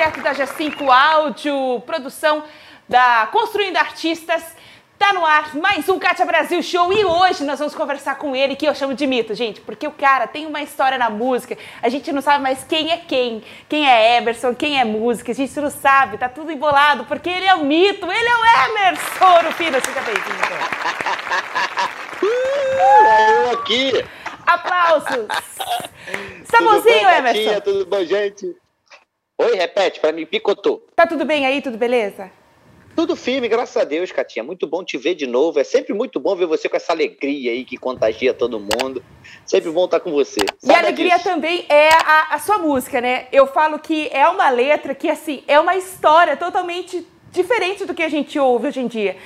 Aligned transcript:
direto 0.00 0.22
da 0.22 0.34
G5 0.34 0.88
Áudio, 0.88 1.82
produção 1.84 2.42
da 2.88 3.28
Construindo 3.30 3.76
Artistas. 3.76 4.42
Tá 4.98 5.12
no 5.12 5.26
ar 5.26 5.54
mais 5.56 5.90
um 5.90 5.98
Kátia 5.98 6.24
Brasil 6.24 6.62
Show 6.62 6.90
e 6.90 7.04
hoje 7.04 7.44
nós 7.44 7.58
vamos 7.58 7.74
conversar 7.74 8.14
com 8.14 8.34
ele, 8.34 8.56
que 8.56 8.64
eu 8.64 8.74
chamo 8.74 8.94
de 8.94 9.06
mito, 9.06 9.34
gente, 9.34 9.60
porque 9.60 9.86
o 9.86 9.90
cara 9.90 10.26
tem 10.26 10.46
uma 10.46 10.62
história 10.62 10.96
na 10.96 11.10
música, 11.10 11.54
a 11.82 11.90
gente 11.90 12.10
não 12.12 12.22
sabe 12.22 12.42
mais 12.42 12.64
quem 12.64 12.90
é 12.90 12.96
quem, 12.96 13.44
quem 13.68 13.86
é 13.86 14.16
Emerson, 14.16 14.54
quem 14.54 14.80
é 14.80 14.84
música, 14.86 15.32
a 15.32 15.34
gente 15.34 15.60
não 15.60 15.68
sabe, 15.68 16.16
tá 16.16 16.30
tudo 16.30 16.50
embolado, 16.50 17.04
porque 17.04 17.28
ele 17.28 17.44
é 17.44 17.54
o 17.54 17.62
mito, 17.62 18.10
ele 18.10 18.28
é 18.28 18.36
o 18.36 18.70
Emerson, 18.70 19.48
o 19.50 19.52
filho, 19.52 19.82
fica 19.82 20.00
bem-vindo. 20.00 20.40
Eu 23.44 23.50
aqui. 23.50 24.04
Aplausos. 24.46 25.26
Bonzinho, 26.58 27.08
Emerson? 27.10 27.60
Tudo 27.60 27.84
bom, 27.84 28.02
gente? 28.02 28.56
Oi, 29.40 29.56
repete, 29.56 29.98
para 30.00 30.12
mim, 30.12 30.26
picotou. 30.26 30.86
Tá 30.94 31.06
tudo 31.06 31.24
bem 31.24 31.46
aí, 31.46 31.62
tudo 31.62 31.78
beleza? 31.78 32.30
Tudo 32.94 33.16
firme, 33.16 33.48
graças 33.48 33.74
a 33.74 33.84
Deus, 33.84 34.12
Catinha. 34.12 34.44
Muito 34.44 34.66
bom 34.66 34.84
te 34.84 34.98
ver 34.98 35.14
de 35.14 35.26
novo. 35.26 35.58
É 35.58 35.64
sempre 35.64 35.94
muito 35.94 36.20
bom 36.20 36.36
ver 36.36 36.44
você 36.44 36.68
com 36.68 36.76
essa 36.76 36.92
alegria 36.92 37.52
aí 37.52 37.64
que 37.64 37.78
contagia 37.78 38.34
todo 38.34 38.60
mundo. 38.60 39.02
Sempre 39.46 39.70
bom 39.70 39.86
estar 39.86 40.00
com 40.00 40.12
você. 40.12 40.40
e 40.62 40.70
a 40.70 40.78
alegria 40.78 41.14
disso. 41.14 41.24
também 41.24 41.64
é 41.70 41.88
a, 41.88 42.34
a 42.34 42.38
sua 42.38 42.58
música, 42.58 43.00
né? 43.00 43.28
Eu 43.32 43.46
falo 43.46 43.78
que 43.78 44.10
é 44.12 44.28
uma 44.28 44.50
letra 44.50 44.94
que, 44.94 45.08
assim, 45.08 45.42
é 45.48 45.58
uma 45.58 45.74
história 45.74 46.36
totalmente 46.36 47.06
diferente 47.32 47.86
do 47.86 47.94
que 47.94 48.02
a 48.02 48.10
gente 48.10 48.38
ouve 48.38 48.68
hoje 48.68 48.80
em 48.80 48.88
dia. 48.88 49.16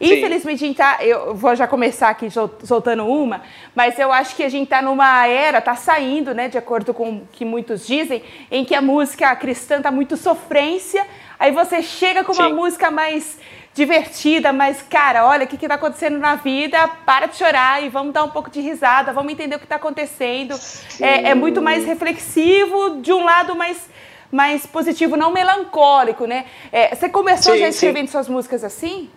Infelizmente, 0.00 0.64
a 0.64 0.66
gente 0.66 0.76
tá, 0.76 0.98
eu 1.00 1.34
vou 1.34 1.54
já 1.54 1.66
começar 1.66 2.08
aqui 2.08 2.28
soltando 2.64 3.06
uma, 3.06 3.42
mas 3.74 3.98
eu 3.98 4.10
acho 4.10 4.34
que 4.34 4.42
a 4.42 4.48
gente 4.48 4.64
está 4.64 4.80
numa 4.80 5.26
era, 5.26 5.58
está 5.58 5.74
saindo, 5.74 6.34
né, 6.34 6.48
de 6.48 6.56
acordo 6.56 6.94
com 6.94 7.10
o 7.10 7.28
que 7.30 7.44
muitos 7.44 7.86
dizem, 7.86 8.22
em 8.50 8.64
que 8.64 8.74
a 8.74 8.80
música 8.80 9.34
cristã 9.36 9.76
está 9.76 9.90
muito 9.90 10.16
sofrência, 10.16 11.06
aí 11.38 11.52
você 11.52 11.82
chega 11.82 12.24
com 12.24 12.32
uma 12.32 12.48
Sim. 12.48 12.54
música 12.54 12.90
mais 12.90 13.38
divertida, 13.74 14.52
mas, 14.52 14.82
cara, 14.82 15.26
olha, 15.26 15.44
o 15.44 15.46
que 15.46 15.56
está 15.56 15.74
acontecendo 15.74 16.18
na 16.18 16.34
vida, 16.34 16.88
para 17.04 17.26
de 17.26 17.36
chorar 17.36 17.84
e 17.84 17.88
vamos 17.90 18.12
dar 18.12 18.24
um 18.24 18.30
pouco 18.30 18.50
de 18.50 18.60
risada, 18.60 19.12
vamos 19.12 19.32
entender 19.32 19.56
o 19.56 19.58
que 19.58 19.66
está 19.66 19.76
acontecendo. 19.76 20.58
É, 20.98 21.28
é, 21.28 21.34
muito 21.34 21.62
mais 21.62 21.84
reflexivo, 21.84 23.00
de 23.00 23.12
um 23.12 23.22
lado 23.22 23.54
mais, 23.54 23.88
mais 24.32 24.66
positivo, 24.66 25.16
não 25.16 25.30
melancólico, 25.30 26.26
né? 26.26 26.46
É, 26.72 26.94
você 26.94 27.08
começou 27.08 27.52
sim, 27.52 27.60
já 27.60 27.68
escrevendo 27.68 28.06
sim. 28.06 28.12
suas 28.12 28.28
músicas 28.28 28.64
assim? 28.64 29.08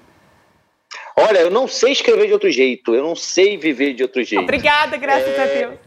Olha, 1.15 1.39
eu 1.39 1.51
não 1.51 1.67
sei 1.67 1.91
escrever 1.91 2.27
de 2.27 2.33
outro 2.33 2.51
jeito, 2.51 2.95
eu 2.95 3.03
não 3.03 3.15
sei 3.15 3.57
viver 3.57 3.93
de 3.93 4.03
outro 4.03 4.23
jeito. 4.23 4.43
Obrigada, 4.43 4.97
graças 4.97 5.37
é... 5.37 5.41
a 5.41 5.45
Deus. 5.45 5.79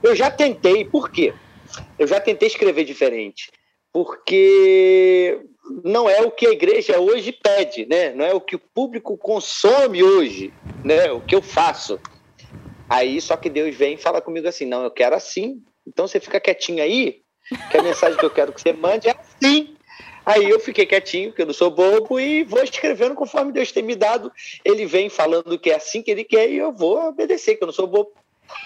eu 0.02 0.14
já 0.14 0.30
tentei, 0.30 0.84
por 0.84 1.10
quê? 1.10 1.32
Eu 1.98 2.06
já 2.06 2.20
tentei 2.20 2.48
escrever 2.48 2.84
diferente, 2.84 3.50
porque 3.92 5.40
não 5.84 6.08
é 6.08 6.20
o 6.20 6.30
que 6.30 6.46
a 6.46 6.50
igreja 6.50 7.00
hoje 7.00 7.32
pede, 7.32 7.86
né? 7.86 8.12
Não 8.12 8.24
é 8.24 8.34
o 8.34 8.40
que 8.40 8.56
o 8.56 8.58
público 8.58 9.16
consome 9.16 10.02
hoje, 10.02 10.52
né? 10.84 11.10
O 11.10 11.20
que 11.20 11.34
eu 11.34 11.42
faço. 11.42 11.98
Aí 12.88 13.20
só 13.20 13.36
que 13.36 13.50
Deus 13.50 13.74
vem 13.74 13.94
e 13.94 13.98
fala 13.98 14.20
comigo 14.20 14.46
assim: 14.46 14.66
"Não, 14.66 14.84
eu 14.84 14.90
quero 14.90 15.14
assim". 15.14 15.62
Então 15.86 16.06
você 16.06 16.20
fica 16.20 16.40
quietinho 16.40 16.82
aí, 16.82 17.22
que 17.70 17.78
a 17.78 17.82
mensagem 17.82 18.18
que 18.18 18.24
eu 18.24 18.30
quero 18.30 18.52
que 18.52 18.60
você 18.60 18.72
mande 18.72 19.08
é 19.08 19.12
assim. 19.12 19.77
Aí 20.28 20.46
eu 20.50 20.60
fiquei 20.60 20.84
quietinho, 20.84 21.30
porque 21.30 21.40
eu 21.40 21.46
não 21.46 21.54
sou 21.54 21.70
bobo, 21.70 22.20
e 22.20 22.44
vou 22.44 22.62
escrevendo 22.62 23.14
conforme 23.14 23.50
Deus 23.50 23.72
tem 23.72 23.82
me 23.82 23.96
dado. 23.96 24.30
Ele 24.62 24.84
vem 24.84 25.08
falando 25.08 25.58
que 25.58 25.70
é 25.70 25.76
assim 25.76 26.02
que 26.02 26.10
ele 26.10 26.22
quer 26.22 26.50
e 26.50 26.58
eu 26.58 26.70
vou 26.70 27.08
obedecer, 27.08 27.56
que 27.56 27.64
eu 27.64 27.66
não 27.66 27.72
sou 27.72 27.86
bobo. 27.86 28.10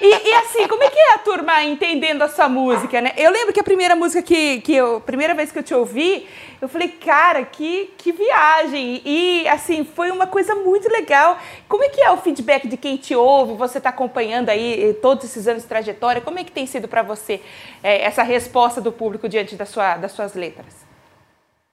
E, 0.00 0.06
e, 0.06 0.34
assim, 0.34 0.66
como 0.66 0.82
é 0.82 0.90
que 0.90 0.98
é 0.98 1.14
a 1.14 1.18
turma 1.18 1.62
entendendo 1.62 2.22
a 2.22 2.28
sua 2.28 2.48
música, 2.48 3.00
né? 3.00 3.12
Eu 3.16 3.30
lembro 3.30 3.52
que 3.52 3.60
a 3.60 3.64
primeira 3.64 3.94
música 3.94 4.22
que, 4.22 4.60
que 4.60 4.74
eu, 4.74 5.00
primeira 5.00 5.34
vez 5.34 5.52
que 5.52 5.58
eu 5.58 5.62
te 5.62 5.72
ouvi, 5.72 6.26
eu 6.60 6.68
falei, 6.68 6.88
cara, 6.88 7.44
que, 7.44 7.92
que 7.96 8.10
viagem! 8.10 9.00
E 9.04 9.46
assim, 9.46 9.84
foi 9.84 10.10
uma 10.10 10.26
coisa 10.26 10.56
muito 10.56 10.88
legal. 10.90 11.38
Como 11.68 11.84
é 11.84 11.88
que 11.88 12.00
é 12.00 12.10
o 12.10 12.16
feedback 12.16 12.66
de 12.66 12.76
quem 12.76 12.96
te 12.96 13.14
ouve? 13.14 13.54
Você 13.54 13.78
está 13.78 13.90
acompanhando 13.90 14.48
aí 14.48 14.90
eh, 14.90 14.92
todos 14.94 15.24
esses 15.24 15.46
anos 15.46 15.62
de 15.62 15.68
trajetória? 15.68 16.20
Como 16.20 16.40
é 16.40 16.44
que 16.44 16.50
tem 16.50 16.66
sido 16.66 16.88
para 16.88 17.02
você 17.02 17.40
é, 17.84 18.02
essa 18.02 18.24
resposta 18.24 18.80
do 18.80 18.90
público 18.90 19.28
diante 19.28 19.54
da 19.54 19.66
sua, 19.66 19.96
das 19.96 20.10
suas 20.10 20.34
letras? 20.34 20.81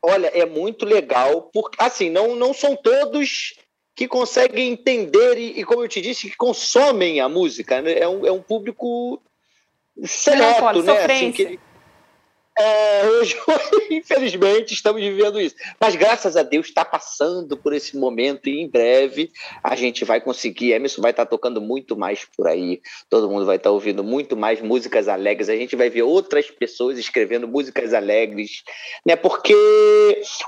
Olha, 0.03 0.27
é 0.27 0.45
muito 0.45 0.85
legal, 0.85 1.49
porque 1.53 1.77
assim, 1.79 2.09
não, 2.09 2.35
não 2.35 2.53
são 2.53 2.75
todos 2.75 3.53
que 3.95 4.07
conseguem 4.07 4.71
entender 4.71 5.37
e, 5.37 5.59
e, 5.59 5.65
como 5.65 5.83
eu 5.83 5.87
te 5.87 5.99
disse, 5.99 6.29
que 6.29 6.37
consomem 6.37 7.19
a 7.19 7.27
música. 7.27 7.81
Né? 7.81 7.99
É, 7.99 8.07
um, 8.07 8.25
é 8.25 8.31
um 8.31 8.41
público 8.41 9.21
seleto, 10.05 10.81
né? 10.83 11.03
Assim, 11.03 11.31
que, 11.33 11.59
é, 12.59 13.07
hoje, 13.07 13.37
infelizmente, 13.89 14.73
estamos 14.73 15.01
vivendo 15.01 15.39
isso. 15.39 15.55
Mas 15.79 15.95
graças 15.95 16.35
a 16.35 16.43
Deus 16.43 16.67
está 16.67 16.83
passando 16.83 17.55
por 17.55 17.73
esse 17.73 17.97
momento 17.97 18.49
e 18.49 18.59
em 18.59 18.67
breve 18.67 19.31
a 19.63 19.77
gente 19.77 20.03
vai 20.03 20.19
conseguir. 20.19 20.73
Emerson 20.73 21.01
vai 21.01 21.11
estar 21.11 21.25
tá 21.25 21.29
tocando 21.29 21.61
muito 21.61 21.95
mais 21.95 22.25
por 22.25 22.47
aí. 22.47 22.81
Todo 23.09 23.29
mundo 23.29 23.45
vai 23.45 23.55
estar 23.55 23.69
tá 23.69 23.73
ouvindo 23.73 24.03
muito 24.03 24.35
mais 24.35 24.59
músicas 24.61 25.07
alegres. 25.07 25.47
A 25.47 25.55
gente 25.55 25.75
vai 25.77 25.89
ver 25.89 26.01
outras 26.01 26.51
pessoas 26.51 26.99
escrevendo 26.99 27.47
músicas 27.47 27.93
alegres, 27.93 28.63
né? 29.05 29.15
Porque 29.15 29.55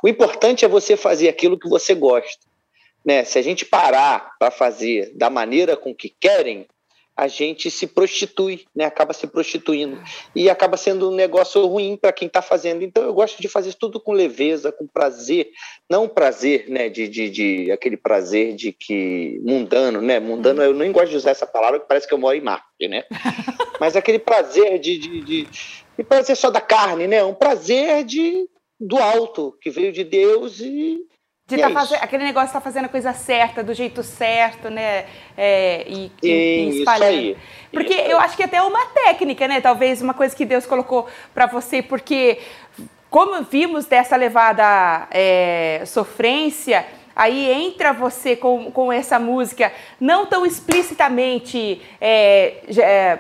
o 0.04 0.08
importante 0.08 0.66
é 0.66 0.68
você 0.68 0.98
fazer 0.98 1.30
aquilo 1.30 1.58
que 1.58 1.70
você 1.70 1.94
gosta. 1.94 2.46
Né? 3.06 3.24
Se 3.24 3.40
a 3.40 3.42
gente 3.42 3.66
parar 3.66 4.34
para 4.38 4.52
fazer 4.52 5.12
da 5.16 5.30
maneira 5.30 5.78
com 5.78 5.96
que 5.96 6.10
querem, 6.10 6.68
a 7.22 7.28
gente 7.28 7.70
se 7.70 7.86
prostitui, 7.86 8.66
né? 8.76 8.84
acaba 8.84 9.14
se 9.14 9.28
prostituindo. 9.28 10.02
E 10.36 10.50
acaba 10.50 10.76
sendo 10.76 11.12
um 11.12 11.14
negócio 11.14 11.64
ruim 11.68 11.96
para 11.96 12.12
quem 12.12 12.28
está 12.28 12.42
fazendo. 12.42 12.82
Então 12.82 13.04
eu 13.04 13.14
gosto 13.14 13.40
de 13.40 13.48
fazer 13.48 13.76
tudo 13.76 14.00
com 14.00 14.12
leveza, 14.12 14.72
com 14.72 14.88
prazer. 14.88 15.52
Não 15.88 16.10
prazer, 16.10 16.68
né? 16.68 16.90
De, 16.90 17.08
de, 17.08 17.30
de 17.30 17.72
aquele 17.72 17.96
prazer 17.96 18.56
de 18.56 18.72
que. 18.72 19.40
mundano, 19.44 20.02
né? 20.02 20.20
Mundano, 20.20 20.64
eu 20.64 20.74
nem 20.74 20.92
gosto 20.92 21.12
de 21.12 21.18
usar 21.18 21.30
essa 21.30 21.46
palavra, 21.46 21.80
que 21.80 21.88
parece 21.88 22.08
que 22.08 22.14
eu 22.16 22.18
moro 22.18 22.36
em 22.36 22.42
Marte, 22.42 22.88
né? 22.90 23.04
Mas 23.80 23.96
aquele 23.96 24.18
prazer 24.18 24.80
de, 24.80 24.98
de, 24.98 25.22
de, 25.22 25.48
de 25.98 26.04
prazer 26.04 26.36
só 26.36 26.50
da 26.50 26.60
carne, 26.60 27.06
né? 27.06 27.24
Um 27.24 27.36
prazer 27.36 28.04
de, 28.04 28.50
do 28.80 28.98
alto, 28.98 29.56
que 29.62 29.70
veio 29.70 29.92
de 29.92 30.04
Deus 30.04 30.60
e 30.60 31.06
de 31.56 31.62
tá 31.62 31.70
é 31.70 31.74
fazendo, 31.74 32.04
aquele 32.04 32.24
negócio 32.24 32.48
de 32.48 32.54
tá 32.54 32.62
fazendo 32.62 32.86
a 32.86 32.90
coisa 32.90 33.14
certa, 33.14 33.64
do 33.64 33.74
jeito 33.74 34.04
certo, 34.04 34.70
né? 34.70 35.06
É, 35.38 35.86
e, 35.88 36.12
e, 36.24 36.28
e 36.28 36.80
espalhando. 36.80 37.14
Isso 37.14 37.20
aí. 37.20 37.38
Porque 37.72 37.94
isso 37.94 38.12
eu 38.12 38.20
acho 38.20 38.36
que 38.36 38.44
é 38.44 38.46
até 38.46 38.62
uma 38.62 38.86
técnica, 38.88 39.48
né? 39.48 39.62
Talvez 39.62 40.02
uma 40.02 40.14
coisa 40.14 40.36
que 40.36 40.46
Deus 40.46 40.66
colocou 40.66 41.08
para 41.34 41.46
você, 41.46 41.82
porque 41.82 42.40
como 43.10 43.44
vimos 43.44 43.86
dessa 43.86 44.16
levada 44.16 45.08
é, 45.12 45.84
sofrência, 45.86 46.86
aí 47.16 47.52
entra 47.52 47.92
você 47.92 48.36
com, 48.36 48.72
com 48.72 48.92
essa 48.92 49.20
música 49.20 49.72
não 50.00 50.26
tão 50.26 50.46
explicitamente. 50.46 51.82
É, 52.00 52.56
é, 52.78 53.20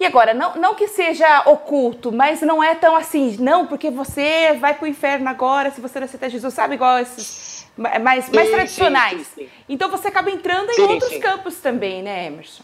e 0.00 0.06
agora, 0.06 0.32
não, 0.32 0.54
não 0.56 0.74
que 0.74 0.86
seja 0.86 1.42
oculto, 1.46 2.12
mas 2.12 2.40
não 2.42 2.62
é 2.62 2.74
tão 2.74 2.94
assim, 2.94 3.36
não, 3.38 3.66
porque 3.66 3.90
você 3.90 4.52
vai 4.60 4.74
para 4.74 4.84
o 4.84 4.88
inferno 4.88 5.28
agora 5.28 5.70
se 5.70 5.80
você 5.80 5.98
não 5.98 6.06
aceitar 6.06 6.28
Jesus, 6.28 6.54
sabe? 6.54 6.74
Igual 6.74 6.98
esses 7.00 7.66
mais, 7.76 8.24
sim, 8.24 8.34
mais 8.34 8.50
tradicionais. 8.50 9.26
Sim, 9.28 9.44
sim, 9.44 9.48
então 9.68 9.88
você 9.90 10.08
acaba 10.08 10.30
entrando 10.30 10.70
em 10.70 10.80
outros 10.82 11.16
campos 11.18 11.56
também, 11.56 12.02
né, 12.02 12.26
Emerson? 12.26 12.62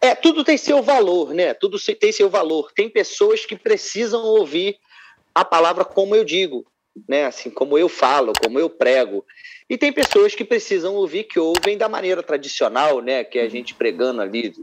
É, 0.00 0.14
tudo 0.14 0.42
tem 0.42 0.56
seu 0.56 0.82
valor, 0.82 1.34
né? 1.34 1.52
Tudo 1.52 1.78
tem 1.78 2.10
seu 2.10 2.30
valor. 2.30 2.72
Tem 2.72 2.88
pessoas 2.88 3.44
que 3.44 3.54
precisam 3.54 4.22
ouvir 4.22 4.78
a 5.34 5.44
palavra 5.44 5.84
como 5.84 6.16
eu 6.16 6.24
digo, 6.24 6.64
né? 7.06 7.26
Assim, 7.26 7.50
como 7.50 7.76
eu 7.76 7.88
falo, 7.88 8.32
como 8.42 8.58
eu 8.58 8.70
prego. 8.70 9.24
E 9.68 9.76
tem 9.76 9.92
pessoas 9.92 10.34
que 10.34 10.44
precisam 10.44 10.94
ouvir 10.94 11.24
que 11.24 11.38
ouvem 11.38 11.76
da 11.76 11.88
maneira 11.88 12.22
tradicional, 12.22 13.00
né? 13.00 13.22
Que 13.24 13.38
é 13.38 13.42
a 13.42 13.48
gente 13.48 13.74
pregando 13.74 14.22
ali 14.22 14.54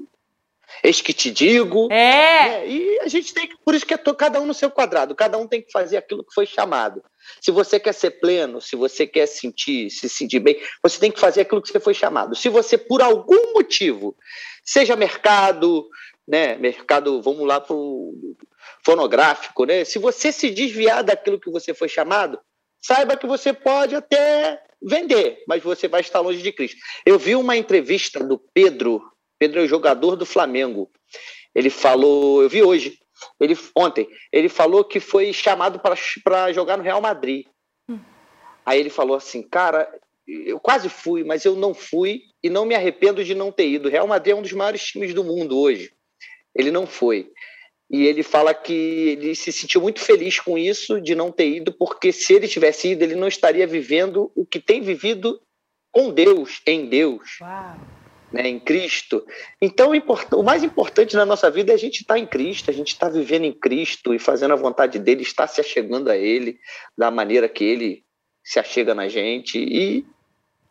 Eis 0.83 1.01
que 1.01 1.13
te 1.13 1.31
digo. 1.31 1.91
É. 1.91 2.49
Né? 2.49 2.67
E 2.67 2.99
a 2.99 3.07
gente 3.07 3.33
tem 3.33 3.47
que, 3.47 3.55
por 3.63 3.73
isso 3.73 3.85
que 3.85 3.93
é 3.93 3.97
cada 3.97 4.39
um 4.39 4.45
no 4.45 4.53
seu 4.53 4.69
quadrado, 4.69 5.15
cada 5.15 5.37
um 5.37 5.47
tem 5.47 5.61
que 5.61 5.71
fazer 5.71 5.97
aquilo 5.97 6.23
que 6.23 6.33
foi 6.33 6.45
chamado. 6.45 7.03
Se 7.41 7.51
você 7.51 7.79
quer 7.79 7.93
ser 7.93 8.11
pleno, 8.11 8.61
se 8.61 8.75
você 8.75 9.05
quer 9.05 9.27
sentir, 9.27 9.89
se 9.89 10.07
sentir 10.07 10.39
bem, 10.39 10.61
você 10.81 10.99
tem 10.99 11.11
que 11.11 11.19
fazer 11.19 11.41
aquilo 11.41 11.61
que 11.61 11.69
você 11.69 11.79
foi 11.79 11.93
chamado. 11.93 12.35
Se 12.35 12.49
você, 12.49 12.77
por 12.77 13.01
algum 13.01 13.53
motivo, 13.53 14.15
seja 14.63 14.95
mercado, 14.95 15.87
né, 16.27 16.55
mercado, 16.57 17.21
vamos 17.21 17.47
lá 17.47 17.59
para 17.59 17.75
o 17.75 18.35
fonográfico, 18.85 19.65
né? 19.65 19.83
Se 19.83 19.99
você 19.99 20.31
se 20.31 20.49
desviar 20.49 21.03
daquilo 21.03 21.39
que 21.39 21.49
você 21.49 21.73
foi 21.73 21.89
chamado, 21.89 22.39
saiba 22.81 23.17
que 23.17 23.27
você 23.27 23.53
pode 23.53 23.95
até 23.95 24.61
vender, 24.81 25.43
mas 25.47 25.63
você 25.63 25.87
vai 25.87 26.01
estar 26.01 26.19
longe 26.19 26.41
de 26.41 26.51
Cristo. 26.51 26.77
Eu 27.05 27.17
vi 27.17 27.35
uma 27.35 27.57
entrevista 27.57 28.23
do 28.23 28.37
Pedro 28.37 29.01
Pedro 29.39 29.60
é 29.60 29.63
o 29.63 29.68
jogador 29.68 30.16
do 30.16 30.25
Flamengo. 30.25 30.89
Ele 31.54 31.69
falou, 31.69 32.44
eu 32.44 32.50
vi 32.50 32.62
hoje, 32.63 33.00
ele 33.39 33.57
ontem, 33.75 34.07
ele 34.31 34.50
falou 34.50 34.84
que 34.84 35.00
foi 35.00 35.34
chamado 35.34 35.80
para 36.24 36.54
jogar 36.54 36.78
no 36.78 36.84
Real 36.84 37.01
Madrid. 37.01 37.45
Hum. 37.89 38.00
Aí 38.66 38.80
ele 38.80 38.89
falou 38.89 39.16
assim, 39.16 39.42
cara, 39.42 39.89
eu 40.28 40.60
quase 40.60 40.89
fui, 40.89 41.24
mas 41.24 41.45
eu 41.45 41.56
não 41.56 41.74
fui 41.74 42.24
e 42.44 42.50
não 42.50 42.66
me 42.66 42.75
arrependo 42.75 43.24
de 43.24 43.34
não 43.34 43.51
ter 43.51 43.68
ido. 43.69 43.88
O 43.88 43.92
Real 43.92 44.07
Madrid 44.07 44.34
é 44.34 44.36
um 44.36 44.42
dos 44.42 44.51
maiores 44.54 44.84
times 44.84 45.13
do 45.13 45.24
mundo 45.24 45.57
hoje. 45.57 45.92
Ele 46.54 46.72
não 46.72 46.86
foi. 46.86 47.31
e 47.89 48.06
ele 48.06 48.22
fala 48.24 48.54
que 48.54 48.74
ele 48.74 49.34
se 49.34 49.51
sentiu 49.51 49.81
muito 49.81 50.01
feliz 50.01 50.39
com 50.39 50.57
isso, 50.57 51.00
de 51.00 51.16
não 51.16 51.31
ter 51.31 51.48
ido, 51.48 51.72
porque 51.72 52.12
se 52.12 52.34
ele 52.34 52.48
tivesse 52.48 52.89
ido, 52.89 53.04
ele 53.04 53.16
não 53.16 53.28
estaria 53.28 53.66
vivendo 53.66 54.31
o 54.36 54.45
que 54.45 54.60
tem 54.60 54.81
vivido 54.81 55.42
com 55.92 56.12
Deus, 56.12 56.62
em 56.68 56.88
Deus, 56.88 57.39
né, 58.31 58.47
em 58.47 58.59
Cristo. 58.59 59.25
Então, 59.62 59.91
o 60.33 60.44
mais 60.44 60.63
importante 60.63 61.15
na 61.15 61.25
nossa 61.25 61.50
vida 61.50 61.71
é 61.71 61.75
a 61.75 61.79
gente 61.79 62.01
estar 62.01 62.15
tá 62.15 62.19
em 62.19 62.25
Cristo, 62.25 62.69
a 62.69 62.74
gente 62.74 62.89
estar 62.89 63.07
tá 63.07 63.13
vivendo 63.13 63.45
em 63.45 63.53
Cristo 63.53 64.13
e 64.13 64.19
fazendo 64.19 64.53
a 64.53 64.57
vontade 64.57 65.00
dele, 65.00 65.21
estar 65.21 65.47
se 65.47 65.62
achegando 65.62 66.09
a 66.09 66.18
Ele 66.18 66.59
da 66.97 67.09
maneira 67.09 67.47
que 67.47 67.63
Ele 67.63 68.03
se 68.44 68.59
achega 68.59 68.94
na 68.94 69.07
gente 69.07 69.57
e 69.57 70.06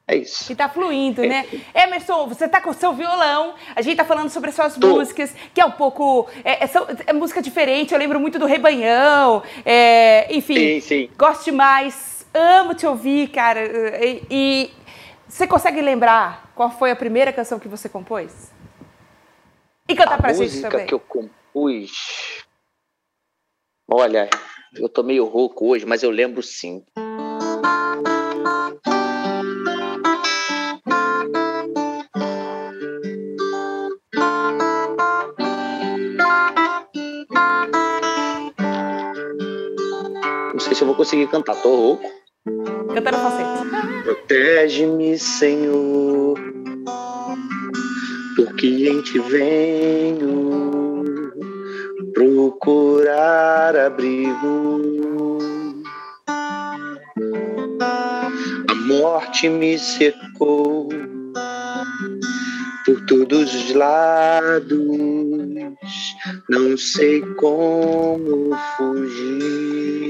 é 0.09 0.17
isso. 0.17 0.53
E 0.53 0.55
tá 0.55 0.69
fluindo, 0.69 1.25
é. 1.25 1.27
né? 1.27 1.47
Emerson, 1.75 2.29
você 2.29 2.47
tá 2.49 2.61
com 2.61 2.71
o 2.71 2.75
seu 2.75 2.93
violão, 2.93 3.55
a 3.75 3.83
gente 3.83 3.97
tá 3.97 4.05
falando 4.05 4.31
sobre 4.31 4.51
as 4.51 4.55
suas 4.55 4.77
Tô. 4.77 4.95
músicas, 4.95 5.35
que 5.53 5.61
é 5.61 5.65
um 5.65 5.73
pouco. 5.73 6.29
É, 6.45 6.65
é, 6.65 6.71
é, 7.09 7.13
música 7.13 7.43
diferente, 7.43 7.93
eu 7.93 7.99
lembro 7.99 8.21
muito 8.21 8.39
do 8.39 8.47
Rebanhão, 8.47 9.43
é, 9.65 10.33
enfim. 10.33 10.55
Sim, 10.55 10.81
sim. 10.81 11.11
Gosto 11.19 11.47
demais, 11.47 12.25
amo 12.33 12.73
te 12.73 12.87
ouvir, 12.87 13.29
cara. 13.31 13.61
E, 14.05 14.23
e, 14.31 14.71
você 15.29 15.47
consegue 15.47 15.81
lembrar 15.81 16.53
qual 16.55 16.71
foi 16.71 16.91
a 16.91 16.97
primeira 16.97 17.33
canção 17.33 17.59
que 17.59 17.69
você 17.69 17.89
compôs? 17.89 18.53
E 19.89 19.95
cantar 19.95 20.15
a 20.15 20.19
pra 20.19 20.33
gente 20.33 20.61
também. 20.61 20.67
A 20.67 20.73
música 20.73 20.87
que 20.87 20.95
eu 20.95 21.01
compus. 21.01 22.45
Olha, 23.89 24.29
eu 24.75 24.89
tô 24.89 25.03
meio 25.03 25.25
rouco 25.25 25.69
hoje, 25.69 25.87
mas 25.87 26.03
eu 26.03 26.11
lembro 26.11 26.43
sim. 26.43 26.85
se 40.77 40.83
eu 40.83 40.87
vou 40.87 40.95
conseguir 40.95 41.27
cantar, 41.29 41.57
tô 41.57 41.75
rouco. 41.75 42.05
Canta 42.93 43.11
no 43.11 43.19
falsete. 43.19 43.76
Protege-me, 44.07 45.19
Senhor, 45.19 46.39
porque 48.37 48.89
em 48.89 49.03
ti 49.03 49.19
venho 49.19 51.03
procurar 52.15 53.75
abrigo. 53.75 55.41
A 58.69 58.75
morte 58.87 59.49
me 59.49 59.77
cercou 59.77 60.89
por 62.85 63.01
todos 63.07 63.53
os 63.57 63.75
lados, 63.75 64.79
não 66.49 66.77
sei 66.77 67.23
como 67.35 68.57
fugir. 68.77 70.06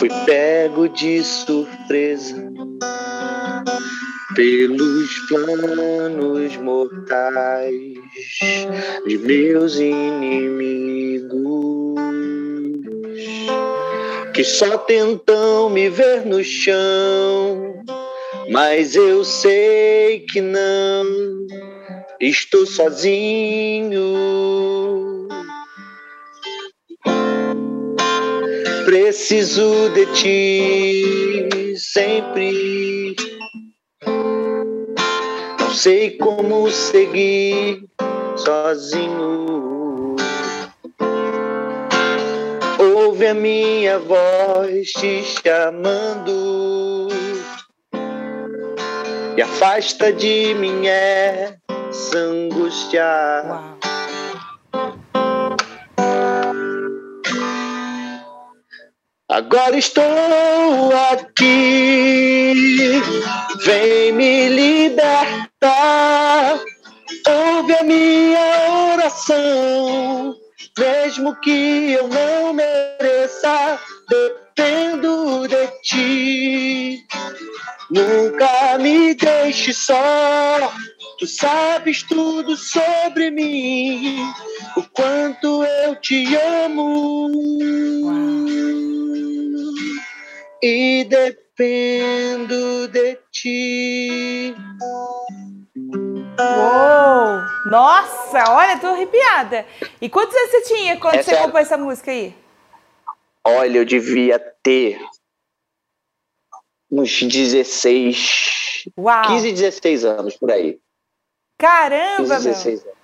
Fui 0.00 0.08
pego 0.24 0.88
de 0.88 1.22
surpresa 1.22 2.34
pelos 4.34 5.18
planos 5.28 6.56
mortais 6.56 7.74
de 9.06 9.18
meus 9.18 9.78
inimigos 9.78 11.30
que 14.32 14.42
só 14.42 14.78
tentam 14.78 15.68
me 15.68 15.90
ver 15.90 16.24
no 16.24 16.42
chão, 16.42 17.84
mas 18.48 18.96
eu 18.96 19.22
sei 19.22 20.20
que 20.20 20.40
não 20.40 21.04
estou 22.18 22.64
sozinho. 22.64 24.00
Preciso 28.90 29.88
de 29.90 30.04
ti 30.06 31.76
sempre. 31.76 33.14
Não 35.60 35.70
sei 35.70 36.18
como 36.18 36.68
seguir 36.68 37.84
sozinho. 38.34 40.16
Ouve 42.80 43.28
a 43.28 43.34
minha 43.34 44.00
voz 44.00 44.90
te 44.90 45.22
chamando 45.22 47.10
e 49.36 49.40
afasta 49.40 50.12
de 50.12 50.52
mim 50.54 50.88
essa 50.88 52.18
angústia. 52.18 53.04
Uau. 53.46 55.19
Agora 59.30 59.78
estou 59.78 60.02
aqui, 61.12 62.52
vem 63.64 64.10
me 64.10 64.48
libertar. 64.48 66.58
Ouve 67.28 67.74
a 67.74 67.84
minha 67.84 68.92
oração, 68.92 70.34
mesmo 70.76 71.36
que 71.36 71.92
eu 71.92 72.08
não 72.08 72.52
mereça, 72.52 73.78
dependo 74.08 75.46
de 75.46 75.68
ti. 75.84 77.06
Nunca 77.88 78.78
me 78.78 79.14
deixe 79.14 79.72
só, 79.72 80.72
tu 81.20 81.26
sabes 81.26 82.02
tudo 82.02 82.56
sobre 82.56 83.30
mim, 83.30 84.24
o 84.74 84.82
quanto 84.84 85.62
eu 85.62 85.94
te 85.96 86.34
amo 86.34 87.30
e 90.62 91.04
dependo 91.04 92.88
de 92.88 93.18
ti. 93.30 94.54
Uou! 96.38 97.70
Nossa, 97.70 98.50
olha, 98.50 98.78
tô 98.78 98.86
arrepiada. 98.86 99.66
E 100.00 100.08
quantos 100.08 100.34
anos 100.34 100.50
você 100.50 100.62
tinha 100.74 100.98
quando 100.98 101.16
essa 101.16 101.32
você 101.32 101.36
é... 101.36 101.42
compôs 101.42 101.66
essa 101.66 101.76
música 101.76 102.10
aí? 102.10 102.34
Olha, 103.44 103.76
eu 103.76 103.84
devia 103.84 104.38
ter 104.62 104.98
uns 106.90 107.22
16, 107.22 108.84
Uau. 108.98 109.26
15, 109.26 109.52
16 109.52 110.04
anos 110.06 110.34
por 110.38 110.50
aí. 110.50 110.80
Caramba, 111.60 112.36
15, 112.36 112.48
16 112.48 112.64
meu. 112.64 112.92
anos. 112.92 113.00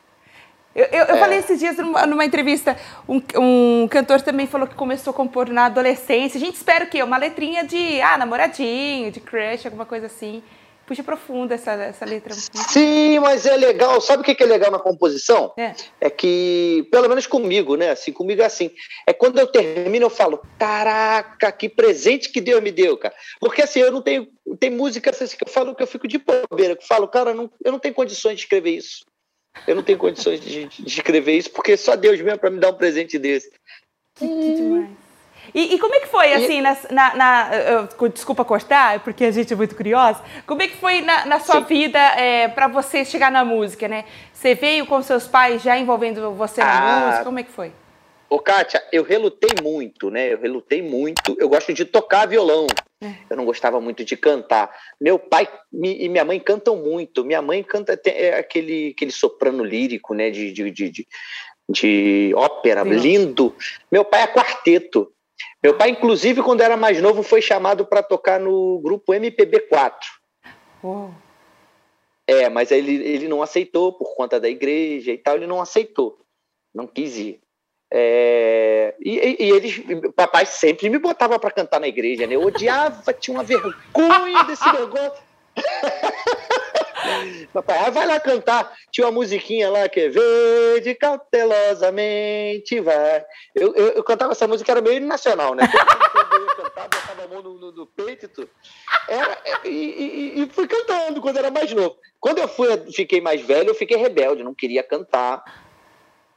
Eu, 0.75 0.85
eu, 0.85 1.05
eu 1.07 1.15
é. 1.15 1.19
falei 1.19 1.39
esses 1.39 1.59
dias 1.59 1.77
numa, 1.79 2.05
numa 2.07 2.25
entrevista, 2.25 2.77
um, 3.09 3.21
um, 3.37 3.89
cantor 3.89 4.21
também 4.21 4.47
falou 4.47 4.67
que 4.67 4.75
começou 4.75 5.11
a 5.11 5.15
compor 5.15 5.49
na 5.49 5.67
adolescência. 5.67 6.37
A 6.37 6.41
gente 6.41 6.57
espera 6.57 6.85
o 6.85 6.89
quê? 6.89 7.03
Uma 7.03 7.17
letrinha 7.17 7.65
de, 7.65 8.01
ah, 8.03 8.19
namoradinho, 8.19 9.11
de 9.11 9.21
crush, 9.21 9.65
alguma 9.65 9.87
coisa 9.87 10.07
assim. 10.07 10.43
Puxa 10.87 11.03
profunda 11.03 11.55
essa, 11.57 11.73
essa 11.73 12.05
letra. 12.05 12.33
Sim, 12.33 13.19
mas 13.19 13.45
é 13.45 13.57
legal. 13.57 14.01
Sabe 14.01 14.23
o 14.23 14.25
que 14.25 14.41
é 14.41 14.47
legal 14.47 14.71
na 14.71 14.79
composição? 14.79 15.53
É. 15.57 15.75
é 16.01 16.09
que, 16.09 16.87
pelo 16.93 17.09
menos 17.09 17.27
comigo, 17.27 17.75
né? 17.75 17.91
Assim, 17.91 18.13
comigo 18.13 18.41
é 18.41 18.45
assim. 18.45 18.71
É 19.05 19.13
quando 19.13 19.39
eu 19.41 19.49
termino, 19.49 20.07
eu 20.07 20.11
falo, 20.11 20.41
caraca, 20.57 21.51
que 21.51 21.69
presente 21.69 22.31
que 22.31 22.41
Deus 22.41 22.63
me 22.63 22.71
deu, 22.71 22.97
cara. 22.97 23.15
Porque 23.41 23.63
assim, 23.63 23.81
eu 23.81 23.91
não 23.91 24.01
tenho. 24.01 24.29
Tem 24.61 24.71
músicas 24.71 25.21
assim, 25.21 25.37
que 25.37 25.45
eu 25.45 25.53
falo 25.53 25.75
que 25.75 25.83
eu 25.83 25.89
fico 25.89 26.07
de 26.07 26.19
bobeira, 26.19 26.77
que 26.77 26.85
eu 26.85 26.89
falo, 26.89 27.09
cara, 27.09 27.35
não, 27.35 27.51
eu 27.65 27.73
não 27.73 27.81
tenho 27.81 27.95
condições 27.95 28.37
de 28.37 28.43
escrever 28.43 28.71
isso. 28.71 29.05
Eu 29.67 29.75
não 29.75 29.83
tenho 29.83 29.99
condições 29.99 30.41
de, 30.41 30.67
de 30.67 30.87
escrever 30.87 31.33
isso, 31.33 31.51
porque 31.51 31.77
só 31.77 31.97
Deus 31.97 32.21
mesmo 32.21 32.39
para 32.39 32.51
me 32.51 32.61
dar 32.61 32.71
um 32.71 32.75
presente 32.75 33.19
desse. 33.19 33.51
Que, 34.15 34.29
que 34.29 34.55
demais. 34.55 35.06
E, 35.55 35.75
e, 35.75 35.79
como 35.79 35.95
é 35.95 36.01
que 36.01 36.09
foi, 36.09 36.33
assim, 36.33 36.61
na, 36.61 36.77
na, 36.91 37.15
na 37.15 37.51
uh, 38.01 38.09
desculpa 38.09 38.45
cortar, 38.45 39.01
porque 39.01 39.25
a 39.25 39.31
gente 39.31 39.53
é 39.53 39.57
muito 39.57 39.75
curiosa, 39.75 40.21
como 40.47 40.63
é 40.63 40.69
que 40.69 40.77
foi 40.77 41.01
na, 41.01 41.27
na 41.27 41.41
sua 41.41 41.57
Sim. 41.57 41.65
vida 41.65 41.99
é, 41.99 42.49
para 42.49 42.69
você 42.69 43.05
chegar 43.05 43.31
na 43.31 43.45
música, 43.45 43.89
né? 43.89 44.05
Você 44.33 44.55
veio 44.55 44.87
com 44.87 45.01
seus 45.03 45.27
pais 45.27 45.63
já 45.63 45.79
envolvendo 45.79 46.33
você 46.33 46.61
na 46.61 46.79
ah, 46.79 47.07
música, 47.07 47.25
como 47.25 47.39
é 47.39 47.43
que 47.43 47.53
foi? 47.53 47.73
Ô, 48.29 48.41
Kátia, 48.41 48.83
eu 48.93 49.05
relutei 49.05 49.51
muito, 49.63 50.11
né? 50.11 50.33
Eu 50.33 50.39
relutei 50.39 50.83
muito. 50.83 51.37
Eu 51.39 51.49
gosto 51.49 51.73
de 51.73 51.85
tocar 51.85 52.27
violão. 52.27 52.67
É. 53.01 53.15
Eu 53.31 53.37
não 53.37 53.45
gostava 53.45 53.81
muito 53.81 54.05
de 54.05 54.17
cantar. 54.17 54.75
Meu 55.01 55.19
pai 55.19 55.49
e 55.73 56.09
minha 56.09 56.25
mãe 56.25 56.41
cantam 56.41 56.77
muito. 56.77 57.25
Minha 57.25 57.41
mãe 57.41 57.63
canta 57.63 58.01
é 58.05 58.37
aquele, 58.39 58.93
aquele 58.97 59.13
soprano 59.13 59.63
lírico, 59.63 60.13
né? 60.13 60.31
De, 60.31 60.53
de, 60.53 60.71
de, 60.73 61.07
de 61.69 62.35
ópera, 62.35 62.83
Sim. 62.83 62.91
lindo. 62.91 63.55
Meu 63.93 64.05
pai 64.05 64.23
é 64.23 64.27
quarteto. 64.27 65.13
Meu 65.63 65.77
pai, 65.77 65.91
inclusive, 65.91 66.43
quando 66.43 66.61
era 66.61 66.77
mais 66.77 67.01
novo, 67.01 67.23
foi 67.23 67.43
chamado 67.43 67.85
para 67.85 68.03
tocar 68.03 68.41
no 68.41 68.79
grupo 68.81 69.13
MPB4. 69.13 69.93
Oh. 70.83 71.11
É, 72.27 72.49
mas 72.49 72.71
ele, 72.71 72.95
ele 72.95 73.29
não 73.29 73.43
aceitou 73.43 73.93
por 73.93 74.15
conta 74.15 74.41
da 74.41 74.49
igreja 74.49 75.13
e 75.13 75.19
tal, 75.19 75.37
ele 75.37 75.47
não 75.47 75.61
aceitou. 75.61 76.19
Não 76.75 76.87
quis 76.87 77.17
ir. 77.17 77.41
É, 77.93 78.95
e, 79.01 79.37
e, 79.45 79.51
eles, 79.51 79.81
papai 80.15 80.45
sempre 80.45 80.91
me 80.91 80.99
botava 80.99 81.39
para 81.39 81.53
cantar 81.53 81.81
na 81.81 81.87
igreja, 81.87 82.27
né? 82.27 82.35
Eu 82.35 82.43
odiava, 82.43 83.13
tinha 83.13 83.37
uma 83.37 83.45
vergonha 83.45 84.43
desse 84.45 84.71
negócio. 84.73 85.23
Papai, 87.53 87.79
ah, 87.79 87.91
vai 87.91 88.07
lá 88.07 88.21
cantar. 88.21 88.73
Tinha 88.91 89.07
uma 89.07 89.13
musiquinha 89.13 89.71
lá 89.71 89.89
que 89.89 90.01
é 90.01 90.09
Verde 90.09 90.95
cautelosamente 90.95 92.81
vai. 92.81 93.25
Eu, 93.55 93.75
eu, 93.75 93.89
eu 93.89 94.05
cantava 94.05 94.33
essa 94.33 94.47
música, 94.47 94.73
era 94.73 94.81
meio 94.81 95.01
nacional, 95.01 95.55
né? 95.55 95.65
eu 95.65 96.47
cantava, 96.57 96.89
botava 96.89 97.25
a 97.25 97.29
mão 97.29 97.43
no, 97.43 97.59
no, 97.59 97.73
no 97.73 97.87
peito 97.87 98.27
e 98.27 98.29
tudo. 98.29 98.51
Era, 99.09 99.39
e, 99.65 99.69
e, 99.69 100.43
e, 100.43 100.49
fui 100.51 100.67
cantando 100.67 101.21
quando 101.21 101.39
era 101.39 101.51
mais 101.51 101.73
novo. 101.73 101.97
Quando 102.21 102.39
eu 102.39 102.49
fui, 102.49 102.69
fiquei 102.93 103.21
mais 103.21 103.41
velho, 103.41 103.71
eu 103.71 103.75
fiquei 103.75 103.97
rebelde, 103.97 104.43
não 104.43 104.55
queria 104.55 104.83
cantar. 104.83 105.43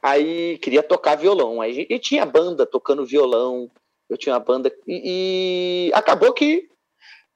Aí 0.02 0.58
queria 0.58 0.82
tocar 0.82 1.16
violão. 1.16 1.60
Aí, 1.60 1.86
e 1.88 1.98
tinha 1.98 2.24
banda 2.24 2.64
tocando 2.64 3.04
violão. 3.04 3.70
Eu 4.08 4.16
tinha 4.16 4.34
uma 4.34 4.40
banda. 4.40 4.72
E, 4.86 5.88
e 5.88 5.92
acabou 5.94 6.32
que 6.32 6.68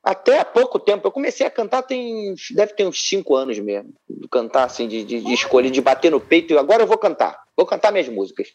até 0.04 0.40
há 0.40 0.44
pouco 0.44 0.78
tempo, 0.78 1.06
eu 1.06 1.12
comecei 1.12 1.46
a 1.46 1.50
cantar 1.50 1.82
tem. 1.82 2.34
Deve 2.50 2.74
ter 2.74 2.86
uns 2.86 3.08
cinco 3.08 3.34
anos 3.34 3.58
mesmo. 3.58 3.94
Cantar 4.30 4.64
assim, 4.64 4.86
de, 4.86 5.02
de, 5.02 5.20
de 5.20 5.32
escolha, 5.32 5.70
de 5.70 5.80
bater 5.80 6.10
no 6.10 6.20
peito, 6.20 6.52
e 6.52 6.58
agora 6.58 6.82
eu 6.82 6.86
vou 6.86 6.98
cantar. 6.98 7.42
Vou 7.56 7.64
cantar 7.64 7.90
minhas 7.90 8.08
músicas. 8.08 8.52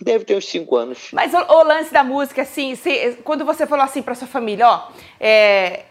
Deve 0.00 0.24
ter 0.24 0.36
uns 0.36 0.46
cinco 0.46 0.76
anos. 0.76 1.08
Mas 1.12 1.34
o, 1.34 1.38
o 1.38 1.62
lance 1.64 1.92
da 1.92 2.04
música, 2.04 2.42
assim, 2.42 2.76
se, 2.76 3.18
quando 3.24 3.44
você 3.44 3.66
falou 3.66 3.84
assim 3.84 4.00
para 4.00 4.14
sua 4.14 4.28
família, 4.28 4.66
ó, 4.66 4.88
é, 5.18 5.84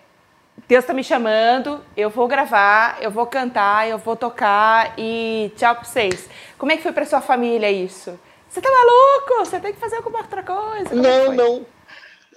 Deus 0.68 0.84
está 0.84 0.94
me 0.94 1.04
chamando, 1.04 1.84
eu 1.96 2.10
vou 2.10 2.28
gravar, 2.28 2.98
eu 3.02 3.12
vou 3.12 3.28
cantar, 3.28 3.88
eu 3.88 3.98
vou 3.98 4.16
tocar 4.16 4.94
e 4.98 5.52
tchau 5.58 5.76
para 5.76 5.84
vocês. 5.84 6.30
Como 6.58 6.72
é 6.72 6.78
que 6.78 6.84
foi 6.84 6.94
para 6.94 7.06
sua 7.06 7.22
família 7.22 7.70
isso? 7.70 8.18
Você 8.48 8.62
tá 8.62 8.70
maluco? 8.72 9.46
Você 9.46 9.60
tem 9.60 9.74
que 9.74 9.80
fazer 9.80 9.98
alguma 9.98 10.20
outra 10.20 10.42
coisa? 10.42 10.90
Como 10.90 11.02
não, 11.02 11.34
não. 11.34 11.66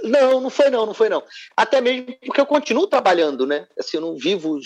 Não, 0.03 0.41
não 0.41 0.51
foi 0.51 0.71
não, 0.71 0.87
não 0.87 0.95
foi 0.95 1.09
não. 1.09 1.23
Até 1.57 1.81
mesmo 1.81 2.07
porque 2.25 2.41
eu 2.41 2.47
continuo 2.47 2.87
trabalhando, 2.87 3.47
né? 3.47 3.67
Assim, 3.79 3.97
eu 3.97 4.01
não 4.01 4.17
vivo. 4.17 4.59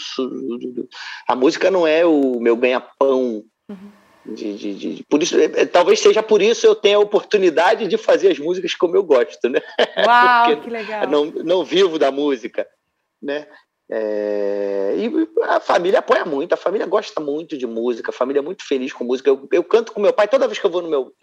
A 1.29 1.35
música 1.35 1.71
não 1.71 1.87
é 1.87 2.05
o 2.05 2.41
meu 2.41 2.57
ganha-pão. 2.57 3.45
Uhum. 3.69 3.93
De, 4.25 4.57
de, 4.57 4.75
de, 4.75 5.05
por 5.05 5.23
isso, 5.23 5.39
é, 5.39 5.45
é, 5.45 5.67
talvez 5.67 6.01
seja 6.01 6.21
por 6.21 6.43
isso 6.43 6.67
eu 6.67 6.75
tenha 6.75 6.97
a 6.97 7.01
oportunidade 7.01 7.87
de 7.87 7.97
fazer 7.97 8.33
as 8.33 8.39
músicas 8.41 8.75
como 8.75 8.97
eu 8.97 9.05
gosto, 9.05 9.49
né? 9.49 9.61
Uau, 10.05 10.61
que 10.61 10.69
legal! 10.69 11.07
Não, 11.07 11.27
não 11.27 11.65
vivo 11.65 11.97
da 11.97 12.11
música, 12.11 12.67
né? 13.23 13.47
É, 13.89 14.95
e 14.97 15.29
a 15.45 15.61
família 15.61 16.01
apoia 16.01 16.25
muito, 16.25 16.53
a 16.53 16.57
família 16.57 16.87
gosta 16.87 17.21
muito 17.21 17.57
de 17.57 17.67
música, 17.67 18.11
a 18.11 18.15
família 18.15 18.41
é 18.41 18.43
muito 18.43 18.67
feliz 18.67 18.93
com 18.93 19.05
música. 19.05 19.31
Eu, 19.31 19.49
eu 19.53 19.63
canto 19.63 19.93
com 19.93 20.01
meu 20.01 20.13
pai, 20.13 20.27
toda 20.27 20.49
vez 20.49 20.59
que 20.59 20.67
eu 20.67 20.71
vou 20.71 20.83
no 20.83 20.89
meu 20.89 21.15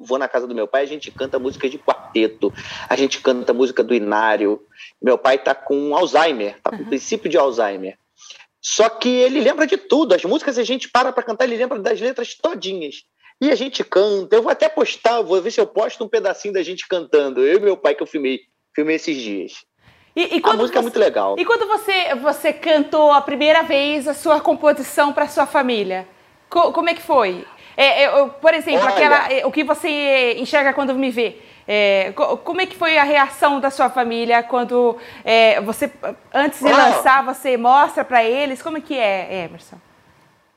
vou 0.00 0.18
na 0.18 0.28
casa 0.28 0.46
do 0.46 0.54
meu 0.54 0.66
pai, 0.66 0.82
a 0.82 0.86
gente 0.86 1.10
canta 1.10 1.38
música 1.38 1.68
de 1.68 1.78
quarteto, 1.78 2.52
a 2.88 2.96
gente 2.96 3.20
canta 3.20 3.52
música 3.52 3.82
do 3.82 3.94
Inário. 3.94 4.60
Meu 5.02 5.18
pai 5.18 5.38
tá 5.38 5.54
com 5.54 5.94
Alzheimer, 5.94 6.58
tá 6.62 6.70
com 6.70 6.78
uhum. 6.78 6.86
princípio 6.86 7.28
de 7.28 7.36
Alzheimer. 7.36 7.98
Só 8.60 8.88
que 8.88 9.08
ele 9.08 9.40
lembra 9.40 9.66
de 9.66 9.76
tudo, 9.76 10.14
as 10.14 10.24
músicas 10.24 10.58
a 10.58 10.64
gente 10.64 10.90
para 10.90 11.12
para 11.12 11.22
cantar, 11.22 11.44
ele 11.44 11.56
lembra 11.56 11.78
das 11.78 12.00
letras 12.00 12.34
todinhas. 12.34 13.04
E 13.40 13.50
a 13.50 13.54
gente 13.54 13.84
canta, 13.84 14.34
eu 14.34 14.42
vou 14.42 14.50
até 14.50 14.68
postar, 14.68 15.22
vou 15.22 15.40
ver 15.40 15.52
se 15.52 15.60
eu 15.60 15.66
posto 15.66 16.02
um 16.04 16.08
pedacinho 16.08 16.54
da 16.54 16.62
gente 16.62 16.88
cantando, 16.88 17.46
eu 17.46 17.58
e 17.58 17.60
meu 17.60 17.76
pai 17.76 17.94
que 17.94 18.02
eu 18.02 18.06
filmei, 18.06 18.40
filmei 18.74 18.96
esses 18.96 19.16
diis. 19.16 19.64
E, 20.18 20.38
e 20.38 20.42
a 20.42 20.52
música 20.54 20.58
é 20.58 20.62
você, 20.62 20.78
é 20.78 20.82
muito 20.82 20.98
legal. 20.98 21.36
E 21.38 21.44
quando 21.44 21.68
você, 21.68 22.12
você 22.16 22.52
cantou 22.52 23.12
a 23.12 23.20
primeira 23.20 23.62
vez 23.62 24.08
a 24.08 24.14
sua 24.14 24.40
composição 24.40 25.12
para 25.12 25.28
sua 25.28 25.46
família, 25.46 26.08
co, 26.50 26.72
como 26.72 26.90
é 26.90 26.94
que 26.94 27.02
foi? 27.02 27.46
É, 27.76 28.02
é, 28.02 28.26
por 28.26 28.52
exemplo, 28.52 28.84
Olha. 28.84 28.94
aquela, 28.94 29.32
é, 29.32 29.46
o 29.46 29.52
que 29.52 29.62
você 29.62 30.34
enxerga 30.36 30.72
quando 30.72 30.92
me 30.96 31.12
vê. 31.12 31.36
É, 31.68 32.12
como 32.42 32.60
é 32.60 32.66
que 32.66 32.74
foi 32.74 32.98
a 32.98 33.04
reação 33.04 33.60
da 33.60 33.70
sua 33.70 33.90
família 33.90 34.42
quando 34.42 34.96
é, 35.24 35.60
você, 35.60 35.88
antes 36.34 36.58
de 36.58 36.66
oh. 36.72 36.76
lançar, 36.76 37.24
você 37.24 37.56
mostra 37.56 38.04
para 38.04 38.24
eles? 38.24 38.60
Como 38.60 38.78
é 38.78 38.80
que 38.80 38.98
é, 38.98 39.44
Emerson? 39.44 39.76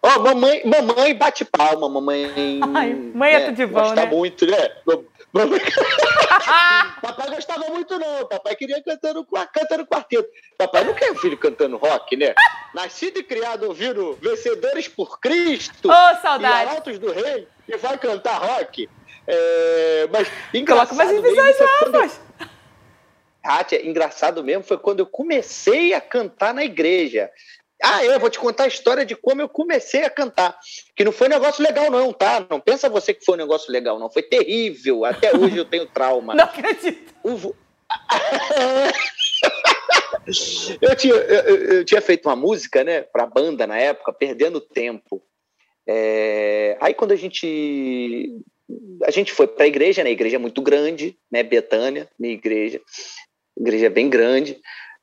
Oh, 0.01 0.19
mamãe, 0.21 0.63
mamãe 0.65 1.13
bate 1.13 1.45
palma, 1.45 1.87
mamãe. 1.87 2.59
Ai, 2.73 2.95
mãe 3.13 3.31
é, 3.31 3.35
é 3.35 3.39
tudo 3.41 3.55
de 3.55 3.65
bom, 3.67 3.79
gosta 3.79 3.95
né? 3.95 4.05
muito, 4.07 4.47
né? 4.47 4.71
Papai 7.01 7.29
gostava 7.29 7.69
muito, 7.69 7.97
não. 7.97 8.27
Papai 8.27 8.55
queria 8.55 8.81
cantando, 8.83 9.25
cantando 9.53 9.85
quarteto. 9.85 10.29
Papai 10.57 10.83
não 10.83 10.93
quer 10.93 11.15
filho 11.15 11.37
cantando 11.37 11.77
rock, 11.77 12.17
né? 12.17 12.33
Nascido 12.75 13.19
e 13.19 13.23
criado 13.23 13.63
ouvindo 13.63 14.17
Vencedores 14.21 14.87
por 14.87 15.19
Cristo. 15.19 15.89
Oh, 15.89 16.21
saudade. 16.21 16.71
E 16.71 16.75
Altos 16.75 16.99
do 16.99 17.11
Rei. 17.11 17.47
E 17.67 17.77
vai 17.77 17.97
cantar 17.97 18.37
rock. 18.39 18.89
É, 19.27 20.09
mas 20.11 20.27
Coloca 20.65 20.95
mais 20.95 21.21
visões 21.21 21.59
lá, 21.59 21.65
eu... 21.85 22.11
Ah, 23.43 23.65
engraçado 23.83 24.43
mesmo 24.43 24.63
foi 24.63 24.77
quando 24.77 24.99
eu 24.99 25.05
comecei 25.05 25.93
a 25.93 26.01
cantar 26.01 26.53
na 26.53 26.63
igreja. 26.63 27.31
Ah, 27.83 28.05
eu 28.05 28.19
vou 28.19 28.29
te 28.29 28.37
contar 28.37 28.65
a 28.65 28.67
história 28.67 29.05
de 29.05 29.15
como 29.15 29.41
eu 29.41 29.49
comecei 29.49 30.03
a 30.03 30.09
cantar. 30.09 30.57
Que 30.95 31.03
não 31.03 31.11
foi 31.11 31.27
um 31.27 31.31
negócio 31.31 31.63
legal, 31.63 31.89
não, 31.89 32.13
tá? 32.13 32.45
Não 32.49 32.59
pensa 32.59 32.89
você 32.89 33.13
que 33.13 33.25
foi 33.25 33.35
um 33.35 33.39
negócio 33.39 33.71
legal, 33.71 33.99
não. 33.99 34.09
Foi 34.09 34.21
terrível. 34.21 35.03
Até 35.03 35.33
hoje 35.35 35.57
eu 35.57 35.65
tenho 35.65 35.87
trauma. 35.87 36.35
Não 36.35 36.43
acredito. 36.43 37.13
O... 37.23 37.31
eu, 40.81 40.95
tinha, 40.95 41.13
eu, 41.13 41.55
eu, 41.73 41.85
tinha 41.85 42.01
feito 42.01 42.29
uma 42.29 42.35
música, 42.35 42.83
né, 42.83 43.01
pra 43.01 43.25
banda 43.25 43.65
na 43.65 43.77
época, 43.77 44.13
Perdendo 44.13 44.61
Tempo. 44.61 45.21
É... 45.87 46.77
Aí 46.79 46.93
quando 46.93 47.13
a 47.13 47.15
gente. 47.15 48.39
A 49.03 49.11
gente 49.11 49.33
foi 49.33 49.47
para 49.47 49.65
a 49.65 49.67
igreja, 49.67 50.03
né? 50.03 50.09
A 50.09 50.13
igreja 50.13 50.37
é 50.37 50.39
muito 50.39 50.61
grande, 50.61 51.17
né? 51.29 51.43
Betânia, 51.43 52.07
minha 52.17 52.33
igreja. 52.33 52.79
Igreja 53.57 53.89
bem 53.89 54.09
grande. 54.09 54.57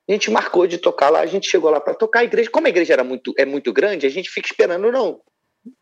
A 0.09 0.12
gente 0.12 0.31
marcou 0.31 0.67
de 0.67 0.79
tocar 0.79 1.11
lá, 1.11 1.21
a 1.21 1.27
gente 1.27 1.50
chegou 1.50 1.71
lá 1.71 1.81
para 1.81 1.95
tocar 1.95 2.21
a 2.21 2.25
igreja. 2.25 2.50
Como 2.50 2.67
a 2.67 2.71
igreja 2.71 2.95
era 2.95 3.05
muito, 3.05 3.35
é 3.37 3.45
muito 3.45 3.73
grande, 3.73 4.07
a 4.07 4.11
gente 4.11 4.31
fica 4.31 4.49
esperando, 4.49 4.91
não. 4.91 5.21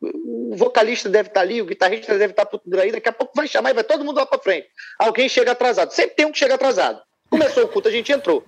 O 0.03 0.57
vocalista 0.57 1.09
deve 1.09 1.29
estar 1.29 1.41
tá 1.41 1.47
ali, 1.47 1.63
o 1.63 1.67
guitarrista 1.67 2.19
deve 2.19 2.33
estar 2.33 2.45
tá 2.45 2.59
por 2.59 2.79
aí, 2.81 2.91
daqui 2.91 3.09
a 3.09 3.13
pouco 3.13 3.33
vai 3.37 3.47
chamar 3.47 3.71
e 3.71 3.75
vai 3.75 3.85
todo 3.85 4.05
mundo 4.05 4.17
lá 4.17 4.27
para 4.27 4.43
frente. 4.43 4.67
Alguém 4.99 5.29
chega 5.29 5.53
atrasado. 5.53 5.93
Sempre 5.93 6.17
tem 6.17 6.27
um 6.27 6.33
que 6.33 6.39
chega 6.39 6.55
atrasado. 6.55 7.01
Começou 7.31 7.65
o 7.65 7.69
culto, 7.69 7.89
a 7.89 7.93
gente 7.93 8.11
entrou. 8.11 8.45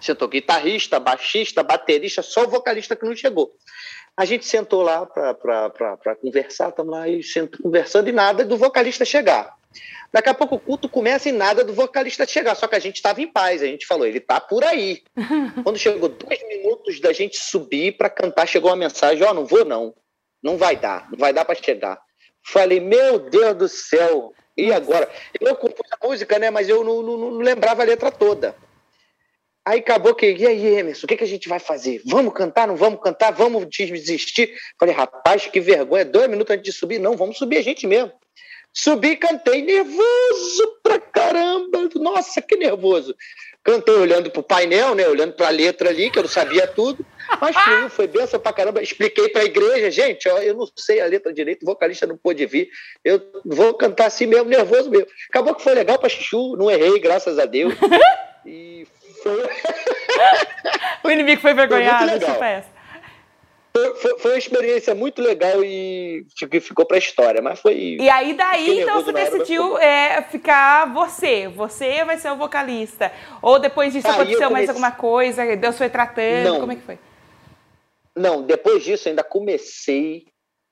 Sentou 0.00 0.28
guitarrista, 0.28 1.00
baixista, 1.00 1.62
baterista, 1.62 2.22
só 2.22 2.44
o 2.44 2.48
vocalista 2.48 2.94
que 2.94 3.04
não 3.04 3.16
chegou. 3.16 3.52
A 4.16 4.24
gente 4.24 4.44
sentou 4.44 4.82
lá 4.82 5.06
para 5.06 6.16
conversar, 6.20 6.68
estamos 6.68 6.92
lá 6.92 7.08
e 7.08 7.22
conversando 7.62 8.08
e 8.08 8.12
nada 8.12 8.44
do 8.44 8.56
vocalista 8.56 9.04
chegar. 9.04 9.56
Daqui 10.12 10.28
a 10.28 10.34
pouco 10.34 10.56
o 10.56 10.60
culto 10.60 10.88
começa 10.88 11.30
e 11.30 11.32
nada 11.32 11.64
do 11.64 11.72
vocalista 11.72 12.26
chegar. 12.26 12.54
Só 12.54 12.66
que 12.66 12.74
a 12.74 12.78
gente 12.78 12.96
estava 12.96 13.22
em 13.22 13.26
paz. 13.26 13.62
A 13.62 13.66
gente 13.66 13.86
falou, 13.86 14.06
ele 14.06 14.20
tá 14.20 14.38
por 14.38 14.62
aí. 14.62 15.02
Quando 15.64 15.78
chegou 15.78 16.10
dois 16.10 16.46
minutos 16.46 17.00
da 17.00 17.12
gente 17.14 17.38
subir 17.38 17.96
para 17.96 18.10
cantar, 18.10 18.46
chegou 18.46 18.68
uma 18.70 18.76
mensagem: 18.76 19.24
Ó, 19.24 19.30
oh, 19.30 19.34
não 19.34 19.46
vou 19.46 19.64
não. 19.64 19.94
Não 20.42 20.58
vai 20.58 20.76
dar, 20.76 21.08
não 21.10 21.18
vai 21.18 21.32
dar 21.32 21.46
para 21.46 21.54
chegar. 21.54 21.98
Falei, 22.44 22.80
meu 22.80 23.20
Deus 23.20 23.56
do 23.56 23.68
céu, 23.68 24.34
e 24.56 24.72
agora? 24.72 25.08
Eu 25.40 25.56
compus 25.56 25.86
a 25.90 26.06
música, 26.06 26.38
né? 26.38 26.50
Mas 26.50 26.68
eu 26.68 26.84
não, 26.84 27.02
não, 27.02 27.16
não 27.16 27.38
lembrava 27.38 27.82
a 27.82 27.86
letra 27.86 28.10
toda. 28.10 28.54
Aí 29.64 29.78
acabou 29.78 30.14
que, 30.14 30.26
e 30.32 30.46
aí, 30.46 30.66
Emerson, 30.78 31.04
o 31.04 31.08
que, 31.08 31.16
que 31.16 31.24
a 31.24 31.28
gente 31.28 31.48
vai 31.48 31.60
fazer? 31.60 32.02
Vamos 32.04 32.34
cantar, 32.34 32.66
não 32.66 32.74
vamos 32.74 33.00
cantar? 33.00 33.30
Vamos 33.30 33.66
desistir? 33.68 34.52
Falei, 34.78 34.94
rapaz, 34.94 35.46
que 35.46 35.60
vergonha, 35.60 36.04
dois 36.04 36.28
minutos 36.28 36.52
antes 36.52 36.64
de 36.64 36.72
subir. 36.72 36.98
Não, 36.98 37.16
vamos 37.16 37.38
subir 37.38 37.58
a 37.58 37.62
gente 37.62 37.86
mesmo. 37.86 38.12
Subi, 38.74 39.16
cantei, 39.16 39.62
nervoso 39.62 40.80
pra 40.82 40.98
caramba. 40.98 41.88
Nossa, 41.94 42.40
que 42.40 42.56
nervoso. 42.56 43.14
Cantei 43.62 43.94
olhando 43.94 44.30
pro 44.30 44.42
painel, 44.42 44.94
né? 44.94 45.06
Olhando 45.06 45.34
pra 45.34 45.50
letra 45.50 45.90
ali, 45.90 46.10
que 46.10 46.18
eu 46.18 46.22
não 46.22 46.30
sabia 46.30 46.66
tudo. 46.66 47.06
Mas 47.40 47.54
foi, 47.54 47.88
foi 47.88 48.06
benção 48.08 48.40
pra 48.40 48.52
caramba. 48.52 48.82
Expliquei 48.82 49.28
pra 49.28 49.44
igreja, 49.44 49.90
gente, 49.90 50.28
ó, 50.28 50.38
eu 50.38 50.54
não 50.54 50.68
sei 50.74 51.00
a 51.00 51.06
letra 51.06 51.32
direito, 51.32 51.62
o 51.62 51.66
vocalista 51.66 52.06
não 52.06 52.16
pôde 52.16 52.44
vir. 52.46 52.68
Eu 53.04 53.22
vou 53.44 53.74
cantar 53.74 54.06
assim 54.06 54.26
mesmo, 54.26 54.48
nervoso 54.48 54.90
mesmo. 54.90 55.06
Acabou 55.28 55.54
que 55.54 55.62
foi 55.62 55.74
legal 55.74 55.98
pra 55.98 56.08
Chuchu, 56.08 56.56
não 56.56 56.70
errei, 56.70 56.98
graças 56.98 57.38
a 57.38 57.46
Deus. 57.46 57.74
E 58.44 58.88
foi. 59.22 59.42
o 61.04 61.10
inimigo 61.10 61.40
foi 61.40 61.54
vergonhado, 61.54 62.20
foi 62.20 62.46
essa. 62.48 62.72
Foi, 63.72 64.18
foi, 64.18 64.32
uma 64.32 64.38
experiência 64.38 64.94
muito 64.94 65.22
legal 65.22 65.64
e 65.64 66.26
ficou 66.60 66.84
para 66.84 66.96
a 66.96 66.98
história, 66.98 67.40
mas 67.40 67.58
foi. 67.58 67.96
E 67.98 68.10
aí 68.10 68.34
daí 68.34 68.80
então 68.80 69.02
você 69.02 69.12
decidiu 69.12 69.78
é, 69.78 70.20
ficar 70.30 70.92
você, 70.92 71.48
você 71.48 72.04
vai 72.04 72.18
ser 72.18 72.30
o 72.30 72.36
vocalista. 72.36 73.10
Ou 73.40 73.58
depois 73.58 73.94
disso 73.94 74.06
aconteceu 74.08 74.48
comecei... 74.48 74.52
mais 74.52 74.68
alguma 74.68 74.90
coisa, 74.90 75.56
Deus 75.56 75.78
foi 75.78 75.88
tratando, 75.88 76.44
Não. 76.44 76.60
como 76.60 76.72
é 76.72 76.76
que 76.76 76.82
foi? 76.82 76.98
Não, 78.14 78.42
depois 78.42 78.84
disso 78.84 79.08
ainda 79.08 79.24
comecei, 79.24 80.26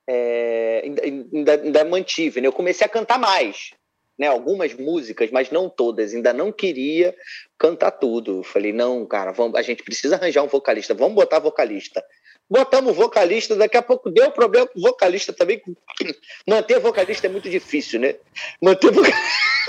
é, 0.07 0.81
ainda, 0.83 1.03
ainda, 1.03 1.53
ainda, 1.53 1.85
mantive, 1.85 2.39
né? 2.39 2.47
Eu 2.47 2.53
comecei 2.53 2.85
a 2.85 2.89
cantar 2.89 3.17
mais, 3.17 3.71
né? 4.17 4.27
Algumas 4.27 4.73
músicas, 4.73 5.31
mas 5.31 5.51
não 5.51 5.69
todas. 5.69 6.13
Ainda 6.13 6.33
não 6.33 6.51
queria 6.51 7.15
cantar 7.57 7.91
tudo. 7.91 8.43
falei, 8.43 8.73
não, 8.73 9.05
cara, 9.05 9.31
vamos, 9.31 9.55
a 9.57 9.61
gente 9.61 9.83
precisa 9.83 10.15
arranjar 10.15 10.43
um 10.43 10.47
vocalista, 10.47 10.93
vamos 10.93 11.15
botar 11.15 11.39
vocalista 11.39 12.03
botamos 12.51 12.93
vocalista, 12.97 13.55
daqui 13.55 13.77
a 13.77 13.81
pouco 13.81 14.11
deu 14.11 14.29
problema 14.29 14.67
pro 14.67 14.81
vocalista 14.81 15.31
também. 15.31 15.61
Manter 16.45 16.79
vocalista 16.79 17.27
é 17.27 17.29
muito 17.29 17.49
difícil, 17.49 18.01
né? 18.01 18.15
Manter 18.61 18.91
vocalista. 18.91 19.21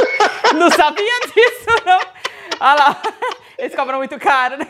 Não 0.59 0.69
sabia 0.71 1.21
disso, 1.21 1.85
não. 1.87 1.99
Olha 2.61 2.75
lá, 2.75 3.03
eles 3.57 3.75
cobram 3.75 3.99
muito 3.99 4.19
caro, 4.19 4.59
né? 4.59 4.69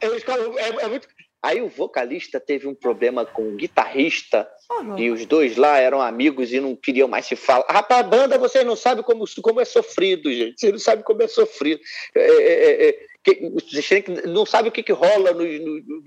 Eles 0.00 0.24
cobram, 0.24 0.58
é, 0.58 0.68
é 0.68 0.88
muito. 0.88 1.06
Aí 1.42 1.60
o 1.60 1.68
vocalista 1.68 2.40
teve 2.40 2.66
um 2.66 2.74
problema 2.74 3.26
com 3.26 3.42
o 3.42 3.56
guitarrista 3.56 4.48
oh, 4.70 4.98
e 4.98 5.10
os 5.10 5.26
dois 5.26 5.56
lá 5.56 5.78
eram 5.78 6.00
amigos 6.00 6.52
e 6.52 6.60
não 6.60 6.76
queriam 6.76 7.08
mais 7.08 7.26
se 7.26 7.36
falar. 7.36 7.66
Rapaz, 7.68 8.06
banda, 8.06 8.38
vocês 8.38 8.64
não 8.64 8.76
sabem 8.76 9.02
como, 9.02 9.24
como 9.42 9.60
é 9.60 9.64
sofrido, 9.64 10.32
gente. 10.32 10.60
Vocês 10.60 10.72
não 10.72 10.78
sabem 10.78 11.04
como 11.04 11.22
é 11.22 11.28
sofrido. 11.28 11.80
É, 12.14 12.20
é, 12.20 12.88
é, 12.88 12.98
que, 13.24 13.50
vocês 13.50 14.04
não 14.24 14.46
sabem 14.46 14.68
o 14.68 14.72
que, 14.72 14.82
que 14.82 14.92
rola 14.92 15.32
no, 15.32 15.44
no, 15.44 16.02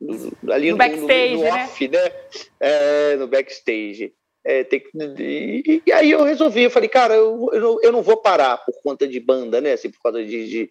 no 0.00 0.52
ali 0.52 0.70
no, 0.70 0.76
backstage, 0.76 1.36
no, 1.36 1.46
off, 1.46 1.88
né? 1.88 2.02
né? 2.02 2.12
É, 2.60 3.16
no 3.16 3.26
backstage. 3.26 4.12
É, 4.44 4.64
tem, 4.64 4.82
e, 5.20 5.82
e, 5.86 5.92
aí 5.92 6.10
eu 6.10 6.24
resolvi, 6.24 6.64
eu 6.64 6.70
falei, 6.70 6.88
cara, 6.88 7.14
eu, 7.14 7.48
eu, 7.52 7.60
não, 7.60 7.78
eu 7.80 7.92
não 7.92 8.02
vou 8.02 8.16
parar 8.16 8.56
por 8.58 8.74
conta 8.82 9.06
de 9.06 9.20
banda, 9.20 9.60
né? 9.60 9.72
Assim, 9.72 9.88
por 9.88 10.02
causa 10.02 10.24
de, 10.24 10.48
de, 10.48 10.70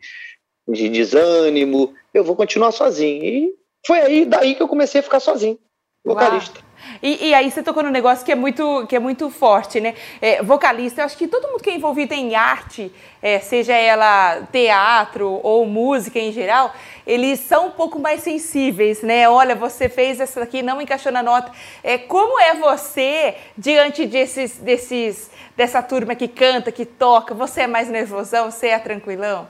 de 0.67 0.89
desânimo, 0.89 1.93
eu 2.13 2.23
vou 2.23 2.35
continuar 2.35 2.73
sozinho. 2.73 3.23
E 3.23 3.55
foi 3.87 3.99
aí 3.99 4.25
daí 4.25 4.55
que 4.55 4.61
eu 4.61 4.67
comecei 4.67 4.99
a 4.99 5.03
ficar 5.03 5.21
sozinho, 5.21 5.57
vocalista. 6.03 6.59
E, 7.01 7.29
e, 7.29 7.33
aí 7.33 7.49
você 7.49 7.63
tocou 7.63 7.81
num 7.81 7.89
negócio 7.89 8.23
que 8.23 8.31
é 8.31 8.35
muito, 8.35 8.85
que 8.87 8.95
é 8.95 8.99
muito 8.99 9.29
forte, 9.29 9.79
né? 9.79 9.95
É, 10.21 10.43
vocalista, 10.43 11.01
eu 11.01 11.05
acho 11.05 11.17
que 11.17 11.27
todo 11.27 11.47
mundo 11.47 11.63
que 11.63 11.69
é 11.69 11.75
envolvido 11.75 12.13
em 12.13 12.35
arte, 12.35 12.91
é, 13.21 13.39
seja 13.39 13.73
ela 13.73 14.41
teatro 14.51 15.39
ou 15.41 15.65
música 15.65 16.19
em 16.19 16.31
geral, 16.31 16.73
eles 17.05 17.39
são 17.39 17.67
um 17.67 17.71
pouco 17.71 17.97
mais 17.97 18.21
sensíveis, 18.21 19.01
né? 19.01 19.27
Olha, 19.27 19.55
você 19.55 19.89
fez 19.89 20.19
essa 20.19 20.43
aqui, 20.43 20.61
não 20.61 20.79
encaixou 20.79 21.11
na 21.11 21.23
nota. 21.23 21.51
É, 21.83 21.97
como 21.97 22.39
é 22.39 22.53
você 22.53 23.35
diante 23.57 24.05
desses, 24.05 24.57
desses, 24.57 25.31
dessa 25.57 25.81
turma 25.81 26.13
que 26.13 26.27
canta, 26.27 26.71
que 26.71 26.85
toca? 26.85 27.33
Você 27.33 27.61
é 27.61 27.67
mais 27.67 27.89
nervosão? 27.89 28.51
Você 28.51 28.67
é 28.67 28.77
tranquilão? 28.77 29.49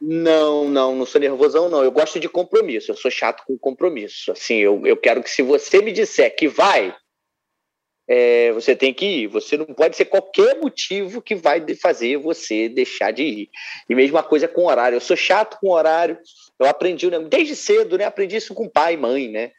Não, 0.00 0.68
não, 0.68 0.94
não 0.94 1.04
sou 1.04 1.20
nervosão, 1.20 1.68
não. 1.68 1.82
Eu 1.82 1.90
gosto 1.90 2.20
de 2.20 2.28
compromisso. 2.28 2.90
Eu 2.90 2.96
sou 2.96 3.10
chato 3.10 3.42
com 3.46 3.58
compromisso. 3.58 4.30
Assim, 4.32 4.56
eu, 4.56 4.86
eu 4.86 4.96
quero 4.96 5.22
que 5.22 5.30
se 5.30 5.42
você 5.42 5.82
me 5.82 5.92
disser 5.92 6.34
que 6.36 6.46
vai, 6.46 6.94
é, 8.08 8.52
você 8.52 8.76
tem 8.76 8.94
que 8.94 9.04
ir. 9.04 9.26
Você 9.26 9.56
não 9.56 9.66
pode 9.66 9.96
ser 9.96 10.04
qualquer 10.04 10.58
motivo 10.60 11.20
que 11.20 11.34
vai 11.34 11.64
fazer 11.74 12.16
você 12.16 12.68
deixar 12.68 13.10
de 13.10 13.24
ir. 13.24 13.50
E 13.88 13.94
mesma 13.94 14.22
coisa 14.22 14.46
com 14.46 14.66
horário. 14.66 14.96
Eu 14.96 15.00
sou 15.00 15.16
chato 15.16 15.58
com 15.60 15.70
horário. 15.70 16.18
Eu 16.58 16.66
aprendi 16.66 17.10
desde 17.28 17.56
cedo, 17.56 17.98
né? 17.98 18.04
Aprendi 18.04 18.36
isso 18.36 18.54
com 18.54 18.68
pai 18.68 18.94
e 18.94 18.98
mãe, 18.98 19.28
né? 19.28 19.50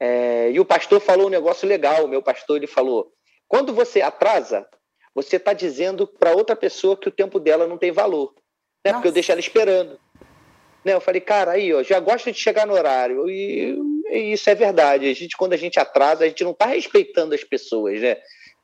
É, 0.00 0.50
e 0.50 0.60
o 0.60 0.64
pastor 0.64 1.00
falou 1.00 1.26
um 1.26 1.30
negócio 1.30 1.68
legal. 1.68 2.04
O 2.04 2.08
meu 2.08 2.22
pastor 2.22 2.56
ele 2.56 2.68
falou: 2.68 3.12
quando 3.48 3.72
você 3.72 4.00
atrasa, 4.00 4.66
você 5.12 5.36
está 5.36 5.52
dizendo 5.52 6.06
para 6.06 6.36
outra 6.36 6.54
pessoa 6.54 6.96
que 6.96 7.08
o 7.08 7.12
tempo 7.12 7.40
dela 7.40 7.66
não 7.66 7.76
tem 7.76 7.90
valor 7.90 8.32
né? 8.84 8.92
Porque 8.92 9.08
eu 9.08 9.12
deixo 9.12 9.32
ela 9.32 9.40
esperando. 9.40 9.98
Né? 10.84 10.94
Eu 10.94 11.00
falei, 11.00 11.20
cara, 11.20 11.52
aí, 11.52 11.72
ó, 11.72 11.82
já 11.82 12.00
gosta 12.00 12.32
de 12.32 12.38
chegar 12.38 12.66
no 12.66 12.74
horário. 12.74 13.28
E, 13.30 13.78
e, 14.10 14.32
isso 14.32 14.48
é 14.50 14.54
verdade. 14.54 15.08
A 15.08 15.14
gente, 15.14 15.36
quando 15.36 15.52
a 15.52 15.56
gente 15.56 15.78
atrasa, 15.78 16.24
a 16.24 16.28
gente 16.28 16.44
não 16.44 16.50
está 16.52 16.66
respeitando 16.66 17.34
as 17.34 17.44
pessoas, 17.44 18.00
né? 18.00 18.16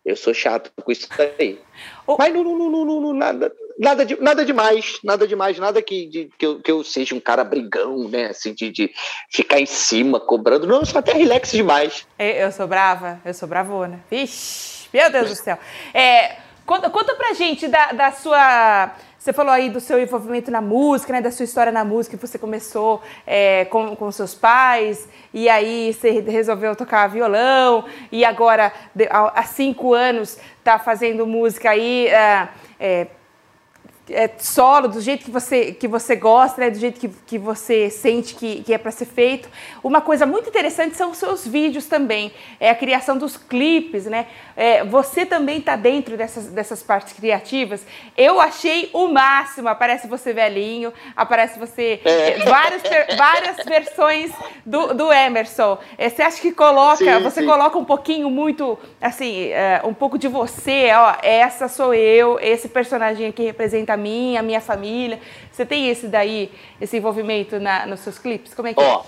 Eu 0.04 0.16
sou 0.16 0.32
chato 0.32 0.72
com 0.82 0.90
isso 0.90 1.06
aí. 1.38 1.58
Oh. 2.06 2.16
Mas 2.18 2.32
não, 2.32 2.42
não, 2.42 2.56
não, 2.56 2.84
não, 2.84 3.12
nada, 3.12 3.52
nada, 3.78 4.06
de, 4.06 4.20
nada 4.20 4.44
demais, 4.44 4.98
nada 5.04 5.26
demais, 5.26 5.58
nada 5.58 5.82
que, 5.82 6.06
de, 6.06 6.30
que, 6.38 6.46
eu, 6.46 6.60
que 6.60 6.70
eu 6.70 6.82
seja 6.82 7.14
um 7.14 7.20
cara 7.20 7.44
brigão, 7.44 8.08
né? 8.08 8.26
Assim, 8.26 8.54
de, 8.54 8.70
de 8.70 8.90
ficar 9.30 9.60
em 9.60 9.66
cima, 9.66 10.18
cobrando. 10.18 10.66
Não, 10.66 10.80
eu 10.80 10.86
sou 10.86 10.98
até 10.98 11.12
relax 11.12 11.52
demais. 11.52 12.06
Eu 12.18 12.50
sou 12.50 12.66
brava, 12.66 13.20
eu 13.24 13.34
sou 13.34 13.46
bravona. 13.46 14.02
Vixe, 14.10 14.88
meu 14.92 15.10
Deus 15.10 15.28
do 15.28 15.34
céu. 15.34 15.58
É, 15.92 16.36
conta, 16.64 16.88
conta 16.88 17.14
pra 17.14 17.34
gente 17.34 17.68
da, 17.68 17.92
da 17.92 18.12
sua 18.12 18.96
você 19.28 19.32
falou 19.34 19.52
aí 19.52 19.68
do 19.68 19.78
seu 19.78 20.00
envolvimento 20.00 20.50
na 20.50 20.62
música, 20.62 21.12
né, 21.12 21.20
da 21.20 21.30
sua 21.30 21.44
história 21.44 21.70
na 21.70 21.84
música, 21.84 22.16
que 22.16 22.26
você 22.26 22.38
começou 22.38 23.02
é, 23.26 23.66
com, 23.66 23.94
com 23.94 24.10
seus 24.10 24.34
pais, 24.34 25.06
e 25.34 25.50
aí 25.50 25.92
você 25.92 26.20
resolveu 26.20 26.74
tocar 26.74 27.06
violão, 27.08 27.84
e 28.10 28.24
agora, 28.24 28.72
há 29.10 29.42
cinco 29.42 29.92
anos, 29.92 30.38
está 30.60 30.78
fazendo 30.78 31.26
música 31.26 31.68
aí. 31.68 32.06
É, 32.06 32.48
é, 32.80 33.06
é, 34.10 34.30
solo, 34.38 34.88
do 34.88 35.00
jeito 35.00 35.24
que 35.24 35.30
você, 35.30 35.72
que 35.72 35.86
você 35.86 36.16
gosta, 36.16 36.60
né? 36.60 36.70
do 36.70 36.78
jeito 36.78 36.98
que, 36.98 37.08
que 37.08 37.38
você 37.38 37.90
sente 37.90 38.34
que, 38.34 38.62
que 38.62 38.72
é 38.72 38.78
para 38.78 38.90
ser 38.90 39.04
feito. 39.04 39.48
Uma 39.82 40.00
coisa 40.00 40.26
muito 40.26 40.48
interessante 40.48 40.96
são 40.96 41.10
os 41.10 41.18
seus 41.18 41.46
vídeos 41.46 41.86
também, 41.86 42.32
é 42.58 42.70
a 42.70 42.74
criação 42.74 43.16
dos 43.16 43.36
clipes, 43.36 44.06
né? 44.06 44.26
É, 44.56 44.82
você 44.84 45.24
também 45.24 45.58
está 45.58 45.76
dentro 45.76 46.16
dessas, 46.16 46.46
dessas 46.46 46.82
partes 46.82 47.12
criativas. 47.12 47.86
Eu 48.16 48.40
achei 48.40 48.90
o 48.92 49.08
máximo, 49.08 49.68
aparece 49.68 50.06
você 50.08 50.32
velhinho, 50.32 50.92
aparece 51.14 51.58
você, 51.58 52.00
é. 52.04 52.30
é 52.30 52.38
várias, 52.44 52.82
várias 53.16 53.56
versões 53.64 54.32
do, 54.64 54.94
do 54.94 55.12
Emerson. 55.12 55.78
É, 55.96 56.08
você 56.08 56.22
acha 56.22 56.40
que 56.40 56.52
coloca, 56.52 56.96
sim, 56.96 57.22
você 57.22 57.40
sim. 57.40 57.46
coloca 57.46 57.78
um 57.78 57.84
pouquinho 57.84 58.30
muito, 58.30 58.78
assim, 59.00 59.48
é, 59.48 59.80
um 59.84 59.94
pouco 59.94 60.18
de 60.18 60.28
você, 60.28 60.90
ó, 60.92 61.16
essa 61.22 61.68
sou 61.68 61.94
eu, 61.94 62.38
esse 62.40 62.68
personagem 62.68 63.28
aqui 63.28 63.44
representa 63.44 63.96
mim, 63.98 64.36
a 64.36 64.42
minha 64.42 64.60
família. 64.60 65.20
Você 65.52 65.66
tem 65.66 65.88
esse 65.88 66.08
daí, 66.08 66.50
esse 66.80 66.96
envolvimento 66.96 67.58
na, 67.60 67.86
nos 67.86 68.00
seus 68.00 68.18
clipes? 68.18 68.54
Como 68.54 68.68
é 68.68 68.74
que 68.74 68.80
Ó, 68.80 69.00
é? 69.00 69.04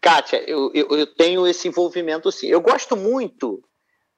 Kátia, 0.00 0.42
eu, 0.48 0.70
eu, 0.72 0.88
eu 0.90 1.06
tenho 1.06 1.46
esse 1.46 1.68
envolvimento 1.68 2.30
sim. 2.30 2.46
Eu 2.46 2.60
gosto 2.60 2.96
muito 2.96 3.62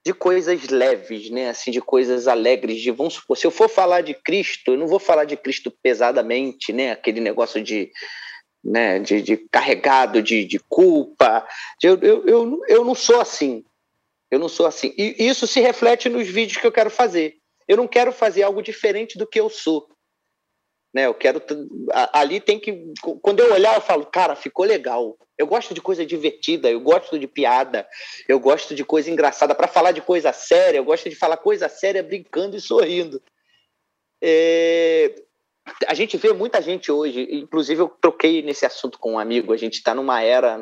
de 0.04 0.14
coisas 0.14 0.68
leves, 0.68 1.30
né? 1.30 1.50
Assim, 1.50 1.70
de 1.70 1.80
coisas 1.80 2.28
alegres. 2.28 2.80
De, 2.80 2.90
vamos 2.90 3.14
supor, 3.14 3.36
se 3.36 3.46
eu 3.46 3.50
for 3.50 3.68
falar 3.68 4.02
de 4.02 4.14
Cristo, 4.14 4.72
eu 4.72 4.78
não 4.78 4.86
vou 4.86 4.98
falar 4.98 5.24
de 5.24 5.36
Cristo 5.36 5.70
pesadamente, 5.82 6.72
né? 6.72 6.92
Aquele 6.92 7.20
negócio 7.20 7.62
de, 7.62 7.90
né? 8.62 8.98
de, 8.98 9.22
de 9.22 9.36
carregado 9.50 10.22
de, 10.22 10.44
de 10.44 10.58
culpa. 10.58 11.46
Eu, 11.82 11.98
eu, 12.00 12.26
eu, 12.26 12.62
eu 12.68 12.84
não 12.84 12.94
sou 12.94 13.20
assim. 13.20 13.64
Eu 14.30 14.38
não 14.38 14.48
sou 14.48 14.66
assim. 14.66 14.94
E 14.96 15.16
isso 15.18 15.46
se 15.46 15.60
reflete 15.60 16.08
nos 16.08 16.28
vídeos 16.28 16.58
que 16.58 16.66
eu 16.66 16.72
quero 16.72 16.90
fazer. 16.90 17.39
Eu 17.70 17.76
não 17.76 17.86
quero 17.86 18.10
fazer 18.10 18.42
algo 18.42 18.60
diferente 18.60 19.16
do 19.16 19.24
que 19.24 19.38
eu 19.38 19.48
sou. 19.48 19.86
Né, 20.92 21.06
eu 21.06 21.14
quero. 21.14 21.40
Ali 22.12 22.40
tem 22.40 22.58
que. 22.58 22.92
Quando 23.22 23.38
eu 23.38 23.52
olhar, 23.52 23.76
eu 23.76 23.80
falo, 23.80 24.04
cara, 24.06 24.34
ficou 24.34 24.64
legal. 24.64 25.16
Eu 25.38 25.46
gosto 25.46 25.72
de 25.72 25.80
coisa 25.80 26.04
divertida, 26.04 26.68
eu 26.68 26.80
gosto 26.80 27.16
de 27.16 27.28
piada, 27.28 27.86
eu 28.28 28.40
gosto 28.40 28.74
de 28.74 28.84
coisa 28.84 29.08
engraçada. 29.08 29.54
Para 29.54 29.68
falar 29.68 29.92
de 29.92 30.00
coisa 30.00 30.32
séria, 30.32 30.78
eu 30.78 30.84
gosto 30.84 31.08
de 31.08 31.14
falar 31.14 31.36
coisa 31.36 31.68
séria 31.68 32.02
brincando 32.02 32.56
e 32.56 32.60
sorrindo. 32.60 33.22
É... 34.20 35.14
A 35.86 35.94
gente 35.94 36.16
vê 36.16 36.32
muita 36.32 36.60
gente 36.60 36.90
hoje, 36.90 37.22
inclusive 37.30 37.82
eu 37.82 37.88
troquei 38.00 38.42
nesse 38.42 38.66
assunto 38.66 38.98
com 38.98 39.12
um 39.12 39.18
amigo. 39.20 39.52
A 39.52 39.56
gente 39.56 39.74
está 39.74 39.94
numa 39.94 40.20
era 40.20 40.58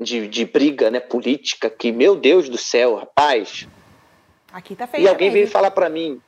de, 0.00 0.26
de 0.26 0.44
briga 0.44 0.90
né, 0.90 0.98
política 0.98 1.70
que, 1.70 1.92
meu 1.92 2.16
Deus 2.16 2.48
do 2.48 2.58
céu, 2.58 2.96
rapaz, 2.96 3.68
Aqui 4.52 4.74
tá 4.74 4.86
feio. 4.86 5.04
E 5.04 5.08
alguém 5.08 5.30
veio 5.30 5.48
falar 5.48 5.70
para 5.70 5.88
mim. 5.88 6.20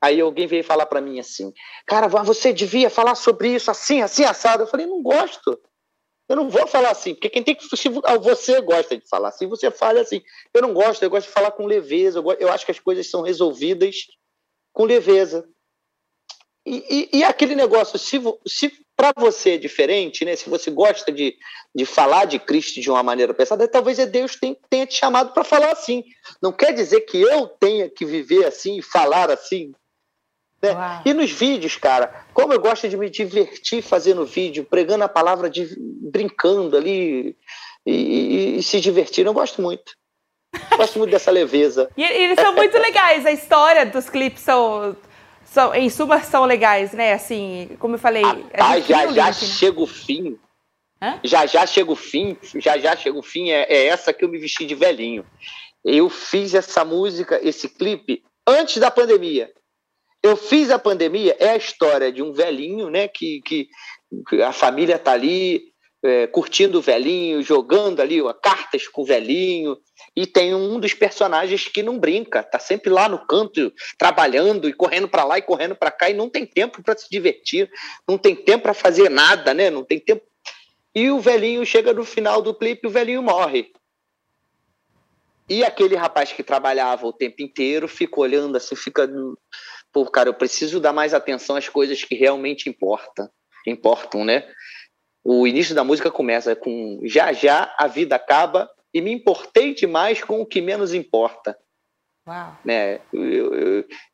Aí 0.00 0.20
alguém 0.20 0.46
veio 0.46 0.62
falar 0.62 0.86
para 0.86 1.00
mim 1.00 1.18
assim: 1.18 1.52
Cara, 1.86 2.08
você 2.08 2.52
devia 2.52 2.90
falar 2.90 3.14
sobre 3.14 3.54
isso 3.54 3.70
assim, 3.70 4.02
assim, 4.02 4.24
assado. 4.24 4.64
Eu 4.64 4.66
falei: 4.66 4.86
Não 4.86 5.02
gosto. 5.02 5.58
Eu 6.28 6.36
não 6.36 6.48
vou 6.48 6.66
falar 6.66 6.90
assim, 6.90 7.14
porque 7.14 7.28
quem 7.28 7.42
tem 7.42 7.54
que. 7.54 7.64
Se 7.76 7.88
você 7.88 8.60
gosta 8.60 8.96
de 8.96 9.06
falar 9.08 9.28
assim, 9.28 9.46
você 9.46 9.70
fala 9.70 10.00
assim. 10.00 10.22
Eu 10.52 10.62
não 10.62 10.72
gosto, 10.72 11.02
eu 11.02 11.10
gosto 11.10 11.26
de 11.26 11.32
falar 11.32 11.50
com 11.50 11.66
leveza. 11.66 12.18
Eu, 12.18 12.32
eu 12.32 12.50
acho 12.50 12.64
que 12.64 12.72
as 12.72 12.80
coisas 12.80 13.08
são 13.10 13.22
resolvidas 13.22 14.06
com 14.72 14.84
leveza. 14.84 15.46
E, 16.66 17.10
e, 17.12 17.18
e 17.18 17.24
aquele 17.24 17.54
negócio, 17.54 17.98
se, 17.98 18.18
se 18.46 18.72
para 18.96 19.12
você 19.16 19.50
é 19.50 19.58
diferente, 19.58 20.24
né? 20.24 20.36
Se 20.36 20.48
você 20.48 20.70
gosta 20.70 21.10
de, 21.10 21.36
de 21.74 21.84
falar 21.84 22.26
de 22.26 22.38
Cristo 22.38 22.80
de 22.80 22.90
uma 22.90 23.02
maneira 23.02 23.34
pesada, 23.34 23.66
talvez 23.66 23.98
é 23.98 24.06
Deus 24.06 24.36
tenha, 24.36 24.56
tenha 24.70 24.86
te 24.86 24.94
chamado 24.94 25.32
para 25.32 25.44
falar 25.44 25.72
assim. 25.72 26.04
Não 26.40 26.52
quer 26.52 26.72
dizer 26.72 27.00
que 27.02 27.20
eu 27.20 27.46
tenha 27.46 27.88
que 27.88 28.04
viver 28.04 28.44
assim 28.44 28.78
e 28.78 28.82
falar 28.82 29.30
assim. 29.30 29.72
Né? 30.62 31.02
E 31.04 31.12
nos 31.12 31.30
vídeos, 31.30 31.76
cara, 31.76 32.24
como 32.32 32.52
eu 32.52 32.60
gosto 32.60 32.88
de 32.88 32.96
me 32.96 33.10
divertir 33.10 33.82
fazendo 33.82 34.24
vídeo, 34.24 34.64
pregando 34.64 35.04
a 35.04 35.08
palavra, 35.08 35.50
de, 35.50 35.76
brincando 35.78 36.76
ali 36.76 37.36
e, 37.84 37.92
e, 37.92 38.56
e 38.58 38.62
se 38.62 38.80
divertir, 38.80 39.26
eu 39.26 39.34
gosto 39.34 39.60
muito. 39.60 39.92
Gosto 40.76 40.98
muito 40.98 41.10
dessa 41.10 41.30
leveza. 41.30 41.90
E 41.96 42.02
eles 42.02 42.38
são 42.38 42.54
muito 42.54 42.78
legais, 42.78 43.26
a 43.26 43.32
história 43.32 43.84
dos 43.84 44.08
clipes 44.08 44.42
são 44.42 44.96
são, 45.54 45.72
em 45.72 45.88
suma, 45.88 46.20
são 46.20 46.44
legais, 46.44 46.92
né? 46.92 47.12
Assim, 47.12 47.76
como 47.78 47.94
eu 47.94 47.98
falei. 47.98 48.24
Ah, 48.54 48.80
já 48.80 49.06
já 49.06 49.06
link, 49.06 49.16
né? 49.16 49.32
chega 49.32 49.80
o 49.80 49.86
fim. 49.86 50.36
Hã? 51.00 51.20
Já 51.22 51.46
já 51.46 51.64
chega 51.64 51.92
o 51.92 51.96
fim. 51.96 52.36
Já 52.56 52.76
já 52.76 52.96
chega 52.96 53.16
o 53.16 53.22
fim. 53.22 53.50
É, 53.50 53.62
é 53.72 53.86
essa 53.86 54.12
que 54.12 54.24
eu 54.24 54.28
me 54.28 54.38
vesti 54.38 54.66
de 54.66 54.74
velhinho. 54.74 55.24
Eu 55.84 56.10
fiz 56.10 56.54
essa 56.54 56.84
música, 56.84 57.38
esse 57.40 57.68
clipe, 57.68 58.24
antes 58.44 58.78
da 58.78 58.90
pandemia. 58.90 59.48
Eu 60.20 60.36
fiz 60.36 60.70
a 60.70 60.78
pandemia, 60.78 61.36
é 61.38 61.50
a 61.50 61.56
história 61.56 62.10
de 62.10 62.22
um 62.22 62.32
velhinho, 62.32 62.90
né? 62.90 63.06
Que, 63.06 63.40
que 63.42 63.68
a 64.42 64.52
família 64.52 64.98
tá 64.98 65.12
ali, 65.12 65.72
é, 66.04 66.26
curtindo 66.26 66.78
o 66.78 66.82
velhinho, 66.82 67.42
jogando 67.42 68.00
ali 68.00 68.20
ó, 68.20 68.30
cartas 68.34 68.86
com 68.86 69.02
o 69.02 69.06
velhinho. 69.06 69.76
E 70.14 70.26
tem 70.26 70.54
um 70.54 70.78
dos 70.78 70.92
personagens 70.92 71.66
que 71.66 71.82
não 71.82 71.98
brinca, 71.98 72.42
tá 72.42 72.58
sempre 72.58 72.90
lá 72.90 73.08
no 73.08 73.26
canto, 73.26 73.72
trabalhando 73.98 74.68
e 74.68 74.72
correndo 74.74 75.08
para 75.08 75.24
lá 75.24 75.38
e 75.38 75.42
correndo 75.42 75.74
para 75.74 75.90
cá, 75.90 76.10
e 76.10 76.14
não 76.14 76.28
tem 76.28 76.44
tempo 76.44 76.82
para 76.82 76.96
se 76.96 77.08
divertir, 77.10 77.70
não 78.06 78.18
tem 78.18 78.36
tempo 78.36 78.64
para 78.64 78.74
fazer 78.74 79.08
nada, 79.08 79.54
né? 79.54 79.70
Não 79.70 79.82
tem 79.82 79.98
tempo. 79.98 80.22
e 80.94 81.10
o 81.10 81.20
velhinho 81.20 81.64
chega 81.64 81.92
no 81.92 82.04
final 82.04 82.42
do 82.42 82.54
clipe, 82.54 82.86
o 82.86 82.90
velhinho 82.90 83.22
morre. 83.22 83.72
E 85.48 85.64
aquele 85.64 85.94
rapaz 85.94 86.32
que 86.32 86.42
trabalhava 86.42 87.06
o 87.06 87.12
tempo 87.12 87.42
inteiro 87.42 87.88
fica 87.88 88.20
olhando 88.20 88.56
assim, 88.56 88.76
fica. 88.76 89.08
Pô, 89.92 90.06
cara, 90.06 90.28
eu 90.28 90.34
preciso 90.34 90.80
dar 90.80 90.92
mais 90.92 91.14
atenção 91.14 91.56
às 91.56 91.68
coisas 91.68 92.02
que 92.02 92.14
realmente 92.14 92.68
importam, 92.68 93.28
importam, 93.66 94.24
né? 94.24 94.48
O 95.24 95.46
início 95.46 95.74
da 95.74 95.82
música 95.82 96.10
começa 96.10 96.54
com 96.54 97.00
já 97.04 97.32
já 97.32 97.74
a 97.78 97.86
vida 97.86 98.14
acaba 98.14 98.70
e 98.92 99.00
me 99.00 99.10
importei 99.10 99.74
demais 99.74 100.22
com 100.22 100.40
o 100.40 100.46
que 100.46 100.60
menos 100.60 100.92
importa. 100.92 101.56
Uau. 102.26 102.58
Né? 102.64 103.00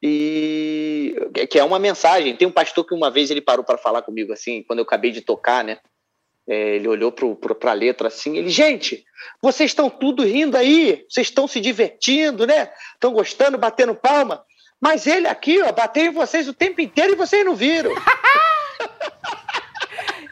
E 0.03 1.15
que 1.51 1.59
é 1.59 1.65
uma 1.65 1.79
mensagem. 1.79 2.37
Tem 2.37 2.47
um 2.47 2.53
pastor 2.53 2.85
que 2.85 2.95
uma 2.95 3.11
vez 3.11 3.31
ele 3.31 3.41
parou 3.41 3.65
para 3.65 3.79
falar 3.79 4.03
comigo 4.03 4.33
assim, 4.33 4.63
quando 4.63 4.79
eu 4.79 4.85
acabei 4.85 5.11
de 5.11 5.21
tocar, 5.21 5.63
né? 5.65 5.79
É, 6.49 6.77
ele 6.77 6.89
olhou 6.89 7.13
para 7.13 7.71
a 7.71 7.75
letra 7.75 8.09
assim, 8.09 8.37
ele, 8.37 8.49
gente, 8.49 9.05
vocês 9.41 9.71
estão 9.71 9.89
tudo 9.89 10.25
rindo 10.25 10.57
aí, 10.57 11.05
vocês 11.09 11.29
estão 11.29 11.47
se 11.47 11.61
divertindo, 11.61 12.47
né? 12.47 12.73
Estão 12.95 13.13
gostando, 13.13 13.59
batendo 13.59 13.95
palma. 13.95 14.45
Mas 14.81 15.07
ele 15.07 15.29
aqui, 15.29 15.61
ó, 15.63 15.71
bateu 15.71 16.07
em 16.07 16.11
vocês 16.11 16.49
o 16.49 16.55
tempo 16.55 16.81
inteiro 16.81 17.13
e 17.13 17.17
vocês 17.17 17.45
não 17.45 17.55
viram. 17.55 17.93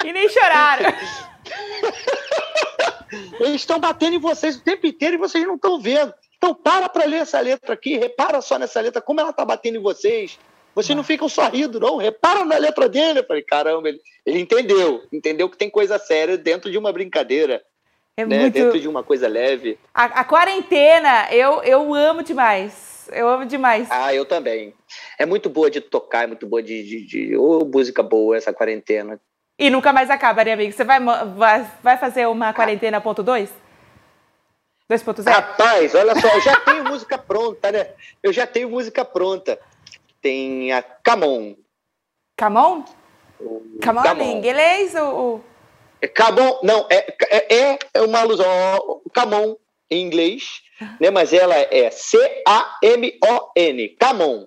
e 0.08 0.12
nem 0.12 0.28
choraram. 0.28 0.90
Eles 3.40 3.56
estão 3.56 3.78
batendo 3.78 4.16
em 4.16 4.20
vocês 4.20 4.56
o 4.56 4.62
tempo 4.62 4.86
inteiro 4.86 5.14
e 5.14 5.18
vocês 5.18 5.46
não 5.46 5.56
estão 5.56 5.80
vendo. 5.80 6.12
Então 6.36 6.54
para 6.54 6.88
para 6.88 7.04
ler 7.04 7.22
essa 7.22 7.40
letra 7.40 7.74
aqui, 7.74 7.96
repara 7.96 8.40
só 8.40 8.58
nessa 8.58 8.80
letra, 8.80 9.02
como 9.02 9.20
ela 9.20 9.30
está 9.30 9.44
batendo 9.44 9.76
em 9.76 9.82
vocês. 9.82 10.38
Vocês 10.74 10.96
não 10.96 11.02
ficam 11.02 11.28
só 11.28 11.48
rindo, 11.48 11.80
não. 11.80 11.96
Repara 11.96 12.44
na 12.44 12.56
letra 12.56 12.88
dele. 12.88 13.18
Eu 13.18 13.26
falei, 13.26 13.42
caramba, 13.42 13.88
ele, 13.88 14.00
ele 14.24 14.38
entendeu. 14.38 15.02
Entendeu 15.12 15.48
que 15.48 15.56
tem 15.56 15.68
coisa 15.68 15.98
séria 15.98 16.38
dentro 16.38 16.70
de 16.70 16.78
uma 16.78 16.92
brincadeira. 16.92 17.60
É 18.16 18.24
né? 18.24 18.38
muito... 18.38 18.54
Dentro 18.54 18.80
de 18.80 18.86
uma 18.86 19.02
coisa 19.02 19.26
leve. 19.26 19.76
A, 19.92 20.04
a, 20.04 20.24
quarentena, 20.24 21.32
eu, 21.32 21.62
eu 21.64 21.94
amo 21.94 22.22
demais. 22.22 23.08
Eu 23.12 23.28
amo 23.28 23.44
demais. 23.44 23.88
Ah, 23.90 24.14
eu 24.14 24.24
também. 24.24 24.72
É 25.18 25.26
muito 25.26 25.50
boa 25.50 25.68
de 25.68 25.80
tocar, 25.80 26.24
é 26.24 26.26
muito 26.28 26.46
boa 26.46 26.62
de. 26.62 26.82
de, 26.82 27.04
de... 27.04 27.36
Oh, 27.36 27.64
música 27.64 28.02
boa 28.02 28.36
essa 28.36 28.52
quarentena. 28.52 29.20
E 29.58 29.70
nunca 29.70 29.92
mais 29.92 30.08
acaba, 30.08 30.44
né, 30.44 30.52
amigo? 30.52 30.72
Você 30.72 30.84
vai, 30.84 31.00
vai, 31.82 31.96
fazer 31.96 32.28
uma 32.28 32.52
quarentena 32.52 33.00
ponto 33.00 33.24
2? 33.24 33.50
2.0? 34.88 35.24
Rapaz, 35.28 35.94
olha 35.94 36.14
só, 36.18 36.28
eu 36.28 36.40
já 36.40 36.60
tenho 36.60 36.84
música 36.84 37.18
pronta, 37.18 37.72
né? 37.72 37.88
Eu 38.22 38.32
já 38.32 38.46
tenho 38.46 38.70
música 38.70 39.04
pronta. 39.04 39.58
Tem 40.22 40.72
a 40.72 40.80
Camon. 40.80 41.56
Camon? 42.36 42.84
Camon, 43.82 44.02
Camon. 44.02 44.22
em 44.22 44.38
inglês 44.38 44.94
ou... 44.94 45.44
É 46.00 46.06
Camon, 46.06 46.60
não, 46.62 46.86
é, 46.88 47.12
é, 47.30 47.78
é 47.94 48.02
uma 48.02 48.20
alusão 48.20 48.46
Camon 49.12 49.56
em 49.90 50.06
inglês, 50.06 50.62
né? 51.00 51.10
Mas 51.10 51.32
ela 51.32 51.56
é 51.56 51.90
C-A-M-O-N, 51.90 53.88
Camon 53.98 54.46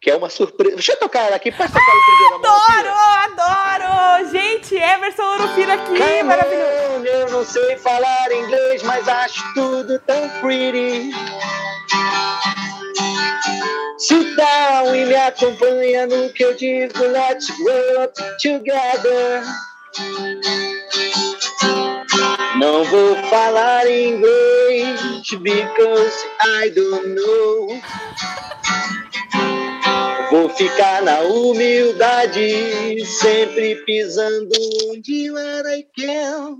que 0.00 0.10
é 0.10 0.16
uma 0.16 0.30
surpresa. 0.30 0.76
Deixa 0.76 0.92
eu 0.92 0.98
tocar 0.98 1.26
ela 1.26 1.36
aqui, 1.36 1.50
pode 1.50 1.72
tocar 1.72 1.84
ela 1.84 2.00
primeiro, 2.04 2.36
Adoro, 2.36 2.90
adoro! 3.24 3.75
Gente, 4.30 4.74
Emerson 4.74 5.22
Orofino 5.22 5.72
aqui, 5.72 5.98
Come 5.98 6.22
maravilhoso. 6.22 7.06
eu 7.06 7.30
não 7.30 7.44
sei 7.44 7.76
falar 7.76 8.32
inglês, 8.32 8.82
mas 8.82 9.08
acho 9.08 9.42
tudo 9.54 9.98
tão 10.00 10.28
pretty. 10.40 11.10
Sit 13.98 14.36
down 14.36 14.94
e 14.94 15.04
me 15.06 15.14
acompanha 15.14 16.06
no 16.06 16.30
que 16.32 16.44
eu 16.44 16.54
digo, 16.54 16.98
let's 17.04 17.48
grow 17.58 18.04
up 18.04 18.14
together. 18.42 19.42
Não 22.58 22.84
vou 22.84 23.16
falar 23.28 23.86
inglês 23.90 25.00
because 25.42 26.26
I 26.42 26.70
don't 26.70 27.08
know. 27.08 27.80
Vou 30.36 30.50
ficar 30.50 31.00
na 31.00 31.20
humildade, 31.20 33.02
sempre 33.06 33.74
pisando 33.86 34.52
onde 34.90 35.30
I 35.30 35.86
can. 35.96 36.58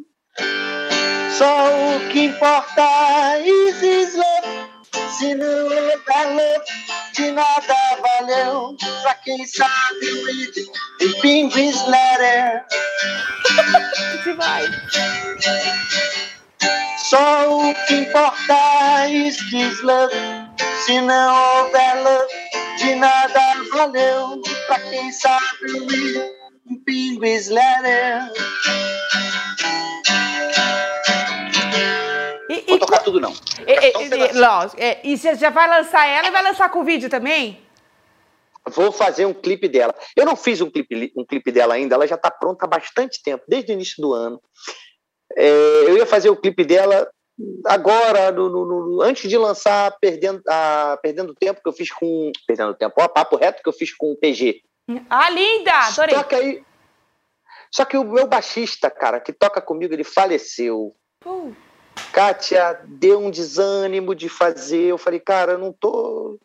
Só 1.36 1.68
o 1.94 2.08
que 2.08 2.24
importa 2.24 3.38
is 3.38 3.78
this 3.80 4.14
love. 4.14 4.70
Se 5.18 5.34
não 5.34 5.70
é 5.70 5.94
love, 6.24 6.64
de 7.12 7.30
nada 7.32 7.98
valeu. 8.00 8.76
Pra 9.02 9.12
quem 9.16 9.46
sabe 9.46 10.06
o 10.10 10.98
the 10.98 11.20
Pinguis 11.20 11.76
letter. 11.86 12.64
Demais. 14.24 14.70
Só 17.10 17.58
o 17.58 17.74
que 17.86 17.94
importa 17.94 19.06
is 19.10 19.36
this 19.50 19.82
love. 19.82 20.14
Se 20.86 20.98
não 21.02 21.64
houver 21.64 22.02
love, 22.02 22.32
de 22.78 22.94
nada 22.94 23.45
valeu. 23.76 24.40
Pra 24.66 24.80
quem 24.80 25.12
sabe 25.12 25.44
um 26.68 26.76
pinguis 26.84 27.48
letter. 27.48 28.32
E, 32.48 32.64
Vou 32.68 32.78
tocar 32.78 33.00
tudo 33.00 33.20
não. 33.20 33.32
E, 33.66 33.72
é, 34.76 35.00
e 35.04 35.16
você 35.16 35.34
já 35.34 35.50
vai 35.50 35.68
lançar 35.68 36.06
ela 36.06 36.28
e 36.28 36.30
vai 36.30 36.42
lançar 36.42 36.70
com 36.70 36.84
vídeo 36.84 37.10
também? 37.10 37.60
Vou 38.68 38.90
fazer 38.90 39.26
um 39.26 39.34
clipe 39.34 39.68
dela. 39.68 39.94
Eu 40.16 40.24
não 40.24 40.34
fiz 40.34 40.60
um 40.60 40.70
clipe, 40.70 41.12
um 41.16 41.24
clipe 41.24 41.52
dela 41.52 41.74
ainda, 41.74 41.94
ela 41.94 42.06
já 42.06 42.16
está 42.16 42.30
pronta 42.30 42.64
há 42.64 42.68
bastante 42.68 43.22
tempo, 43.22 43.44
desde 43.46 43.70
o 43.70 43.74
início 43.74 44.02
do 44.02 44.12
ano. 44.12 44.40
É, 45.36 45.48
eu 45.86 45.96
ia 45.96 46.06
fazer 46.06 46.30
o 46.30 46.36
clipe 46.36 46.64
dela 46.64 47.08
agora, 47.66 48.32
no, 48.32 48.48
no, 48.48 49.02
antes 49.02 49.28
de 49.28 49.36
lançar 49.36 49.96
Perdendo, 50.00 50.42
ah, 50.48 50.98
Perdendo 51.02 51.34
Tempo, 51.34 51.60
que 51.62 51.68
eu 51.68 51.72
fiz 51.72 51.90
com. 51.90 52.32
Perdendo 52.46 52.74
Tempo, 52.74 52.94
ó, 52.98 53.08
papo 53.08 53.36
reto 53.36 53.62
que 53.62 53.68
eu 53.68 53.72
fiz 53.72 53.94
com 53.94 54.12
o 54.12 54.16
PG. 54.16 54.62
Ah, 55.10 55.30
linda! 55.30 55.72
Adorei. 55.72 56.14
Só 56.14 56.22
que 56.22 56.34
aí. 56.34 56.64
Só 57.70 57.84
que 57.84 57.96
o 57.96 58.04
meu 58.04 58.26
baixista, 58.26 58.90
cara, 58.90 59.20
que 59.20 59.32
toca 59.32 59.60
comigo, 59.60 59.92
ele 59.92 60.04
faleceu. 60.04 60.94
Uh. 61.24 61.54
Kátia 62.12 62.80
deu 62.86 63.18
um 63.18 63.30
desânimo 63.30 64.14
de 64.14 64.28
fazer. 64.28 64.84
Eu 64.84 64.98
falei, 64.98 65.20
cara, 65.20 65.52
eu 65.52 65.58
não 65.58 65.72
tô. 65.72 66.38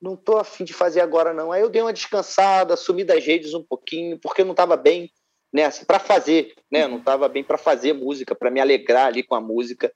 Não 0.00 0.14
tô 0.14 0.36
afim 0.36 0.64
de 0.64 0.74
fazer 0.74 1.00
agora, 1.00 1.32
não. 1.32 1.50
Aí 1.50 1.62
eu 1.62 1.70
dei 1.70 1.80
uma 1.80 1.92
descansada, 1.92 2.76
sumi 2.76 3.02
das 3.02 3.24
redes 3.24 3.54
um 3.54 3.62
pouquinho, 3.62 4.18
porque 4.18 4.42
eu 4.42 4.44
não 4.44 4.52
estava 4.52 4.76
bem, 4.76 5.10
né? 5.52 5.64
Assim, 5.64 5.86
para 5.86 5.98
fazer, 5.98 6.54
né? 6.70 6.84
Eu 6.84 6.88
não 6.88 6.98
estava 6.98 7.28
bem 7.28 7.42
para 7.42 7.56
fazer 7.56 7.94
música, 7.94 8.34
para 8.34 8.50
me 8.50 8.60
alegrar 8.60 9.06
ali 9.06 9.22
com 9.22 9.34
a 9.34 9.40
música. 9.40 9.92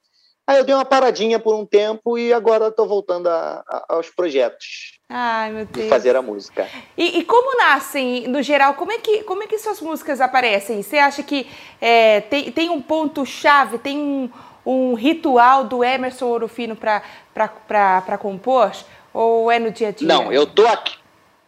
Aí 0.51 0.59
eu 0.59 0.65
dei 0.65 0.75
uma 0.75 0.85
paradinha 0.85 1.39
por 1.39 1.55
um 1.55 1.65
tempo 1.65 2.19
e 2.19 2.33
agora 2.33 2.67
estou 2.67 2.85
voltando 2.85 3.29
a, 3.29 3.63
a, 3.69 3.85
aos 3.91 4.11
projetos. 4.11 4.99
Ai, 5.09 5.53
meu 5.53 5.65
Deus. 5.65 5.85
De 5.85 5.89
fazer 5.89 6.17
a 6.17 6.23
música. 6.23 6.67
E, 6.99 7.21
e, 7.21 7.25
como 7.25 7.57
nascem, 7.57 8.27
no 8.27 8.43
geral, 8.43 8.75
como 8.75 8.91
é 8.91 8.99
que, 8.99 9.23
como 9.23 9.45
é 9.45 9.47
que 9.47 9.57
suas 9.59 9.81
músicas 9.81 10.21
aparecem? 10.21 10.83
Você 10.83 10.99
acha 10.99 11.23
que 11.23 11.49
é, 11.81 12.23
tem, 12.23 12.51
tem 12.51 12.69
um 12.69 12.83
ponto-chave, 12.83 13.79
tem 13.79 13.97
um, 13.97 14.29
um 14.67 14.95
ritual 14.95 15.63
do 15.63 15.85
Emerson 15.85 16.27
Orofino 16.27 16.75
para 16.75 18.19
compor? 18.19 18.73
Ou 19.15 19.53
é 19.53 19.61
no 19.61 19.71
dia 19.71 19.91
a 19.91 19.93
dia? 19.93 20.09
Não, 20.09 20.33
eu 20.33 20.49
tô 20.49 20.67
aqui, 20.67 20.99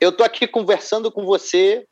eu 0.00 0.12
tô 0.12 0.22
aqui 0.22 0.46
conversando 0.46 1.10
com 1.10 1.26
você 1.26 1.88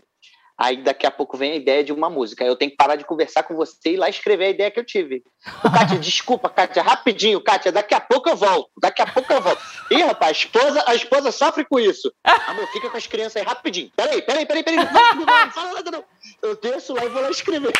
Aí 0.60 0.76
daqui 0.76 1.06
a 1.06 1.10
pouco 1.10 1.38
vem 1.38 1.52
a 1.52 1.56
ideia 1.56 1.82
de 1.82 1.90
uma 1.90 2.10
música. 2.10 2.44
Aí 2.44 2.50
eu 2.50 2.54
tenho 2.54 2.70
que 2.70 2.76
parar 2.76 2.94
de 2.94 3.06
conversar 3.06 3.44
com 3.44 3.56
você 3.56 3.78
e 3.86 3.92
ir 3.94 3.96
lá 3.96 4.10
escrever 4.10 4.44
a 4.44 4.50
ideia 4.50 4.70
que 4.70 4.78
eu 4.78 4.84
tive. 4.84 5.24
Kátia, 5.62 5.96
desculpa, 5.98 6.50
Kátia, 6.50 6.82
rapidinho, 6.82 7.40
Kátia, 7.40 7.72
daqui 7.72 7.94
a 7.94 8.00
pouco 8.00 8.28
eu 8.28 8.36
volto. 8.36 8.70
Daqui 8.78 9.00
a 9.00 9.06
pouco 9.06 9.32
eu 9.32 9.40
volto. 9.40 9.58
Ih, 9.90 10.02
rapaz, 10.02 10.28
a 10.28 10.38
esposa, 10.38 10.84
a 10.86 10.94
esposa 10.94 11.32
sofre 11.32 11.64
com 11.64 11.80
isso. 11.80 12.12
Amor, 12.46 12.66
fica 12.72 12.90
com 12.90 12.96
as 12.98 13.06
crianças 13.06 13.36
aí 13.36 13.42
rapidinho. 13.42 13.90
Peraí, 13.96 14.20
peraí, 14.20 14.44
peraí, 14.44 14.62
peraí. 14.62 14.76
Não, 14.84 15.50
fala 15.50 15.72
nada 15.72 15.90
não. 15.90 16.04
Eu 16.42 16.54
desço 16.56 16.92
lá 16.92 17.06
e 17.06 17.08
vou 17.08 17.22
lá 17.22 17.30
escrever. 17.30 17.72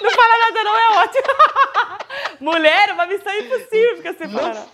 Não 0.00 0.10
fala 0.12 0.38
nada 0.38 0.62
não, 0.62 0.76
é 0.76 0.88
ótimo. 1.02 2.38
Mulher, 2.38 2.92
uma 2.92 3.06
missão 3.06 3.32
impossível 3.34 3.96
ficar 3.96 4.14
sem 4.14 4.30
falar 4.30 4.64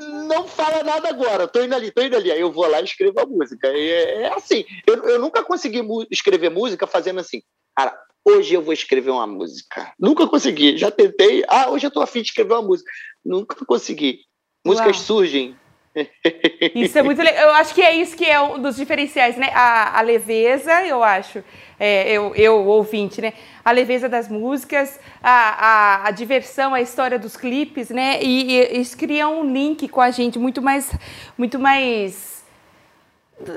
não 0.00 0.46
fala 0.48 0.82
nada 0.82 1.08
agora, 1.08 1.46
tô 1.46 1.62
indo 1.62 1.74
ali, 1.74 1.90
tô 1.90 2.02
indo 2.02 2.16
ali. 2.16 2.30
Aí 2.30 2.40
eu 2.40 2.50
vou 2.50 2.66
lá 2.66 2.80
e 2.80 2.84
escrevo 2.84 3.20
a 3.20 3.26
música. 3.26 3.68
É, 3.68 4.22
é 4.22 4.34
assim, 4.34 4.64
eu, 4.86 4.94
eu 5.08 5.18
nunca 5.18 5.42
consegui 5.42 5.80
escrever 6.10 6.50
música 6.50 6.86
fazendo 6.86 7.20
assim, 7.20 7.42
cara, 7.76 7.96
hoje 8.24 8.54
eu 8.54 8.62
vou 8.62 8.72
escrever 8.72 9.10
uma 9.10 9.26
música. 9.26 9.92
Nunca 9.98 10.26
consegui, 10.26 10.76
já 10.76 10.90
tentei, 10.90 11.44
ah, 11.48 11.70
hoje 11.70 11.86
eu 11.86 11.90
tô 11.90 12.00
afim 12.00 12.22
de 12.22 12.28
escrever 12.28 12.54
uma 12.54 12.62
música. 12.62 12.90
Nunca 13.24 13.64
consegui. 13.64 14.20
Músicas 14.64 14.96
Uau. 14.96 15.04
surgem. 15.04 15.56
Isso 16.74 16.98
é 16.98 17.02
muito 17.02 17.20
legal. 17.20 17.48
Eu 17.48 17.54
acho 17.54 17.74
que 17.74 17.82
é 17.82 17.94
isso 17.94 18.16
que 18.16 18.24
é 18.24 18.40
um 18.40 18.60
dos 18.60 18.76
diferenciais, 18.76 19.36
né? 19.36 19.50
A, 19.52 19.98
a 19.98 20.00
leveza, 20.02 20.86
eu 20.86 21.02
acho 21.02 21.42
é, 21.80 22.12
eu, 22.12 22.34
eu, 22.34 22.66
ouvinte, 22.66 23.22
né? 23.22 23.32
A 23.64 23.70
leveza 23.70 24.06
das 24.06 24.28
músicas, 24.28 25.00
a, 25.22 25.30
a, 25.30 26.08
a 26.08 26.10
diversão, 26.10 26.74
a 26.74 26.80
história 26.82 27.18
dos 27.18 27.38
clipes, 27.38 27.88
né? 27.88 28.22
E, 28.22 28.52
e 28.52 28.80
isso 28.80 28.98
cria 28.98 29.26
um 29.26 29.50
link 29.50 29.88
com 29.88 30.02
a 30.02 30.10
gente 30.10 30.38
muito 30.38 30.60
mais, 30.60 30.92
muito 31.38 31.58
mais 31.58 32.44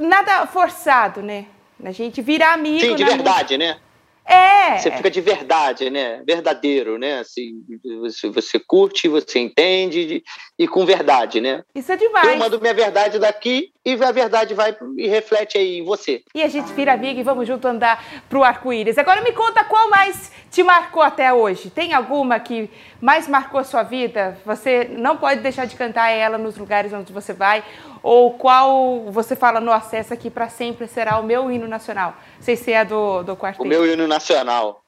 nada 0.02 0.48
forçado, 0.48 1.22
né? 1.22 1.48
A 1.84 1.92
gente 1.92 2.22
vira 2.22 2.54
amigo. 2.54 2.80
Sim, 2.80 2.96
de 2.96 3.04
verdade, 3.04 3.58
música. 3.58 3.58
né? 3.58 3.78
É. 4.26 4.78
Você 4.78 4.92
fica 4.92 5.12
de 5.12 5.22
verdade, 5.22 5.90
né? 5.90 6.22
Verdadeiro, 6.26 6.98
né? 6.98 7.20
Assim, 7.20 7.62
você, 8.02 8.30
você 8.30 8.60
curte, 8.60 9.08
você 9.08 9.40
entende 9.40 10.24
e 10.58 10.68
com 10.68 10.86
verdade, 10.86 11.42
né? 11.42 11.64
Isso 11.76 11.92
é 11.92 11.98
demais. 11.98 12.28
Eu 12.28 12.38
mando 12.38 12.62
minha 12.62 12.74
verdade 12.74 13.20
daqui 13.20 13.72
e 13.86 13.94
a 14.02 14.12
verdade 14.12 14.54
vai 14.54 14.76
e 14.98 15.08
reflete 15.08 15.58
aí 15.58 15.80
em 15.80 15.84
você. 15.84 16.24
E 16.34 16.42
a 16.42 16.48
gente 16.48 16.72
vira 16.74 16.94
amiga 16.94 17.20
e 17.20 17.24
vamos 17.24 17.48
junto 17.48 17.68
andar 17.68 18.24
pro 18.30 18.44
arco-íris. 18.44 18.98
Agora 18.98 19.22
me 19.22 19.34
conta 19.34 19.64
qual 19.66 19.90
mais 19.90 20.32
te 20.50 20.64
marcou 20.64 21.04
até 21.04 21.34
hoje. 21.34 21.70
Tem 21.70 21.94
alguma 21.94 22.40
que 22.40 22.70
mais 23.02 23.28
marcou 23.28 23.60
a 23.60 23.64
sua 23.64 23.84
vida? 23.84 24.38
Você 24.46 24.86
não 24.92 25.18
pode 25.18 25.42
deixar 25.42 25.66
de 25.66 25.76
cantar 25.76 26.10
ela 26.10 26.38
nos 26.38 26.56
lugares 26.56 26.94
onde 26.94 27.12
você 27.12 27.34
vai? 27.34 27.64
Ou 28.04 28.34
qual 28.34 29.06
você 29.10 29.34
fala, 29.34 29.62
nossa, 29.62 29.96
essa 29.96 30.14
aqui 30.14 30.30
para 30.30 30.50
sempre 30.50 30.88
será 30.90 31.18
o 31.20 31.24
meu 31.24 31.50
hino 31.50 31.70
nacional? 31.70 32.18
Não 32.36 32.44
sei 32.44 32.58
se 32.58 32.74
é 32.74 32.84
do, 32.84 33.24
do 33.24 33.38
quarteto. 33.38 33.64
O 33.64 33.66
meu 33.66 33.88
hino 33.88 34.06
nacional. 34.06 34.84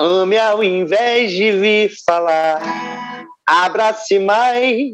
Ame 0.00 0.36
ao 0.36 0.64
invés 0.64 1.30
de 1.30 1.52
vir 1.52 1.92
falar, 2.04 2.60
abrace 3.46 4.18
mais, 4.18 4.90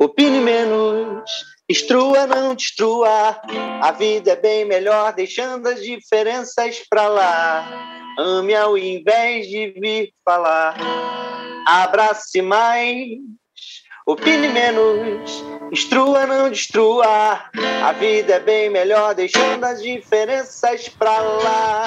opine 0.00 0.40
menos, 0.40 1.22
instrua, 1.68 2.26
não 2.26 2.52
destrua. 2.52 3.40
A 3.80 3.92
vida 3.92 4.32
é 4.32 4.36
bem 4.36 4.64
melhor 4.64 5.12
deixando 5.12 5.68
as 5.68 5.80
diferenças 5.80 6.82
pra 6.90 7.06
lá. 7.06 8.05
Ame 8.18 8.54
ao 8.54 8.78
invés 8.78 9.46
de 9.46 9.74
vir 9.78 10.12
falar, 10.24 10.74
abrace 11.66 12.40
mais, 12.40 13.08
opine 14.06 14.48
menos, 14.48 15.44
instrua, 15.70 16.26
não 16.26 16.48
destrua. 16.48 17.04
A 17.84 17.92
vida 17.92 18.34
é 18.34 18.40
bem 18.40 18.70
melhor 18.70 19.14
deixando 19.14 19.64
as 19.64 19.82
diferenças 19.82 20.88
pra 20.88 21.20
lá. 21.20 21.84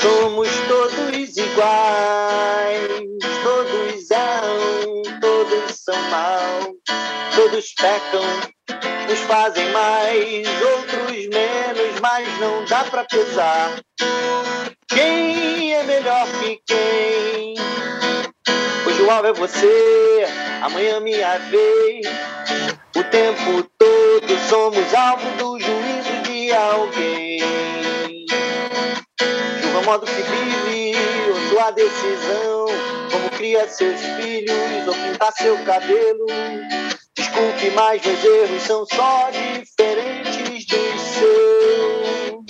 Somos 0.00 0.48
todos 0.66 1.36
iguais, 1.36 2.88
todos 3.42 4.10
erram, 4.10 5.02
todos 5.20 5.76
são 5.76 6.02
maus, 6.10 6.76
todos 7.34 7.74
pecam, 7.74 8.55
uns 9.10 9.20
fazem 9.20 9.70
mais, 9.72 10.46
outros 10.62 11.26
menos, 11.28 12.00
mas 12.00 12.40
não 12.40 12.64
dá 12.64 12.84
pra 12.84 13.04
pesar. 13.04 13.80
Quem 14.88 15.74
é 15.74 15.82
melhor 15.84 16.26
que 16.40 16.60
quem? 16.66 17.54
Hoje 18.86 19.02
o 19.02 19.10
alvo 19.10 19.28
é 19.28 19.32
você, 19.32 20.26
amanhã 20.62 21.00
minha 21.00 21.38
vez. 21.38 22.06
O 22.96 23.04
tempo 23.04 23.62
todo 23.78 24.38
somos 24.48 24.94
alvo 24.94 25.28
do 25.36 25.60
juízo 25.60 26.22
de 26.24 26.52
alguém. 26.52 27.38
Julga 29.62 29.82
modo 29.84 30.06
que 30.06 30.22
vive, 30.22 30.98
ou 31.28 31.50
sua 31.50 31.70
decisão. 31.72 32.66
Como 33.10 33.30
cria 33.30 33.68
seus 33.68 34.00
filhos, 34.00 34.88
ou 34.88 34.94
pintar 34.94 35.32
seu 35.32 35.58
cabelo. 35.64 36.26
Desculpe, 37.36 37.70
mas 37.72 38.02
meus 38.02 38.24
erros 38.24 38.62
são 38.62 38.86
só 38.86 39.28
diferentes 39.30 40.66
dos 40.66 41.00
seus. 41.02 42.46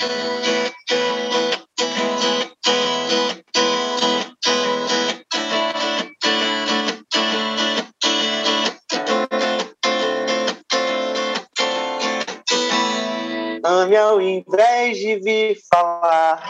Ame 13.64 13.96
ao 13.96 14.20
invés 14.20 14.99
de 14.99 15.16
vir 15.16 15.59
falar. 15.68 16.46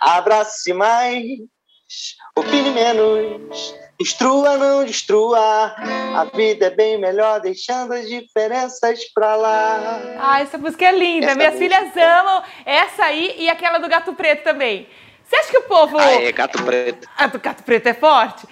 Abrace 0.00 0.72
mais, 0.72 1.22
opine 2.36 2.70
menos. 2.70 3.74
Destrua, 3.98 4.56
não 4.56 4.84
destrua. 4.84 5.38
A 5.38 6.24
vida 6.34 6.66
é 6.66 6.70
bem 6.70 6.98
melhor 6.98 7.40
deixando 7.40 7.92
as 7.92 8.08
diferenças 8.08 9.04
pra 9.14 9.36
lá. 9.36 10.00
Ah, 10.18 10.40
essa 10.40 10.58
música 10.58 10.84
é 10.86 10.92
linda. 10.92 11.26
Essa 11.26 11.34
Minhas 11.36 11.54
música. 11.54 11.76
filhas 11.76 11.96
amam 11.96 12.42
essa 12.66 13.04
aí 13.04 13.34
e 13.38 13.48
aquela 13.48 13.78
do 13.78 13.88
Gato 13.88 14.12
Preto 14.14 14.42
também. 14.42 14.88
Você 15.24 15.36
acha 15.36 15.50
que 15.50 15.58
o 15.58 15.62
povo. 15.62 15.96
Ah, 15.98 16.10
é, 16.10 16.32
Gato 16.32 16.62
Preto. 16.64 17.08
A 17.16 17.26
do 17.26 17.38
Gato 17.38 17.62
Preto 17.62 17.86
é 17.86 17.94
forte? 17.94 18.46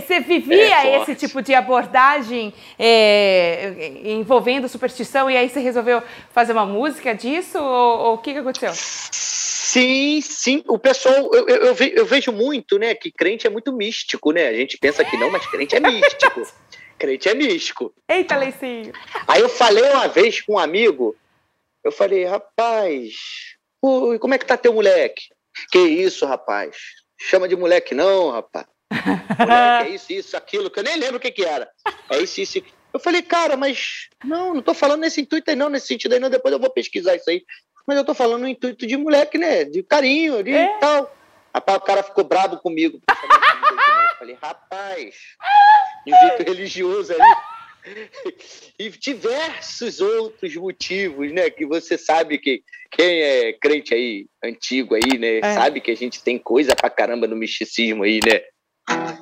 Você 0.00 0.20
vivia 0.20 0.86
é 0.86 1.02
esse 1.02 1.14
tipo 1.14 1.42
de 1.42 1.54
abordagem 1.54 2.52
é, 2.78 3.92
envolvendo 4.04 4.68
superstição 4.68 5.30
e 5.30 5.36
aí 5.36 5.48
você 5.48 5.60
resolveu 5.60 6.02
fazer 6.30 6.52
uma 6.52 6.64
música 6.64 7.14
disso? 7.14 7.58
Ou 7.58 8.14
o 8.14 8.18
que, 8.18 8.32
que 8.32 8.38
aconteceu? 8.38 8.72
Sim, 8.74 10.20
sim. 10.22 10.64
O 10.66 10.78
pessoal, 10.78 11.14
eu, 11.34 11.46
eu, 11.48 11.74
eu, 11.74 12.06
vejo 12.06 12.32
muito, 12.32 12.78
né, 12.78 12.94
que 12.94 13.10
crente 13.10 13.46
é 13.46 13.50
muito 13.50 13.72
místico, 13.72 14.32
né? 14.32 14.48
A 14.48 14.54
gente 14.54 14.78
pensa 14.78 15.04
que 15.04 15.16
não, 15.16 15.30
mas 15.30 15.46
crente 15.46 15.76
é 15.76 15.80
místico. 15.80 16.42
crente 16.98 17.28
é 17.28 17.34
místico. 17.34 17.92
Eita, 18.08 18.36
Leicinho. 18.36 18.92
Aí 19.28 19.42
eu 19.42 19.48
falei 19.48 19.82
uma 19.90 20.08
vez 20.08 20.40
com 20.40 20.54
um 20.54 20.58
amigo, 20.58 21.14
eu 21.84 21.92
falei, 21.92 22.24
rapaz, 22.24 23.12
como 23.80 24.32
é 24.32 24.38
que 24.38 24.46
tá 24.46 24.56
teu 24.56 24.72
moleque? 24.72 25.24
Que 25.70 25.78
isso, 25.78 26.24
rapaz? 26.24 26.76
Chama 27.18 27.46
de 27.46 27.56
moleque 27.56 27.94
não, 27.94 28.30
rapaz. 28.30 28.66
Moleque, 28.90 29.90
é 29.90 29.94
isso, 29.94 30.12
isso, 30.12 30.36
aquilo, 30.36 30.70
que 30.70 30.78
eu 30.78 30.84
nem 30.84 30.96
lembro 30.96 31.16
o 31.16 31.20
que 31.20 31.30
que 31.30 31.44
era. 31.44 31.68
É 32.10 32.18
isso, 32.18 32.40
isso. 32.40 32.62
Eu 32.92 33.00
falei, 33.00 33.22
cara, 33.22 33.56
mas 33.56 34.08
não, 34.24 34.54
não 34.54 34.62
tô 34.62 34.72
falando 34.72 35.00
nesse 35.00 35.20
intuito 35.20 35.50
aí 35.50 35.56
não, 35.56 35.68
nesse 35.68 35.88
sentido 35.88 36.12
aí 36.14 36.20
não, 36.20 36.30
depois 36.30 36.52
eu 36.52 36.60
vou 36.60 36.70
pesquisar 36.70 37.14
isso 37.14 37.28
aí. 37.28 37.44
Mas 37.86 37.96
eu 37.96 38.04
tô 38.04 38.14
falando 38.14 38.42
no 38.42 38.48
intuito 38.48 38.86
de 38.86 38.96
moleque, 38.96 39.38
né? 39.38 39.64
De 39.64 39.82
carinho 39.82 40.38
ali 40.38 40.54
é. 40.54 40.76
e 40.76 40.80
tal. 40.80 41.14
Rapaz, 41.54 41.78
o 41.78 41.80
cara 41.82 42.02
ficou 42.02 42.24
bravo 42.24 42.58
comigo. 42.58 43.00
Eu 43.08 44.18
falei, 44.18 44.38
rapaz, 44.42 45.14
invito 46.06 46.42
religioso 46.50 47.12
ali. 47.12 47.22
e 48.78 48.88
diversos 48.90 50.00
outros 50.00 50.54
motivos, 50.56 51.32
né? 51.32 51.48
Que 51.50 51.64
você 51.64 51.96
sabe 51.96 52.38
que 52.38 52.62
quem 52.90 53.20
é 53.20 53.52
crente 53.52 53.94
aí, 53.94 54.26
antigo 54.42 54.94
aí, 54.94 55.18
né? 55.18 55.38
É. 55.38 55.54
Sabe 55.54 55.80
que 55.80 55.90
a 55.90 55.96
gente 55.96 56.22
tem 56.22 56.38
coisa 56.38 56.74
pra 56.74 56.90
caramba 56.90 57.26
no 57.26 57.36
misticismo 57.36 58.02
aí, 58.02 58.20
né? 58.24 58.42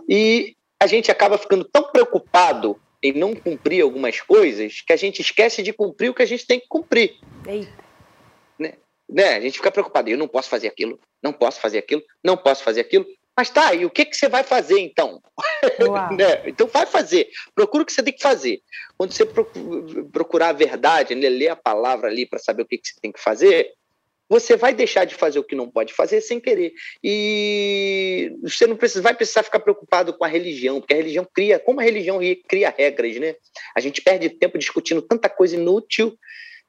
E 0.08 0.54
a 0.80 0.86
gente 0.86 1.10
acaba 1.10 1.38
ficando 1.38 1.64
tão 1.64 1.90
preocupado 1.90 2.80
em 3.02 3.12
não 3.12 3.34
cumprir 3.34 3.82
algumas 3.82 4.20
coisas 4.20 4.80
que 4.80 4.92
a 4.92 4.96
gente 4.96 5.20
esquece 5.20 5.62
de 5.62 5.72
cumprir 5.72 6.10
o 6.10 6.14
que 6.14 6.22
a 6.22 6.26
gente 6.26 6.46
tem 6.46 6.58
que 6.58 6.66
cumprir. 6.68 7.16
Eita. 7.46 7.84
Né? 8.58 8.74
né? 9.08 9.34
A 9.34 9.40
gente 9.40 9.58
fica 9.58 9.70
preocupado, 9.70 10.08
eu 10.08 10.16
não 10.16 10.28
posso 10.28 10.48
fazer 10.48 10.68
aquilo, 10.68 10.98
não 11.22 11.32
posso 11.32 11.60
fazer 11.60 11.78
aquilo, 11.78 12.02
não 12.22 12.36
posso 12.36 12.62
fazer 12.62 12.80
aquilo. 12.80 13.06
Mas 13.36 13.50
tá, 13.50 13.74
e 13.74 13.84
o 13.84 13.90
que, 13.90 14.04
que 14.04 14.16
você 14.16 14.28
vai 14.28 14.44
fazer 14.44 14.78
então? 14.78 15.20
né? 16.16 16.42
Então 16.46 16.68
vai 16.68 16.86
fazer. 16.86 17.28
Procura 17.54 17.82
o 17.82 17.86
que 17.86 17.92
você 17.92 18.02
tem 18.02 18.14
que 18.14 18.22
fazer. 18.22 18.62
Quando 18.96 19.12
você 19.12 19.26
procurar 20.12 20.50
a 20.50 20.52
verdade, 20.52 21.14
né? 21.14 21.28
ler 21.28 21.48
a 21.48 21.56
palavra 21.56 22.08
ali 22.08 22.26
para 22.26 22.38
saber 22.38 22.62
o 22.62 22.66
que, 22.66 22.78
que 22.78 22.88
você 22.88 23.00
tem 23.00 23.10
que 23.10 23.20
fazer, 23.20 23.72
você 24.28 24.56
vai 24.56 24.74
deixar 24.74 25.04
de 25.04 25.14
fazer 25.14 25.38
o 25.38 25.44
que 25.44 25.54
não 25.54 25.68
pode 25.68 25.92
fazer 25.92 26.20
sem 26.20 26.40
querer. 26.40 26.72
E 27.02 28.36
você 28.42 28.66
não 28.66 28.76
precisa, 28.76 29.02
vai 29.02 29.14
precisar 29.14 29.42
ficar 29.42 29.60
preocupado 29.60 30.12
com 30.14 30.24
a 30.24 30.28
religião, 30.28 30.80
porque 30.80 30.94
a 30.94 30.96
religião 30.96 31.26
cria, 31.32 31.58
como 31.58 31.80
a 31.80 31.82
religião 31.82 32.18
cria 32.48 32.74
regras, 32.76 33.16
né? 33.16 33.34
A 33.76 33.80
gente 33.80 34.00
perde 34.00 34.30
tempo 34.30 34.58
discutindo 34.58 35.02
tanta 35.02 35.28
coisa 35.28 35.56
inútil. 35.56 36.16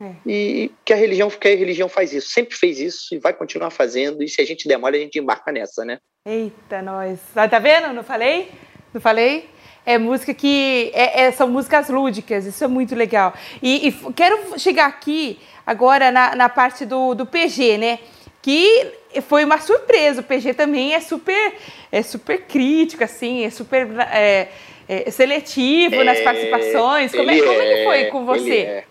É. 0.01 0.13
E 0.25 0.71
que 0.83 0.91
a 0.91 0.95
religião, 0.95 1.29
que 1.29 1.47
a 1.47 1.55
religião 1.55 1.87
faz 1.87 2.13
isso, 2.13 2.27
sempre 2.27 2.53
fez 2.53 2.81
isso 2.81 3.15
e 3.15 3.17
vai 3.17 3.33
continuar 3.33 3.69
fazendo. 3.69 4.21
E 4.21 4.27
se 4.27 4.41
a 4.41 4.45
gente 4.45 4.67
demora, 4.67 4.97
a 4.97 4.99
gente 4.99 5.17
embarca 5.17 5.53
nessa, 5.53 5.85
né? 5.85 5.99
Eita, 6.25 6.81
nós. 6.81 7.19
Tá 7.33 7.59
vendo? 7.59 7.93
Não 7.93 8.03
falei? 8.03 8.51
Não 8.93 8.99
falei? 8.99 9.49
É 9.85 9.97
música 9.97 10.33
que 10.33 10.91
é, 10.93 11.23
é, 11.23 11.31
são 11.31 11.47
músicas 11.47 11.89
lúdicas, 11.89 12.45
isso 12.45 12.63
é 12.63 12.67
muito 12.67 12.95
legal. 12.95 13.33
E, 13.61 13.87
e 13.87 13.91
quero 14.13 14.57
chegar 14.59 14.87
aqui 14.87 15.39
agora 15.65 16.11
na, 16.11 16.35
na 16.35 16.49
parte 16.49 16.85
do, 16.85 17.13
do 17.13 17.25
PG, 17.25 17.77
né? 17.77 17.99
Que 18.41 18.91
foi 19.27 19.43
uma 19.43 19.59
surpresa. 19.59 20.21
O 20.21 20.23
PG 20.23 20.53
também 20.53 20.93
é 20.93 20.99
super, 20.99 21.53
é 21.91 22.01
super 22.01 22.43
crítico, 22.43 23.03
assim, 23.03 23.43
é 23.43 23.49
super 23.49 23.87
é, 24.11 24.49
é, 24.87 25.11
seletivo 25.11 26.03
nas 26.03 26.19
é, 26.19 26.23
participações. 26.23 27.11
Como 27.11 27.29
é, 27.29 27.39
como 27.39 27.51
é 27.51 27.75
que 27.75 27.83
foi 27.83 27.97
é, 28.01 28.05
com 28.05 28.25
você? 28.25 28.57
É. 28.57 28.83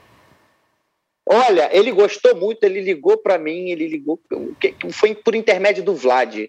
Olha, 1.27 1.71
ele 1.73 1.91
gostou 1.91 2.37
muito, 2.37 2.63
ele 2.65 2.81
ligou 2.81 3.17
para 3.17 3.39
mim, 3.39 3.71
ele 3.71 3.89
ligou, 3.89 4.21
foi 4.93 5.15
por 5.15 5.35
intermédio 5.35 5.83
do 5.83 5.95
Vlad. 5.95 6.47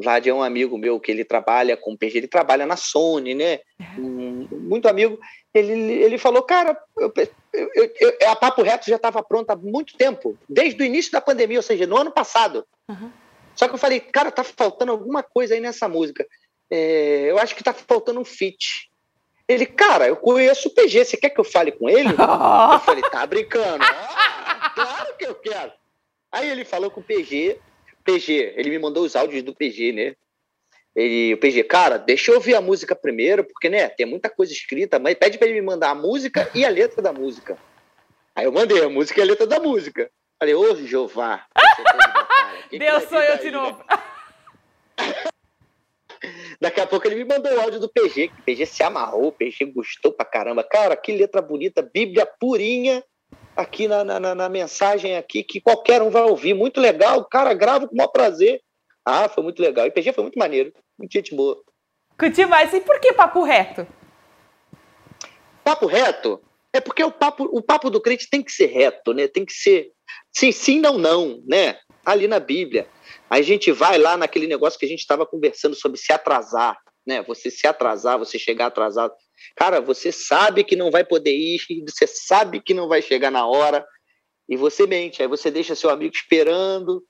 Vlad 0.00 0.26
é 0.26 0.32
um 0.32 0.42
amigo 0.42 0.78
meu 0.78 0.98
que 0.98 1.10
ele 1.10 1.24
trabalha 1.24 1.76
com 1.76 1.96
PG, 1.96 2.18
ele 2.18 2.28
trabalha 2.28 2.66
na 2.66 2.76
Sony, 2.76 3.34
né? 3.34 3.60
Um, 3.98 4.48
muito 4.50 4.88
amigo. 4.88 5.18
Ele, 5.52 5.72
ele 5.72 6.18
falou, 6.18 6.42
cara, 6.42 6.76
eu, 6.98 7.12
eu, 7.52 7.92
eu, 8.00 8.30
a 8.30 8.36
Papo 8.36 8.62
Reto 8.62 8.88
já 8.88 8.96
estava 8.96 9.22
pronta 9.22 9.52
há 9.52 9.56
muito 9.56 9.96
tempo, 9.96 10.38
desde 10.48 10.80
o 10.82 10.84
início 10.84 11.10
da 11.12 11.20
pandemia, 11.20 11.58
ou 11.58 11.62
seja, 11.62 11.86
no 11.86 11.96
ano 11.96 12.10
passado. 12.10 12.64
Uhum. 12.88 13.10
Só 13.54 13.68
que 13.68 13.74
eu 13.74 13.78
falei, 13.78 14.00
cara, 14.00 14.30
tá 14.30 14.44
faltando 14.44 14.92
alguma 14.92 15.22
coisa 15.22 15.54
aí 15.54 15.60
nessa 15.60 15.88
música. 15.88 16.26
É, 16.70 17.30
eu 17.30 17.38
acho 17.38 17.54
que 17.54 17.64
tá 17.64 17.72
faltando 17.72 18.20
um 18.20 18.24
feat. 18.24 18.90
Ele, 19.48 19.66
cara, 19.66 20.06
eu 20.06 20.16
conheço 20.16 20.68
o 20.68 20.70
PG, 20.74 21.04
você 21.04 21.16
quer 21.16 21.30
que 21.30 21.40
eu 21.40 21.44
fale 21.44 21.72
com 21.72 21.88
ele? 21.88 22.10
eu 22.14 22.80
falei, 22.80 23.02
tá 23.10 23.26
brincando. 23.26 23.84
Ah, 23.84 24.70
claro 24.74 25.16
que 25.16 25.26
eu 25.26 25.34
quero. 25.34 25.72
Aí 26.30 26.48
ele 26.48 26.64
falou 26.64 26.90
com 26.90 27.00
o 27.00 27.04
PG, 27.04 27.58
PG, 28.10 28.54
ele 28.56 28.70
me 28.70 28.78
mandou 28.78 29.04
os 29.04 29.14
áudios 29.14 29.42
do 29.42 29.54
PG, 29.54 29.92
né? 29.92 30.14
Ele, 30.94 31.34
o 31.34 31.38
PG, 31.38 31.64
cara, 31.64 31.96
deixa 31.96 32.30
eu 32.30 32.36
ouvir 32.36 32.54
a 32.54 32.60
música 32.60 32.96
primeiro, 32.96 33.44
porque, 33.44 33.68
né, 33.68 33.88
tem 33.88 34.06
muita 34.06 34.28
coisa 34.28 34.52
escrita, 34.52 34.98
mas 34.98 35.14
pede 35.14 35.38
para 35.38 35.46
ele 35.46 35.60
me 35.60 35.66
mandar 35.66 35.90
a 35.90 35.94
música 35.94 36.50
e 36.54 36.64
a 36.64 36.68
letra 36.68 37.00
da 37.00 37.12
música. 37.12 37.56
Aí 38.34 38.44
eu 38.44 38.52
mandei 38.52 38.82
a 38.82 38.88
música 38.88 39.20
e 39.20 39.22
a 39.22 39.26
letra 39.26 39.46
da 39.46 39.60
música. 39.60 40.10
Falei, 40.38 40.54
ô 40.54 40.74
Jeová. 40.76 41.46
Deus 42.70 43.04
sou 43.04 43.22
eu 43.22 43.38
de 43.38 43.50
novo. 43.50 43.84
Daqui 46.60 46.80
a 46.80 46.86
pouco 46.86 47.06
ele 47.06 47.14
me 47.16 47.24
mandou 47.24 47.52
o 47.52 47.60
áudio 47.60 47.80
do 47.80 47.88
PG, 47.88 48.28
que 48.28 48.40
o 48.40 48.42
PG 48.42 48.66
se 48.66 48.82
amarrou, 48.82 49.28
o 49.28 49.32
PG 49.32 49.66
gostou 49.66 50.12
pra 50.12 50.26
caramba. 50.26 50.62
Cara, 50.62 50.94
que 50.96 51.12
letra 51.12 51.40
bonita, 51.40 51.80
Bíblia 51.80 52.26
purinha 52.26 53.02
aqui 53.60 53.86
na, 53.86 54.04
na, 54.04 54.34
na 54.34 54.48
mensagem 54.48 55.16
aqui, 55.16 55.42
que 55.42 55.60
qualquer 55.60 56.02
um 56.02 56.10
vai 56.10 56.22
ouvir. 56.22 56.54
Muito 56.54 56.80
legal, 56.80 57.24
cara, 57.24 57.54
grava 57.54 57.86
com 57.86 57.94
o 57.94 57.96
maior 57.96 58.08
prazer. 58.08 58.60
Ah, 59.04 59.28
foi 59.28 59.42
muito 59.42 59.60
legal. 59.60 59.86
E 59.86 59.90
PG 59.90 60.12
foi 60.12 60.24
muito 60.24 60.38
maneiro, 60.38 60.72
muito 60.98 61.12
gente 61.12 61.34
boa. 61.34 61.60
Curti 62.18 62.44
mais. 62.46 62.72
E 62.74 62.80
por 62.80 63.00
que 63.00 63.12
papo 63.12 63.42
reto? 63.42 63.86
Papo 65.64 65.86
reto? 65.86 66.40
É 66.72 66.80
porque 66.80 67.02
o 67.02 67.10
papo, 67.10 67.44
o 67.44 67.62
papo 67.62 67.90
do 67.90 68.00
crente 68.00 68.28
tem 68.30 68.42
que 68.42 68.52
ser 68.52 68.66
reto, 68.66 69.12
né? 69.12 69.26
Tem 69.26 69.44
que 69.44 69.52
ser 69.52 69.90
sim, 70.32 70.52
sim, 70.52 70.80
não, 70.80 70.98
não, 70.98 71.42
né? 71.46 71.78
Ali 72.04 72.28
na 72.28 72.38
Bíblia. 72.38 72.86
Aí 73.28 73.40
a 73.40 73.44
gente 73.44 73.72
vai 73.72 73.98
lá 73.98 74.16
naquele 74.16 74.46
negócio 74.46 74.78
que 74.78 74.86
a 74.86 74.88
gente 74.88 75.00
estava 75.00 75.26
conversando 75.26 75.74
sobre 75.74 75.98
se 75.98 76.12
atrasar, 76.12 76.78
né? 77.06 77.22
Você 77.22 77.50
se 77.50 77.66
atrasar, 77.66 78.18
você 78.18 78.38
chegar 78.38 78.66
atrasado. 78.66 79.12
Cara, 79.56 79.80
você 79.80 80.10
sabe 80.12 80.64
que 80.64 80.76
não 80.76 80.90
vai 80.90 81.04
poder 81.04 81.36
ir, 81.36 81.60
você 81.88 82.06
sabe 82.06 82.60
que 82.60 82.74
não 82.74 82.88
vai 82.88 83.02
chegar 83.02 83.30
na 83.30 83.46
hora, 83.46 83.84
e 84.50 84.56
você 84.56 84.86
mente. 84.86 85.22
Aí 85.22 85.28
você 85.28 85.48
deixa 85.50 85.76
seu 85.76 85.88
amigo 85.88 86.12
esperando, 86.12 87.02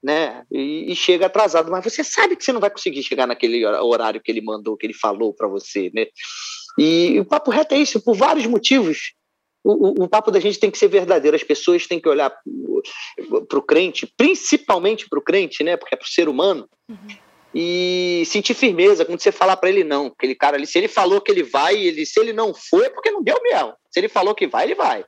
né? 0.00 0.44
E, 0.50 0.92
e, 0.92 0.94
chega 0.94 1.26
atrasado, 1.26 1.70
mas 1.70 1.82
você 1.82 2.04
sabe 2.04 2.36
que 2.36 2.44
você 2.44 2.52
não 2.52 2.60
vai 2.60 2.70
conseguir 2.70 3.02
chegar 3.02 3.26
naquele 3.26 3.66
horário 3.66 4.20
que 4.22 4.30
ele 4.30 4.40
mandou, 4.40 4.76
que 4.76 4.86
ele 4.86 4.94
falou 4.94 5.34
para 5.34 5.48
você, 5.48 5.90
né? 5.92 6.06
E 6.78 7.18
o 7.18 7.24
papo 7.24 7.50
reto 7.50 7.74
é 7.74 7.78
isso, 7.78 8.02
por 8.02 8.16
vários 8.16 8.46
motivos. 8.46 9.12
O, 9.64 10.02
o, 10.02 10.04
o 10.04 10.08
papo 10.08 10.30
da 10.30 10.38
gente 10.38 10.60
tem 10.60 10.70
que 10.70 10.78
ser 10.78 10.88
verdadeiro, 10.88 11.36
as 11.36 11.42
pessoas 11.42 11.86
têm 11.86 11.98
que 11.98 12.08
olhar 12.08 12.30
para 13.48 13.58
o 13.58 13.62
crente, 13.62 14.06
principalmente 14.16 15.08
para 15.08 15.18
o 15.18 15.22
crente, 15.22 15.64
né? 15.64 15.76
Porque 15.76 15.94
é 15.94 15.98
para 15.98 16.06
o 16.06 16.08
ser 16.08 16.28
humano, 16.28 16.68
uhum. 16.88 17.08
E 17.54 18.24
sentir 18.26 18.54
firmeza 18.54 19.04
quando 19.04 19.20
você 19.20 19.30
falar 19.30 19.56
para 19.56 19.68
ele 19.68 19.84
não. 19.84 20.06
Aquele 20.06 20.34
cara 20.34 20.56
ali, 20.56 20.66
se 20.66 20.78
ele 20.78 20.88
falou 20.88 21.20
que 21.20 21.30
ele 21.30 21.42
vai, 21.42 21.76
ele, 21.76 22.04
se 22.04 22.18
ele 22.18 22.32
não 22.32 22.52
foi, 22.52 22.86
é 22.86 22.90
porque 22.90 23.10
não 23.10 23.22
deu 23.22 23.40
mesmo. 23.42 23.74
Se 23.90 24.00
ele 24.00 24.08
falou 24.08 24.34
que 24.34 24.46
vai, 24.46 24.64
ele 24.64 24.74
vai. 24.74 25.04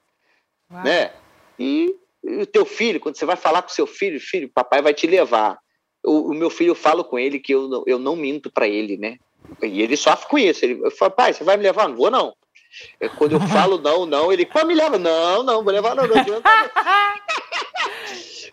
Uau. 0.71 0.85
Né? 0.85 1.13
E 1.59 1.95
e 2.27 2.43
o 2.43 2.47
teu 2.47 2.67
filho, 2.67 2.99
quando 2.99 3.17
você 3.17 3.25
vai 3.25 3.37
falar 3.37 3.63
com 3.63 3.69
seu 3.69 3.87
filho, 3.87 4.21
filho, 4.21 4.51
papai 4.53 4.83
vai 4.83 4.93
te 4.93 5.07
levar. 5.07 5.57
O, 6.05 6.33
o 6.33 6.35
meu 6.35 6.51
filho, 6.51 6.71
eu 6.71 6.75
falo 6.75 7.05
com 7.05 7.17
ele 7.17 7.39
que 7.39 7.55
eu, 7.55 7.85
eu 7.87 8.01
não 8.01 8.17
minto 8.17 8.51
para 8.51 8.67
ele, 8.67 8.97
né? 8.97 9.17
E 9.63 9.81
ele 9.81 9.97
sofre 9.97 10.29
com 10.29 10.37
isso. 10.37 10.65
Ele 10.65 10.91
fala, 10.91 11.11
pai, 11.11 11.33
você 11.33 11.45
vai 11.45 11.57
me 11.57 11.63
levar? 11.63 11.89
Não 11.89 11.97
vou, 11.97 12.11
não. 12.11 12.35
É, 13.01 13.09
quando 13.09 13.33
eu 13.33 13.41
falo 13.41 13.79
não, 13.79 14.07
não, 14.07 14.33
ele, 14.33 14.47
pô, 14.47 14.65
me 14.65 14.75
leva. 14.75 14.99
Não, 14.99 15.43
não, 15.43 15.62
vou 15.62 15.73
levar, 15.73 15.95
não, 15.95 16.07
não 16.07 16.17
adianta. 16.17 16.49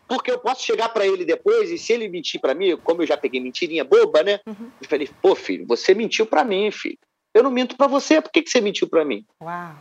Porque 0.07 0.31
eu 0.31 0.39
posso 0.39 0.63
chegar 0.63 0.89
para 0.89 1.07
ele 1.07 1.25
depois 1.25 1.71
e 1.71 1.77
se 1.77 1.93
ele 1.93 2.09
mentir 2.09 2.39
para 2.39 2.53
mim, 2.53 2.77
como 2.83 3.01
eu 3.01 3.07
já 3.07 3.17
peguei 3.17 3.39
mentirinha 3.39 3.83
boba, 3.83 4.21
né? 4.21 4.39
Uhum. 4.45 4.69
Eu 4.81 4.87
falei, 4.87 5.09
pô, 5.21 5.33
filho, 5.33 5.65
você 5.65 5.93
mentiu 5.93 6.25
para 6.25 6.43
mim, 6.43 6.69
filho. 6.71 6.97
Eu 7.33 7.41
não 7.41 7.49
minto 7.49 7.75
para 7.75 7.87
você, 7.87 8.21
por 8.21 8.31
que, 8.31 8.41
que 8.41 8.49
você 8.49 8.61
mentiu 8.61 8.87
para 8.87 9.03
mim? 9.03 9.25
Uau. 9.41 9.75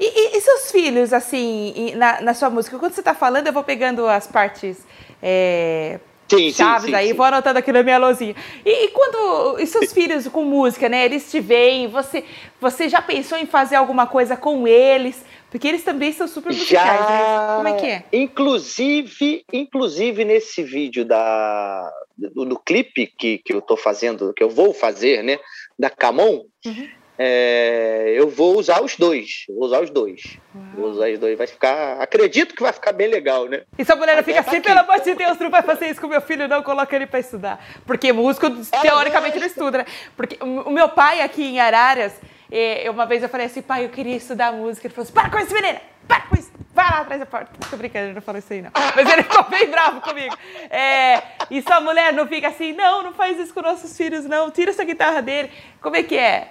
E, 0.00 0.04
e, 0.06 0.36
e 0.36 0.40
seus 0.40 0.72
filhos, 0.72 1.12
assim, 1.12 1.94
na, 1.94 2.20
na, 2.20 2.34
sua 2.34 2.48
música? 2.48 2.78
Quando 2.78 2.92
você 2.94 3.00
está 3.00 3.14
falando, 3.14 3.46
eu 3.46 3.52
vou 3.52 3.62
pegando 3.62 4.06
as 4.06 4.26
partes 4.26 4.86
é, 5.22 6.00
sim, 6.36 6.52
chaves 6.52 6.90
sim, 6.90 6.94
aí, 6.94 7.08
sim. 7.08 7.14
vou 7.14 7.26
anotando 7.26 7.58
aqui 7.58 7.72
na 7.72 7.82
minha 7.82 7.98
lousinha. 7.98 8.34
E, 8.64 8.86
e, 8.86 8.88
quando 8.88 9.58
e 9.58 9.66
seus 9.66 9.92
filhos 9.92 10.26
com 10.28 10.44
música, 10.44 10.88
né? 10.88 11.04
Eles 11.04 11.30
te 11.30 11.40
veem, 11.40 11.88
você, 11.88 12.24
você 12.60 12.88
já 12.88 13.00
pensou 13.00 13.38
em 13.38 13.46
fazer 13.46 13.76
alguma 13.76 14.06
coisa 14.06 14.36
com 14.36 14.66
eles? 14.66 15.24
Porque 15.50 15.68
eles 15.68 15.84
também 15.84 16.12
são 16.12 16.26
super 16.26 16.52
musicais, 16.52 17.00
já, 17.00 17.08
né? 17.08 17.56
Como 17.56 17.68
é 17.68 17.72
que 17.74 17.86
é? 17.86 18.04
Inclusive, 18.12 19.44
inclusive 19.52 20.24
nesse 20.24 20.62
vídeo 20.62 21.04
da, 21.04 21.90
do, 22.16 22.44
do 22.46 22.58
clipe 22.58 23.06
que, 23.06 23.38
que 23.38 23.52
eu 23.52 23.60
tô 23.60 23.76
fazendo, 23.76 24.32
que 24.32 24.42
eu 24.42 24.48
vou 24.48 24.72
fazer, 24.72 25.22
né? 25.22 25.38
Da 25.78 25.90
Camon, 25.90 26.44
uhum 26.64 27.01
é, 27.18 28.14
eu 28.16 28.28
vou 28.28 28.58
usar 28.58 28.82
os 28.82 28.96
dois. 28.96 29.44
Vou 29.48 29.64
usar 29.64 29.80
os 29.80 29.90
dois. 29.90 30.38
Uau. 30.54 30.64
Vou 30.74 30.90
usar 30.90 31.10
os 31.10 31.18
dois. 31.18 31.36
Vai 31.36 31.46
ficar. 31.46 32.00
Acredito 32.00 32.54
que 32.54 32.62
vai 32.62 32.72
ficar 32.72 32.92
bem 32.92 33.08
legal, 33.08 33.46
né? 33.46 33.62
E 33.78 33.84
se 33.84 33.92
a 33.92 33.96
mulher 33.96 34.22
fica 34.24 34.40
assim, 34.40 34.60
pelo 34.60 34.80
amor 34.80 35.00
de 35.00 35.14
Deus, 35.14 35.38
não 35.38 35.50
vai 35.50 35.62
fazer 35.62 35.88
isso 35.88 36.00
com 36.00 36.06
meu 36.06 36.20
filho, 36.20 36.48
não, 36.48 36.62
coloca 36.62 36.94
ele 36.96 37.06
para 37.06 37.20
estudar. 37.20 37.64
Porque 37.86 38.12
músico, 38.12 38.48
teoricamente, 38.80 39.38
não 39.38 39.46
estuda, 39.46 39.78
né? 39.78 39.86
Porque 40.16 40.38
o 40.42 40.70
meu 40.70 40.88
pai 40.88 41.20
aqui 41.20 41.44
em 41.44 41.60
Araras, 41.60 42.14
é, 42.50 42.90
uma 42.90 43.06
vez 43.06 43.22
eu 43.22 43.28
falei 43.28 43.46
assim, 43.46 43.62
pai, 43.62 43.84
eu 43.84 43.90
queria 43.90 44.16
estudar 44.16 44.52
música. 44.52 44.86
Ele 44.86 44.94
falou 44.94 45.04
assim: 45.04 45.12
para 45.12 45.30
com 45.30 45.38
isso, 45.38 45.54
menina! 45.54 45.80
Para 46.08 46.22
com 46.22 46.34
isso! 46.34 46.50
Vai 46.74 46.90
lá 46.90 47.00
atrás 47.00 47.20
da 47.20 47.26
porta. 47.26 47.50
Tô 47.68 47.76
brincando, 47.76 48.08
eu 48.08 48.14
não 48.14 48.22
falei 48.22 48.38
isso 48.38 48.52
aí, 48.52 48.62
não. 48.62 48.70
Mas 48.96 49.12
ele 49.12 49.22
ficou 49.22 49.44
bem 49.44 49.70
bravo 49.70 50.00
comigo. 50.00 50.34
É, 50.70 51.22
e 51.50 51.60
sua 51.60 51.80
mulher 51.80 52.14
não 52.14 52.26
fica 52.26 52.48
assim, 52.48 52.72
não, 52.72 53.02
não 53.02 53.12
faz 53.12 53.38
isso 53.38 53.52
com 53.52 53.60
nossos 53.60 53.94
filhos, 53.94 54.24
não. 54.24 54.50
Tira 54.50 54.70
essa 54.70 54.82
guitarra 54.82 55.20
dele. 55.20 55.50
Como 55.82 55.94
é 55.94 56.02
que 56.02 56.16
é? 56.16 56.48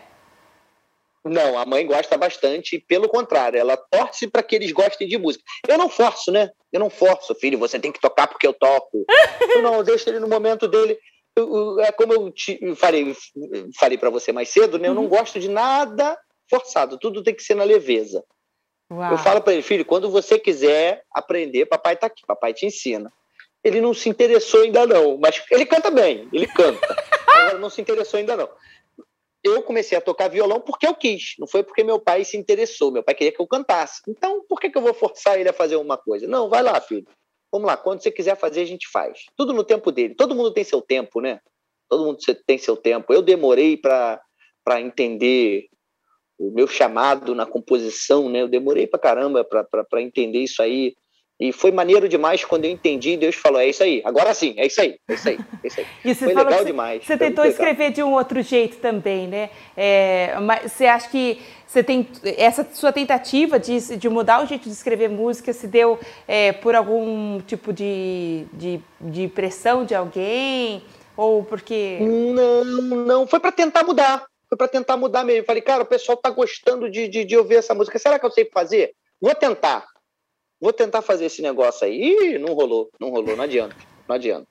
Não, 1.24 1.58
a 1.58 1.66
mãe 1.66 1.86
gosta 1.86 2.18
bastante, 2.18 2.80
pelo 2.80 3.08
contrário, 3.08 3.60
ela 3.60 3.78
torce 3.78 4.28
para 4.28 4.42
que 4.42 4.56
eles 4.56 4.72
gostem 4.72 5.08
de 5.08 5.18
música. 5.20 5.44
Eu 5.68 5.78
não 5.78 5.88
forço, 5.88 6.32
né? 6.32 6.50
Eu 6.74 6.80
não 6.80 6.90
forço, 6.90 7.36
filho, 7.36 7.60
você 7.60 7.80
tem 7.80 7.92
que 7.92 8.02
tocar 8.02 8.28
porque 8.28 8.48
eu 8.48 8.54
toco. 8.54 9.06
eu 9.56 9.62
não, 9.62 9.84
deixo 9.84 10.10
ele 10.10 10.20
no 10.20 10.28
momento 10.28 10.68
dele. 10.68 10.98
Eu, 11.36 11.80
é 11.80 11.92
como 11.92 12.12
eu 12.12 12.32
te, 12.32 12.76
falei, 12.76 13.16
falei 13.80 13.98
para 13.98 14.10
você 14.10 14.32
mais 14.32 14.50
cedo, 14.50 14.80
né? 14.80 14.88
Eu 14.88 14.96
não 14.96 15.04
uhum. 15.04 15.10
gosto 15.10 15.40
de 15.40 15.48
nada 15.48 16.18
forçado, 16.50 16.98
tudo 16.98 17.24
tem 17.24 17.36
que 17.36 17.44
ser 17.44 17.56
na 17.56 17.64
leveza. 17.64 18.24
Uau. 18.92 19.12
Eu 19.12 19.18
falo 19.20 19.42
para 19.42 19.54
ele, 19.54 19.62
filho, 19.62 19.86
quando 19.86 20.10
você 20.10 20.40
quiser 20.40 21.04
aprender, 21.14 21.66
papai 21.68 21.96
tá 21.96 22.08
aqui, 22.08 22.24
papai 22.26 22.54
te 22.54 22.66
ensina. 22.66 23.14
Ele 23.64 23.80
não 23.80 23.94
se 23.94 24.10
interessou 24.10 24.64
ainda 24.64 24.88
não, 24.88 25.20
mas 25.20 25.42
ele 25.52 25.68
canta 25.68 25.92
bem, 25.92 26.28
ele 26.34 26.48
canta. 26.48 26.98
Agora 27.36 27.60
não 27.60 27.70
se 27.70 27.80
interessou 27.80 28.18
ainda 28.18 28.36
não 28.36 28.50
eu 29.44 29.62
comecei 29.64 29.98
a 29.98 30.02
tocar 30.02 30.28
violão 30.28 30.62
porque 30.62 30.88
eu 30.88 30.94
quis, 30.94 31.36
não 31.40 31.48
foi 31.48 31.64
porque 31.64 31.84
meu 31.84 32.00
pai 32.00 32.24
se 32.24 32.38
interessou. 32.38 32.92
Meu 32.92 33.04
pai 33.04 33.16
queria 33.16 33.32
que 33.32 33.42
eu 33.42 33.48
cantasse. 33.48 34.02
Então, 34.08 34.46
por 34.48 34.60
que, 34.60 34.70
que 34.70 34.78
eu 34.78 34.82
vou 34.82 34.94
forçar 34.94 35.40
ele 35.40 35.50
a 35.50 35.54
fazer 35.54 35.76
uma 35.78 35.98
coisa? 35.98 36.28
Não, 36.28 36.50
vai 36.50 36.62
lá, 36.62 36.80
filho. 36.80 37.08
Vamos 37.52 37.68
lá, 37.68 37.76
quando 37.76 38.02
você 38.02 38.12
quiser 38.12 38.38
fazer, 38.38 38.62
a 38.62 38.66
gente 38.66 38.88
faz. 38.90 39.26
Tudo 39.36 39.52
no 39.52 39.64
tempo 39.64 39.92
dele. 39.92 40.16
Todo 40.16 40.36
mundo 40.36 40.54
tem 40.54 40.64
seu 40.64 40.82
tempo, 40.82 41.20
né? 41.20 41.40
Todo 41.90 42.06
mundo 42.06 42.18
tem 42.46 42.58
seu 42.58 42.78
tempo. 42.78 43.14
Eu 43.14 43.22
demorei 43.22 43.76
para 43.76 44.22
entender 44.80 45.68
o 46.40 46.52
meu 46.52 46.68
chamado 46.68 47.36
na 47.36 47.46
composição, 47.46 48.30
né? 48.30 48.42
Eu 48.42 48.48
demorei 48.48 48.88
para 48.88 49.00
caramba 49.00 49.44
para 49.44 50.02
entender 50.02 50.40
isso 50.40 50.62
aí. 50.62 50.96
E 51.42 51.52
foi 51.52 51.72
maneiro 51.72 52.08
demais 52.08 52.46
quando 52.46 52.66
eu 52.66 52.72
entendi, 52.72 53.18
Deus 53.18 53.34
falou: 53.34 53.60
é 53.60 53.68
isso 53.68 53.82
aí, 53.82 54.00
agora 54.06 54.32
sim, 54.32 54.54
é 54.58 54.68
isso 54.68 54.80
aí, 54.80 55.00
é 55.10 55.14
isso 55.16 55.28
aí, 55.28 55.40
é 55.64 55.68
isso 55.68 55.80
aí. 55.80 55.86
e 56.06 56.14
foi 56.14 56.28
legal 56.28 56.60
você, 56.60 56.66
demais. 56.66 57.04
Você 57.04 57.18
tentou 57.18 57.44
escrever 57.46 57.92
de 57.92 58.04
um 58.04 58.14
outro 58.14 58.44
jeito 58.44 58.78
também, 58.78 59.28
né? 59.28 59.50
É, 59.76 60.38
mas 60.40 60.72
você 60.72 60.86
acha 60.86 61.10
que 61.10 61.42
você 61.66 61.84
tem 61.84 62.08
essa 62.38 62.64
sua 62.72 62.92
tentativa 62.92 63.58
de, 63.58 63.98
de 63.98 64.08
mudar 64.08 64.44
o 64.44 64.46
jeito 64.46 64.66
de 64.66 64.70
escrever 64.70 65.10
música 65.10 65.52
se 65.52 65.66
deu 65.66 66.00
é, 66.28 66.52
por 66.52 66.76
algum 66.76 67.42
tipo 67.42 67.74
de, 67.74 68.46
de, 68.54 68.80
de 69.00 69.28
pressão 69.28 69.84
de 69.84 69.96
alguém? 69.96 70.84
Ou 71.18 71.44
porque. 71.44 71.98
Não, 72.02 72.64
não, 72.64 73.26
foi 73.26 73.40
para 73.40 73.52
tentar 73.52 73.84
mudar. 73.84 74.28
Foi 74.48 74.56
para 74.56 74.68
tentar 74.68 74.96
mudar 74.96 75.24
mesmo. 75.24 75.46
Falei, 75.46 75.64
cara, 75.64 75.82
o 75.82 75.88
pessoal 75.88 76.16
tá 76.18 76.30
gostando 76.30 76.88
de, 76.88 77.08
de, 77.08 77.26
de 77.26 77.36
ouvir 77.36 77.56
essa 77.56 77.74
música. 77.74 77.98
Será 77.98 78.20
que 78.20 78.26
eu 78.28 78.32
sei 78.32 78.48
fazer? 78.54 78.92
Vou 79.20 79.34
tentar 79.34 79.91
vou 80.62 80.72
tentar 80.72 81.02
fazer 81.02 81.26
esse 81.26 81.42
negócio 81.42 81.86
aí. 81.86 82.00
Ih, 82.00 82.38
não 82.38 82.54
rolou, 82.54 82.92
não 83.00 83.10
rolou, 83.10 83.36
não 83.36 83.44
adianta, 83.44 83.76
não 84.08 84.16
adianta. 84.16 84.48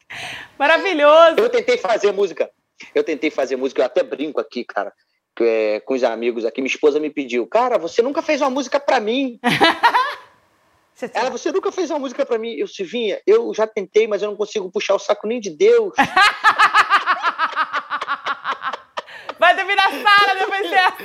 Maravilhoso! 0.59 1.37
Eu 1.39 1.49
tentei 1.49 1.79
fazer 1.79 2.13
música, 2.13 2.51
eu 2.95 3.05
tentei 3.05 3.31
fazer 3.31 3.57
música, 3.57 3.81
eu 3.81 3.87
até 3.87 4.03
brinco 4.03 4.41
aqui, 4.41 4.65
cara, 4.65 4.93
é, 5.41 5.81
com 5.81 5.95
os 5.95 6.03
amigos 6.03 6.45
aqui. 6.45 6.61
Minha 6.61 6.75
esposa 6.75 6.99
me 6.99 7.09
pediu, 7.09 7.47
cara, 7.47 7.79
você 7.79 8.03
nunca 8.03 8.21
fez 8.21 8.41
uma 8.41 8.51
música 8.51 8.81
para 8.81 8.99
mim. 8.99 9.39
Você 11.01 11.11
Ela, 11.15 11.31
você 11.31 11.51
nunca 11.51 11.73
fez 11.73 11.89
uma 11.89 11.99
música 11.99 12.27
para 12.27 12.37
mim. 12.37 12.53
Eu, 12.57 12.67
Silvinha, 12.69 13.23
eu 13.27 13.55
já 13.55 13.67
tentei, 13.67 14.07
mas 14.07 14.21
eu 14.21 14.29
não 14.29 14.37
consigo 14.37 14.71
puxar 14.71 14.97
o 14.97 14.99
saco 14.99 15.27
nem 15.27 15.41
de 15.41 15.49
Deus. 15.49 15.95
Vai 19.39 19.57
dormir 19.57 19.77
na 19.77 19.91
sala 19.91 20.35
depois 20.39 20.69
dessa. 20.69 20.99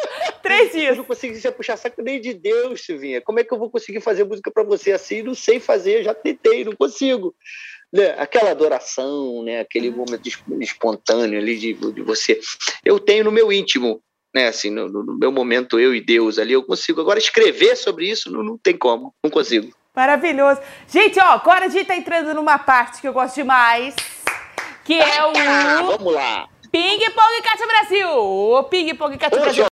Três 0.42 0.72
dias. 0.72 0.90
Eu 0.90 0.96
não 0.96 1.04
consegui 1.04 1.40
puxar 1.52 1.76
saco 1.76 2.02
nem 2.02 2.20
de 2.20 2.34
Deus, 2.34 2.84
Silvinha. 2.84 3.20
Como 3.20 3.40
é 3.40 3.44
que 3.44 3.52
eu 3.52 3.58
vou 3.58 3.70
conseguir 3.70 4.00
fazer 4.00 4.24
música 4.24 4.50
para 4.50 4.62
você 4.62 4.92
assim? 4.92 5.22
Não 5.22 5.34
sei 5.34 5.60
fazer, 5.60 6.02
já 6.02 6.14
tentei, 6.14 6.64
não 6.64 6.74
consigo. 6.74 7.34
Né? 7.92 8.14
Aquela 8.18 8.50
adoração, 8.50 9.42
né? 9.42 9.60
aquele 9.60 9.90
momento 9.90 10.28
espontâneo 10.60 11.38
ali 11.38 11.56
de, 11.56 11.74
de 11.74 12.02
você. 12.02 12.38
Eu 12.84 12.98
tenho 12.98 13.24
no 13.24 13.32
meu 13.32 13.52
íntimo, 13.52 14.02
né? 14.34 14.48
Assim, 14.48 14.70
no, 14.70 14.88
no, 14.88 15.18
meu 15.18 15.32
momento, 15.32 15.78
eu 15.78 15.94
e 15.94 16.00
Deus 16.00 16.38
ali, 16.38 16.52
eu 16.52 16.62
consigo. 16.62 17.00
Agora, 17.00 17.18
escrever 17.18 17.76
sobre 17.76 18.08
isso 18.08 18.30
não, 18.30 18.42
não 18.42 18.58
tem 18.58 18.76
como, 18.76 19.14
não 19.22 19.30
consigo. 19.30 19.72
Maravilhoso. 19.94 20.60
Gente, 20.86 21.18
ó, 21.18 21.32
agora 21.32 21.66
a 21.66 21.68
gente 21.68 21.86
tá 21.86 21.96
entrando 21.96 22.32
numa 22.34 22.58
parte 22.58 23.00
que 23.00 23.08
eu 23.08 23.12
gosto 23.12 23.34
demais, 23.34 23.96
que 24.84 24.94
é 24.94 25.24
o... 25.24 25.32
Vamos 25.96 26.14
lá. 26.14 26.48
Ping 26.70 26.98
Pong 26.98 27.42
Cátia 27.42 27.66
Brasil! 27.66 28.08
O 28.08 28.62
Ping 28.64 28.94
Pong 28.94 29.16
Cátia 29.16 29.40
Brasil. 29.40 29.67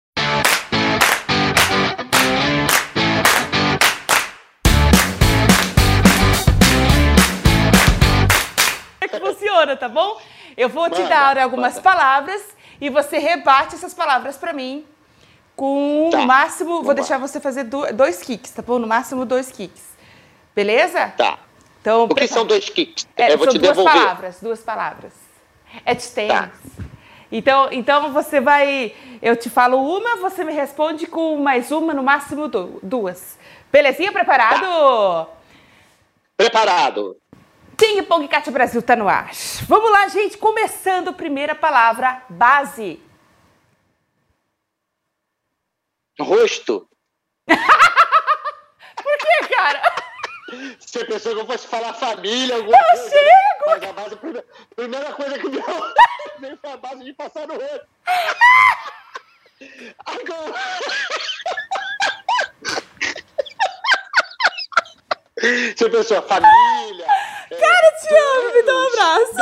Funciona, 9.61 9.77
tá 9.77 9.87
bom? 9.87 10.19
Eu 10.57 10.69
vou 10.69 10.89
te 10.89 11.03
dar 11.03 11.37
algumas 11.37 11.75
manda. 11.75 11.83
palavras 11.83 12.41
e 12.79 12.89
você 12.89 13.17
rebate 13.17 13.75
essas 13.75 13.93
palavras 13.93 14.37
para 14.37 14.53
mim 14.53 14.85
com 15.55 16.09
tá. 16.11 16.19
no 16.19 16.25
máximo, 16.25 16.69
Vamos 16.69 16.85
vou 16.85 16.95
deixar 16.95 17.17
você 17.17 17.39
fazer 17.39 17.65
dois 17.65 18.21
kicks, 18.21 18.51
tá 18.51 18.61
bom? 18.61 18.79
No 18.79 18.87
máximo 18.87 19.25
dois 19.25 19.51
kicks. 19.51 19.91
Beleza? 20.55 21.13
Tá. 21.17 21.37
Então, 21.79 22.03
o 22.05 22.15
que 22.15 22.27
são 22.27 22.45
dois 22.45 22.69
kicks? 22.69 23.07
É, 23.15 23.33
eu 23.33 23.37
vou 23.37 23.47
te 23.47 23.57
duas 23.57 23.75
devolver. 23.75 23.93
palavras, 23.93 24.39
duas 24.41 24.59
palavras. 24.61 25.13
É 25.85 25.93
de 25.93 26.07
tênis. 26.07 26.31
Tá. 26.31 26.51
Então, 27.31 27.69
então 27.71 28.11
você 28.11 28.41
vai. 28.41 28.93
Eu 29.21 29.37
te 29.37 29.49
falo 29.49 29.77
uma, 29.77 30.17
você 30.17 30.43
me 30.43 30.51
responde 30.51 31.07
com 31.07 31.37
mais 31.37 31.71
uma, 31.71 31.93
no 31.93 32.03
máximo 32.03 32.49
duas. 32.83 33.37
Belezinha? 33.71 34.11
Preparado? 34.11 34.61
Tá. 34.61 35.27
Preparado. 36.35 37.15
Ping 37.81 38.03
Pong 38.03 38.27
Cátia 38.27 38.51
Brasil 38.51 38.83
tá 38.83 38.95
no 38.95 39.09
ar. 39.09 39.31
Vamos 39.67 39.89
lá, 39.89 40.07
gente. 40.07 40.37
Começando 40.37 41.15
primeira 41.15 41.55
palavra, 41.55 42.23
base. 42.29 43.01
Rosto. 46.19 46.87
Por 47.47 49.17
que, 49.17 49.47
cara? 49.55 49.81
Você 50.79 51.03
pensou 51.05 51.33
que 51.33 51.41
eu 51.41 51.47
fosse 51.47 51.65
falar 51.65 51.91
família, 51.93 52.57
alguma 52.57 52.77
eu 52.77 52.83
coisa? 52.83 53.09
Chego. 53.09 53.25
Né? 53.25 53.31
Mas 53.65 53.83
a 53.83 53.93
base, 53.93 54.15
primeira, 54.15 54.45
primeira 54.75 55.11
coisa 55.13 55.39
que 55.39 55.49
me 55.49 55.63
veio 56.39 56.59
foi 56.61 56.71
a 56.71 56.77
base 56.77 57.03
de 57.03 57.13
passar 57.13 57.47
no 57.47 57.55
rosto. 57.55 57.87
Agora... 60.05 60.53
Você 65.75 65.89
pensou, 65.89 66.21
família. 66.21 67.30
Cara, 67.59 67.91
te 67.99 68.15
amo, 68.15 68.53
me 68.53 68.63
dá 68.63 68.73
um 68.73 68.87
abraço. 68.87 69.33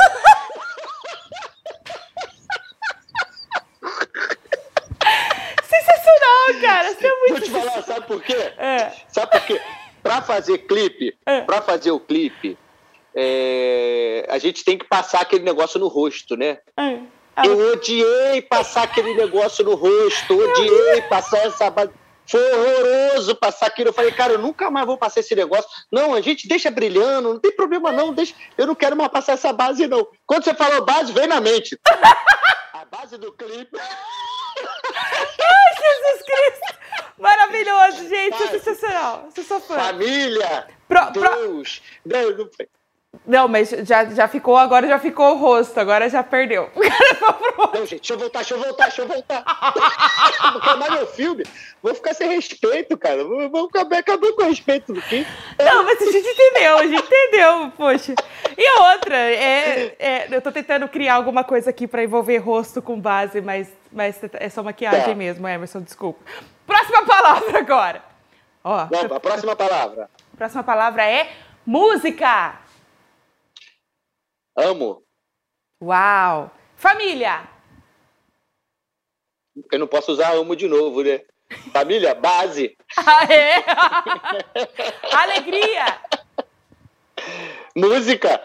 Sensacional, 5.62 6.60
cara. 6.60 6.92
Você 6.92 7.06
é 7.06 7.18
muito 7.20 7.30
Vou 7.30 7.40
te 7.40 7.50
falar, 7.50 7.82
sabe 7.82 8.06
por 8.06 8.22
quê? 8.22 8.52
É. 8.58 8.92
Sabe 9.08 9.32
por 9.32 9.40
quê? 9.42 9.58
Para 10.02 10.20
fazer 10.22 10.58
clipe, 10.58 11.16
é. 11.24 11.40
para 11.42 11.62
fazer 11.62 11.92
o 11.92 12.00
clipe, 12.00 12.58
é, 13.14 14.26
a 14.28 14.38
gente 14.38 14.64
tem 14.64 14.76
que 14.76 14.86
passar 14.86 15.20
aquele 15.20 15.44
negócio 15.44 15.78
no 15.78 15.86
rosto, 15.88 16.36
né? 16.36 16.58
É. 16.76 16.98
Eu 17.44 17.72
odiei 17.72 18.42
passar 18.42 18.82
aquele 18.82 19.14
negócio 19.14 19.64
no 19.64 19.74
rosto, 19.74 20.36
odiei 20.36 21.02
passar 21.02 21.46
essa 21.46 21.70
base. 21.70 21.92
Foi 22.30 22.40
horroroso 22.52 23.34
passar 23.34 23.66
aquilo. 23.66 23.88
Eu 23.88 23.92
falei, 23.92 24.12
cara, 24.12 24.34
eu 24.34 24.38
nunca 24.38 24.70
mais 24.70 24.86
vou 24.86 24.96
passar 24.96 25.18
esse 25.18 25.34
negócio. 25.34 25.68
Não, 25.90 26.14
a 26.14 26.20
gente 26.20 26.46
deixa 26.46 26.70
brilhando, 26.70 27.32
não 27.32 27.40
tem 27.40 27.50
problema 27.50 27.90
não. 27.90 28.14
Deixa... 28.14 28.34
Eu 28.56 28.68
não 28.68 28.74
quero 28.74 28.96
mais 28.96 29.10
passar 29.10 29.32
essa 29.32 29.52
base, 29.52 29.88
não. 29.88 30.06
Quando 30.24 30.44
você 30.44 30.54
falou 30.54 30.84
base, 30.84 31.12
vem 31.12 31.26
na 31.26 31.40
mente. 31.40 31.78
A 32.72 32.84
base 32.84 33.18
do 33.18 33.32
clipe. 33.32 33.76
Ai, 33.78 35.74
Jesus 35.76 36.22
Cristo! 36.24 36.78
Maravilhoso, 37.18 38.08
gente. 38.08 38.38
Pai, 38.38 38.48
sensacional. 38.48 39.28
Você 39.28 39.42
sou 39.42 39.60
fã. 39.60 39.74
Família! 39.74 40.68
Pro, 40.88 41.10
Deus! 41.10 41.82
Pro... 42.02 42.12
Deus, 42.12 42.38
não 42.38 42.48
foi. 42.50 42.68
Não, 43.26 43.48
mas 43.48 43.70
já, 43.70 44.04
já 44.06 44.28
ficou, 44.28 44.56
agora 44.56 44.86
já 44.86 44.98
ficou 44.98 45.34
o 45.34 45.38
rosto, 45.38 45.78
agora 45.78 46.08
já 46.08 46.22
perdeu. 46.22 46.70
Não, 47.74 47.84
gente, 47.84 47.98
deixa 47.98 48.14
eu 48.14 48.18
voltar, 48.18 48.38
deixa 48.38 48.54
eu 48.54 48.58
voltar, 48.58 48.84
deixa 48.84 49.02
eu 49.02 49.08
voltar. 49.08 49.44
Vou 50.52 50.60
queimar 50.60 50.90
meu 50.92 51.06
filme. 51.06 51.44
Vou 51.82 51.94
ficar 51.94 52.14
sem 52.14 52.28
respeito, 52.28 52.96
cara. 52.96 53.24
Vou, 53.24 53.50
vou 53.50 53.66
acabar, 53.66 53.98
acabar 53.98 54.32
com 54.32 54.42
o 54.42 54.48
respeito 54.48 54.92
do 54.92 55.02
que. 55.02 55.26
Não, 55.58 55.84
mas 55.84 56.00
a 56.00 56.10
gente 56.10 56.28
entendeu, 56.28 56.78
a 56.78 56.86
gente 56.86 57.04
entendeu, 57.04 57.72
poxa. 57.76 58.14
E 58.56 58.80
outra, 58.80 59.16
é, 59.16 59.96
é, 59.98 60.28
eu 60.30 60.40
tô 60.40 60.52
tentando 60.52 60.88
criar 60.88 61.14
alguma 61.14 61.42
coisa 61.42 61.70
aqui 61.70 61.86
pra 61.86 62.04
envolver 62.04 62.38
rosto 62.38 62.80
com 62.80 63.00
base, 63.00 63.40
mas, 63.40 63.68
mas 63.92 64.20
é 64.34 64.48
só 64.48 64.62
maquiagem 64.62 65.12
é. 65.12 65.14
mesmo, 65.14 65.46
Emerson, 65.46 65.80
desculpa. 65.80 66.20
Próxima 66.66 67.04
palavra 67.04 67.58
agora. 67.58 68.02
Ó, 68.62 68.86
Não, 68.90 69.16
a 69.16 69.20
próxima 69.20 69.56
palavra. 69.56 70.08
A 70.32 70.36
próxima 70.36 70.62
palavra 70.62 71.04
é 71.04 71.30
música. 71.66 72.69
Amo. 74.60 75.02
Uau! 75.82 76.50
Família! 76.76 77.48
Eu 79.72 79.78
não 79.78 79.86
posso 79.86 80.12
usar 80.12 80.34
amo 80.34 80.54
de 80.54 80.68
novo, 80.68 81.02
né? 81.02 81.22
Família, 81.72 82.14
base. 82.14 82.76
Ah, 82.96 83.24
é? 83.32 83.64
Alegria! 85.16 85.98
Música! 87.74 88.38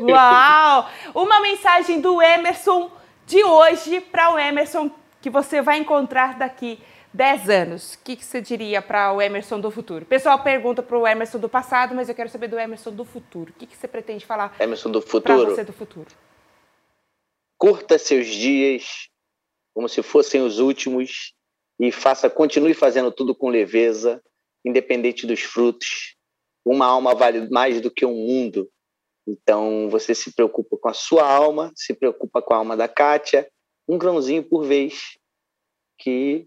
Uau! 0.00 0.90
Uma 1.14 1.40
mensagem 1.40 2.00
do 2.02 2.20
Emerson 2.20 2.90
de 3.24 3.42
hoje 3.42 4.00
para 4.00 4.34
o 4.34 4.38
Emerson 4.38 4.90
que 5.22 5.30
você 5.30 5.62
vai 5.62 5.78
encontrar 5.78 6.34
daqui 6.34 6.78
10 7.12 7.48
anos, 7.48 7.94
o 7.94 7.98
que, 8.04 8.16
que, 8.16 8.24
você 8.24 8.40
diria 8.40 8.80
para 8.80 9.12
o 9.12 9.20
Emerson 9.20 9.60
do 9.60 9.70
futuro? 9.70 10.04
O 10.04 10.08
pessoal 10.08 10.42
pergunta 10.42 10.82
para 10.82 10.96
o 10.96 11.06
Emerson 11.06 11.38
do 11.38 11.48
passado, 11.48 11.94
mas 11.94 12.08
eu 12.08 12.14
quero 12.14 12.28
saber 12.28 12.48
do 12.48 12.58
Emerson 12.58 12.92
do 12.92 13.04
futuro. 13.04 13.50
O 13.50 13.54
que, 13.54 13.66
que 13.66 13.76
você 13.76 13.88
pretende 13.88 14.24
falar 14.24 14.54
Emerson 14.60 14.90
do 14.90 15.02
futuro? 15.02 15.22
para 15.22 15.54
você 15.54 15.64
do 15.64 15.72
futuro? 15.72 16.08
Curta 17.58 17.98
seus 17.98 18.26
dias 18.26 19.08
como 19.74 19.88
se 19.88 20.02
fossem 20.02 20.42
os 20.42 20.58
últimos 20.58 21.34
e 21.80 21.90
faça, 21.90 22.28
continue 22.28 22.74
fazendo 22.74 23.10
tudo 23.10 23.34
com 23.34 23.48
leveza, 23.48 24.22
independente 24.64 25.26
dos 25.26 25.40
frutos. 25.40 26.16
Uma 26.64 26.86
alma 26.86 27.14
vale 27.14 27.48
mais 27.50 27.80
do 27.80 27.90
que 27.90 28.04
um 28.04 28.14
mundo. 28.14 28.70
Então 29.26 29.88
você 29.88 30.14
se 30.14 30.32
preocupa 30.34 30.76
com 30.76 30.88
a 30.88 30.92
sua 30.92 31.26
alma, 31.26 31.72
se 31.74 31.94
preocupa 31.94 32.42
com 32.42 32.54
a 32.54 32.58
alma 32.58 32.76
da 32.76 32.86
Kátia, 32.86 33.50
um 33.88 33.96
grãozinho 33.96 34.42
por 34.42 34.64
vez, 34.64 35.18
que 35.98 36.46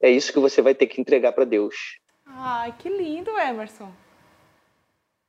é 0.00 0.10
isso 0.10 0.32
que 0.32 0.38
você 0.38 0.60
vai 0.60 0.74
ter 0.74 0.86
que 0.86 1.00
entregar 1.00 1.32
para 1.32 1.44
Deus. 1.44 1.98
Ai, 2.26 2.74
que 2.78 2.88
lindo, 2.88 3.30
Emerson. 3.38 3.90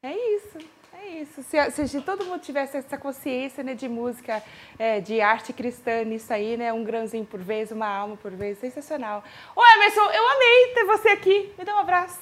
É 0.02 0.14
isso, 0.14 0.58
é 0.94 1.08
isso. 1.22 1.44
Se, 1.44 1.88
se 1.88 2.02
todo 2.02 2.26
mundo 2.26 2.40
tivesse 2.40 2.78
essa 2.78 2.98
consciência 2.98 3.64
né, 3.64 3.74
de 3.74 3.88
música, 3.88 4.44
é, 4.78 5.00
de 5.00 5.20
arte 5.22 5.52
cristã 5.52 6.04
nisso 6.04 6.32
aí, 6.32 6.58
né? 6.58 6.72
Um 6.72 6.84
grãozinho 6.84 7.26
por 7.26 7.40
vez, 7.40 7.72
uma 7.72 7.88
alma 7.88 8.18
por 8.18 8.32
vez, 8.32 8.58
sensacional. 8.60 9.24
Ô, 9.56 9.62
Emerson, 9.76 10.12
eu 10.12 10.28
amei 10.30 10.74
ter 10.74 10.86
você 10.86 11.10
aqui. 11.10 11.54
Me 11.58 11.66
dá 11.66 11.76
um 11.76 11.80
abraço. 11.80 12.20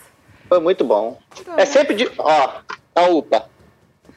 Foi 0.48 0.60
muito 0.60 0.84
bom. 0.84 1.20
Muito 1.36 1.60
é 1.60 1.66
sempre 1.66 1.96
de. 1.96 2.10
Ó, 2.18 2.62
a 2.96 3.02
UPA. 3.08 3.50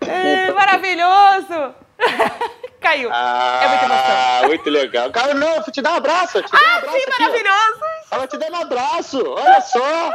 É, 0.00 0.52
maravilhoso! 0.52 1.74
Caiu. 2.80 3.10
Ah, 3.12 3.60
é 3.62 3.68
muita 3.68 3.84
emoção. 3.84 4.48
Muito 4.48 4.70
legal. 4.70 5.10
Cara, 5.10 5.34
não, 5.34 5.54
vou 5.62 5.72
te 5.72 5.82
dar 5.82 5.92
um 5.92 5.96
abraço. 5.96 6.42
Te 6.42 6.50
ah, 6.52 6.58
um 6.58 6.78
abraço 6.78 6.96
sim, 6.96 7.02
aqui, 7.02 7.22
maravilhoso. 7.22 7.80
Ó. 7.82 8.14
Ela 8.14 8.26
te 8.26 8.36
dando 8.36 8.52
um 8.52 8.62
abraço. 8.62 9.30
Olha 9.30 9.60
só. 9.60 10.12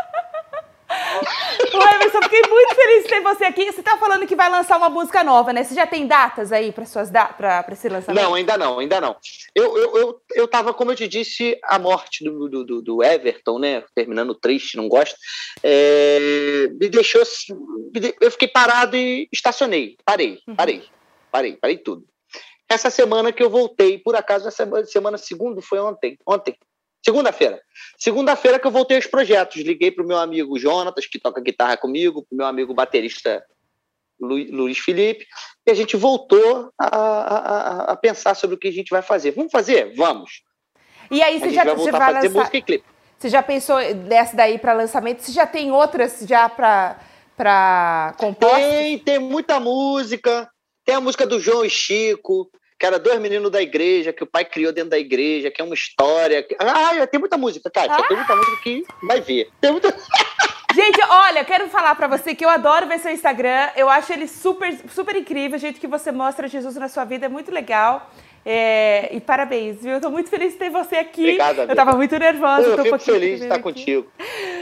Ô, 1.74 1.96
Emerson, 1.96 2.22
fiquei 2.24 2.42
muito 2.50 2.76
feliz 2.76 3.04
de 3.04 3.10
ter 3.10 3.22
você 3.22 3.46
aqui. 3.46 3.66
Você 3.72 3.80
está 3.80 3.98
falando 3.98 4.28
que 4.28 4.36
vai 4.36 4.50
lançar 4.50 4.78
uma 4.78 4.90
música 4.90 5.24
nova, 5.24 5.54
né? 5.54 5.64
Você 5.64 5.74
já 5.74 5.88
tem 5.88 6.06
datas 6.06 6.52
aí 6.52 6.72
para 6.72 6.86
suas 6.86 7.10
para 7.10 7.66
esse 7.72 7.88
lançamento? 7.88 8.24
Não, 8.24 8.34
ainda 8.34 8.58
não, 8.58 8.80
ainda 8.80 9.00
não. 9.00 9.16
Eu, 9.56 9.78
eu, 9.78 9.98
eu, 9.98 10.22
eu 10.36 10.48
tava, 10.48 10.74
como 10.74 10.92
eu 10.92 10.96
te 10.96 11.08
disse, 11.08 11.58
a 11.64 11.80
morte 11.80 12.24
do, 12.24 12.50
do, 12.50 12.82
do 12.82 13.04
Everton, 13.04 13.60
né? 13.60 13.84
Terminando 13.96 14.36
triste, 14.36 14.78
não 14.78 14.88
gosto. 14.88 15.16
É, 15.64 16.68
me 16.80 16.90
deixou. 16.90 17.22
Eu 18.20 18.32
fiquei 18.32 18.48
parado 18.48 18.98
e 18.98 19.30
estacionei. 19.32 19.98
Parei, 20.04 20.40
uhum. 20.48 20.56
parei, 20.56 20.84
parei, 21.32 21.56
parei 21.56 21.78
tudo. 21.78 22.06
Essa 22.72 22.90
semana 22.90 23.34
que 23.34 23.44
eu 23.44 23.50
voltei, 23.50 23.98
por 23.98 24.16
acaso, 24.16 24.48
essa 24.48 24.66
semana 24.86 25.18
segunda 25.18 25.62
foi 25.62 25.78
ontem, 25.78 26.18
ontem, 26.26 26.56
segunda-feira. 27.04 27.62
Segunda-feira 27.98 28.58
que 28.58 28.66
eu 28.66 28.72
voltei 28.72 28.96
aos 28.96 29.06
projetos. 29.06 29.58
Liguei 29.58 29.92
para 29.92 30.06
o 30.06 30.08
meu 30.08 30.18
amigo 30.18 30.58
Jonatas, 30.58 31.06
que 31.06 31.20
toca 31.20 31.42
guitarra 31.42 31.76
comigo, 31.76 32.24
para 32.24 32.34
o 32.34 32.38
meu 32.38 32.46
amigo 32.46 32.74
baterista 32.74 33.44
Luiz 34.22 34.78
Felipe, 34.78 35.28
e 35.68 35.72
a 35.72 35.74
gente 35.74 35.98
voltou 35.98 36.72
a, 36.80 36.86
a, 36.88 37.92
a, 37.92 37.96
pensar 37.98 38.36
sobre 38.36 38.56
o 38.56 38.58
que 38.58 38.70
a 38.70 38.72
gente 38.72 38.90
vai 38.90 39.02
fazer. 39.02 39.32
Vamos 39.32 39.52
fazer? 39.52 39.94
Vamos. 39.98 40.42
E 41.10 41.22
aí 41.22 41.42
você 41.42 41.50
já 41.50 41.66
vai 41.66 41.76
voltar 41.76 41.92
você 41.92 41.92
vai 41.92 42.02
a 42.02 42.14
fazer 42.14 42.28
lançar... 42.30 42.40
música 42.40 42.58
e 42.58 42.62
clipe. 42.62 42.86
Você 43.18 43.28
já 43.28 43.44
pensou 43.44 43.78
dessa 43.96 44.38
daí 44.38 44.58
para 44.58 44.72
lançamento? 44.72 45.24
Você 45.24 45.34
já 45.34 45.46
tem 45.46 45.74
outras 45.74 46.22
já 46.26 46.48
para 46.48 47.02
para 47.36 48.16
compor? 48.18 48.56
Tem, 48.56 48.98
tem 48.98 49.20
muita 49.20 49.60
música. 49.60 50.50
Tem 50.86 50.96
a 50.96 51.02
música 51.02 51.26
do 51.28 51.40
João 51.40 51.66
e 51.66 51.70
Chico, 51.70 52.50
que 52.82 52.86
era 52.88 52.98
dois 52.98 53.20
meninos 53.20 53.52
da 53.52 53.62
igreja, 53.62 54.12
que 54.12 54.24
o 54.24 54.26
pai 54.28 54.44
criou 54.44 54.74
dentro 54.74 54.90
da 54.90 54.98
igreja, 54.98 55.52
que 55.52 55.62
é 55.62 55.64
uma 55.64 55.76
história. 55.76 56.44
Ah, 56.58 57.06
tem 57.06 57.20
muita 57.20 57.38
música, 57.38 57.70
Kátia. 57.70 57.94
Ah. 57.94 58.08
Tem 58.08 58.18
muita 58.18 58.36
música 58.36 58.58
que 58.64 58.84
vai 59.04 59.22
ver. 59.22 59.52
Tem 59.62 59.72
muita. 59.72 59.96
Gente, 60.74 61.00
olha, 61.08 61.46
quero 61.46 61.68
falar 61.68 61.94
para 61.94 62.08
você 62.08 62.34
que 62.34 62.44
eu 62.44 62.50
adoro 62.50 62.88
ver 62.88 62.98
seu 62.98 63.12
Instagram. 63.12 63.70
Eu 63.76 63.88
acho 63.88 64.12
ele 64.12 64.28
super, 64.28 64.76
super 64.90 65.16
incrível. 65.16 65.58
O 65.58 65.60
jeito 65.60 65.80
que 65.80 65.86
você 65.86 66.12
mostra 66.12 66.48
Jesus 66.48 66.76
na 66.76 66.88
sua 66.88 67.06
vida 67.06 67.28
é 67.28 67.30
muito 67.30 67.52
legal. 67.52 68.10
É, 68.44 69.16
e 69.16 69.22
parabéns, 69.22 69.84
viu? 69.84 69.92
Eu 69.92 70.02
tô 70.02 70.10
muito 70.10 70.32
feliz 70.32 70.54
de 70.54 70.58
ter 70.58 70.72
você 70.72 70.96
aqui. 70.96 71.22
Obrigada, 71.22 71.64
eu 71.70 71.76
tava 71.76 71.96
muito 71.96 72.18
nervosa. 72.18 72.64
Eu, 72.64 72.78
eu 72.78 72.84
fico 72.84 72.98
feliz 72.98 73.38
de 73.38 73.46
estar 73.46 73.56
aqui. 73.56 73.64
contigo. 73.64 74.12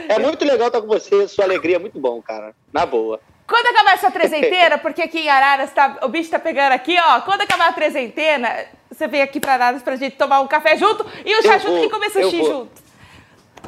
É 0.09 0.19
muito 0.19 0.43
legal 0.43 0.67
estar 0.67 0.81
com 0.81 0.87
você. 0.87 1.25
Sua 1.29 1.45
alegria 1.45 1.77
é 1.77 1.79
muito 1.79 1.97
bom, 1.97 2.21
cara. 2.21 2.53
Na 2.73 2.85
boa. 2.85 3.21
Quando 3.49 3.67
acabar 3.67 3.93
essa 3.95 4.11
trezenteira, 4.11 4.77
porque 4.79 5.01
aqui 5.01 5.21
em 5.21 5.29
Araras 5.29 5.71
tá, 5.71 5.97
o 6.03 6.07
bicho 6.07 6.29
tá 6.29 6.39
pegando 6.39 6.71
aqui, 6.71 6.95
ó. 6.97 7.21
Quando 7.21 7.41
acabar 7.41 7.69
a 7.69 7.73
trezentena, 7.73 8.67
você 8.91 9.07
vem 9.07 9.21
aqui 9.21 9.39
pra 9.39 9.53
Araras 9.53 9.81
pra 9.81 9.95
gente 9.95 10.15
tomar 10.15 10.39
um 10.39 10.47
café 10.47 10.77
junto 10.77 11.05
e 11.25 11.35
o 11.35 11.41
chá 11.41 11.57
junto 11.57 11.83
e 11.83 11.89
comer 11.89 12.11
sushi 12.11 12.45
junto. 12.45 12.89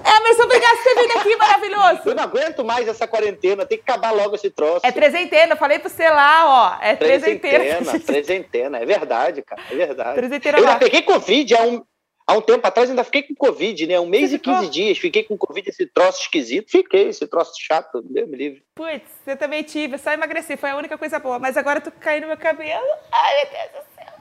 Emerson, 0.04 0.44
obrigado 0.44 0.78
por 0.78 0.84
ter 0.84 1.02
vindo 1.02 1.18
aqui, 1.18 1.36
maravilhoso. 1.36 2.02
Eu 2.06 2.16
não 2.16 2.24
aguento 2.24 2.64
mais 2.64 2.88
essa 2.88 3.08
quarentena, 3.08 3.66
tem 3.66 3.78
que 3.78 3.90
acabar 3.90 4.12
logo 4.12 4.36
esse 4.36 4.50
troço. 4.50 4.86
É 4.86 4.92
trezentena, 4.92 5.54
eu 5.54 5.58
falei 5.58 5.80
pra 5.80 5.90
você 5.90 6.10
lá, 6.10 6.78
ó. 6.80 6.84
É 6.84 6.96
trezentena. 6.96 7.60
Trezentena, 7.60 8.00
trezentena, 8.00 8.78
é 8.80 8.86
verdade, 8.86 9.42
cara, 9.42 9.62
é 9.70 9.76
verdade. 9.76 10.16
Trezentena 10.16 10.58
eu 10.58 10.64
já 10.64 10.76
peguei 10.78 11.02
Covid 11.04 11.56
há 11.56 11.62
um, 11.64 11.84
há 12.32 12.38
um 12.38 12.42
tempo 12.42 12.66
atrás, 12.66 12.90
ainda 12.90 13.04
fiquei 13.04 13.24
com 13.24 13.36
Covid, 13.36 13.86
né? 13.88 14.00
Um 14.00 14.06
mês 14.06 14.30
você 14.30 14.36
e 14.36 14.40
ficou? 14.40 14.56
15 14.56 14.70
dias, 14.70 14.98
fiquei 14.98 15.24
com 15.24 15.38
Covid, 15.38 15.70
esse 15.70 15.86
troço 15.86 16.22
esquisito. 16.22 16.72
Fiquei, 16.72 17.10
esse 17.10 17.28
troço 17.28 17.52
chato, 17.60 18.02
Deus 18.02 18.30
me 18.30 18.38
livre. 18.38 18.64
Putz, 18.76 19.04
eu 19.28 19.36
também 19.38 19.64
tive, 19.64 19.98
só 19.98 20.12
emagreci, 20.12 20.56
foi 20.56 20.70
a 20.70 20.76
única 20.78 20.98
coisa 20.98 21.20
boa. 21.20 21.38
Mas 21.40 21.58
agora 21.58 21.80
eu 21.80 21.84
tô 21.84 21.92
caindo 21.92 22.22
no 22.24 22.28
meu 22.30 22.38
cabelo. 22.38 22.86
Ai, 23.12 23.36
meu 23.36 23.46
Deus 23.52 23.72
do 23.72 23.84
céu. 23.96 24.14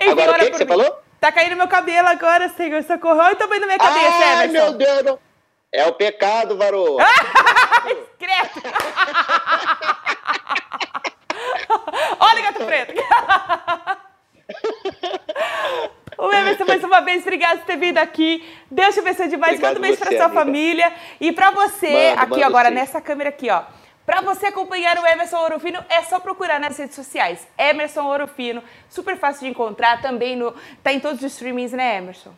Enfim, 0.00 0.10
agora 0.22 0.42
o 0.42 0.44
que, 0.44 0.50
que 0.50 0.56
você 0.58 0.66
falou? 0.66 0.98
Tá 1.20 1.32
caindo 1.32 1.56
meu 1.56 1.68
cabelo 1.68 2.08
agora, 2.08 2.48
Senhor, 2.50 2.82
socorro. 2.82 3.20
Olha 3.20 3.34
o 3.34 3.36
tamanho 3.36 3.60
da 3.60 3.66
minha 3.66 3.78
cabeça, 3.78 4.16
Ai, 4.24 4.44
Emerson. 4.44 4.52
meu 4.52 4.72
Deus, 4.74 5.02
não. 5.02 5.18
É 5.72 5.86
o 5.86 5.92
pecado, 5.92 6.56
varô. 6.56 6.96
Credo. 8.18 8.62
Olha, 12.20 12.42
gato 12.42 12.64
preto. 12.64 12.94
Mais 16.68 16.84
uma 16.84 17.00
vez, 17.00 17.22
obrigado 17.22 17.58
por 17.58 17.66
ter 17.66 17.76
vindo 17.76 17.98
aqui. 17.98 18.44
Deus 18.70 18.94
te 18.94 19.00
abençoe 19.00 19.28
demais. 19.28 19.54
Obrigado 19.54 19.74
manda 19.74 19.78
um 19.78 19.82
beijo 19.82 19.98
para 19.98 20.16
sua 20.16 20.26
amiga. 20.26 20.40
família. 20.40 20.92
E 21.20 21.32
para 21.32 21.50
você, 21.50 21.90
mano, 21.90 22.20
aqui 22.20 22.30
mano, 22.30 22.44
agora, 22.44 22.68
sim. 22.68 22.74
nessa 22.74 23.00
câmera 23.00 23.30
aqui, 23.30 23.50
ó. 23.50 23.62
Para 24.04 24.22
você 24.22 24.46
acompanhar 24.46 24.98
o 24.98 25.06
Emerson 25.06 25.36
Orofino, 25.36 25.84
é 25.88 26.02
só 26.02 26.18
procurar 26.18 26.58
nas 26.58 26.78
redes 26.78 26.96
sociais. 26.96 27.46
Emerson 27.58 28.06
Orofino, 28.06 28.62
super 28.88 29.18
fácil 29.18 29.42
de 29.42 29.48
encontrar, 29.48 30.00
também 30.00 30.34
no 30.34 30.54
tá 30.82 30.92
em 30.92 31.00
todos 31.00 31.22
os 31.22 31.32
streamings, 31.32 31.72
né, 31.72 31.98
Emerson? 31.98 32.32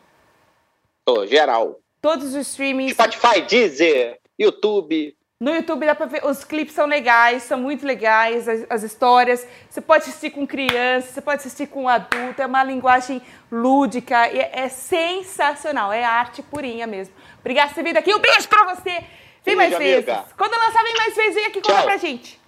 Tô, 1.05 1.27
geral. 1.27 1.79
Todos 2.03 2.35
os 2.35 2.49
streamings. 2.49 2.93
Spotify, 2.95 3.43
Deezer, 3.43 4.19
YouTube. 4.39 5.17
No 5.43 5.55
YouTube 5.55 5.87
dá 5.87 5.95
pra 5.95 6.05
ver, 6.05 6.23
os 6.27 6.45
clipes 6.45 6.75
são 6.75 6.85
legais, 6.85 7.45
são 7.45 7.59
muito 7.59 7.87
legais, 7.87 8.47
as, 8.47 8.67
as, 8.69 8.83
histórias. 8.83 9.47
Você 9.71 9.81
pode 9.81 10.03
assistir 10.03 10.29
com 10.29 10.47
criança, 10.47 11.13
você 11.13 11.23
pode 11.23 11.39
assistir 11.39 11.67
com 11.67 11.89
adulto, 11.89 12.43
é 12.43 12.45
uma 12.45 12.63
linguagem 12.63 13.23
lúdica, 13.51 14.27
é, 14.27 14.51
é 14.53 14.69
sensacional, 14.69 15.91
é 15.91 16.05
arte 16.05 16.43
purinha 16.43 16.87
mesmo. 16.87 17.15
Obrigada 17.39 17.69
por 17.69 17.77
ter 17.77 17.85
vindo 17.85 17.97
aqui, 17.97 18.15
um 18.15 18.19
beijo 18.19 18.47
pra 18.49 18.75
você! 18.75 19.03
Vem 19.43 19.57
mais 19.57 19.79
vezes. 19.79 20.15
Quando 20.37 20.53
lançar, 20.53 20.83
vem 20.83 20.95
mais 20.95 21.17
vezes, 21.17 21.35
vem 21.35 21.47
aqui 21.47 21.63
contar 21.63 21.85
pra 21.85 21.97
gente. 21.97 22.39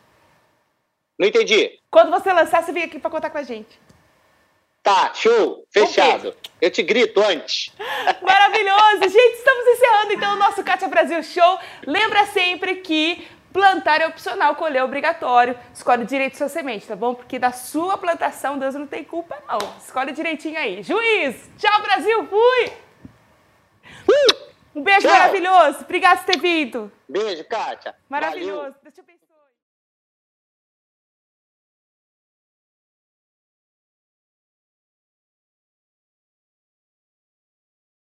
Não 1.19 1.27
entendi. 1.27 1.79
Quando 1.91 2.11
você 2.11 2.31
lançar, 2.31 2.63
você 2.63 2.73
vem 2.73 2.83
aqui 2.83 2.99
pra 2.99 3.11
contar 3.11 3.31
com 3.31 3.39
a 3.39 3.43
gente. 3.43 3.81
Tá, 4.83 5.13
show, 5.15 5.65
fechado. 5.71 6.31
Okay. 6.31 6.51
Eu 6.61 6.71
te 6.71 6.83
grito 6.83 7.21
antes. 7.21 7.73
Maravilhoso! 8.21 9.03
Gente, 9.03 9.37
estamos 9.37 9.67
encerrando 9.67 10.13
então 10.13 10.35
o 10.35 10.39
nosso 10.39 10.65
Kátia 10.65 10.89
Brasil 10.89 11.23
Show. 11.23 11.59
Lembra 11.87 12.27
sempre 12.27 12.77
que 12.77 13.29
plantar 13.53 14.01
é 14.01 14.07
opcional, 14.09 14.57
colher 14.57 14.79
é 14.81 14.85
obrigatório. 14.85 15.57
Escolhe 15.73 16.05
direito 16.05 16.37
sua 16.37 16.49
semente, 16.49 16.87
tá 16.87 16.97
bom? 16.97 17.15
Porque 17.15 17.39
da 17.39 17.53
sua 17.53 17.97
plantação 17.97 18.59
Deus 18.59 18.75
não 18.75 18.87
tem 18.87 19.05
culpa, 19.05 19.39
não. 19.49 19.59
Escolhe 19.79 20.11
direitinho 20.11 20.59
aí. 20.59 20.83
Juiz! 20.83 21.49
Tchau, 21.59 21.81
Brasil! 21.83 22.27
Fui! 22.27 22.73
Um 24.75 24.83
beijo 24.83 25.03
Tchau. 25.03 25.13
maravilhoso. 25.13 25.81
Obrigada 25.83 26.17
por 26.21 26.27
ter 26.27 26.41
vindo. 26.41 26.91
Beijo, 27.09 27.45
Kátia. 27.45 27.95
Maravilhoso. 28.09 28.75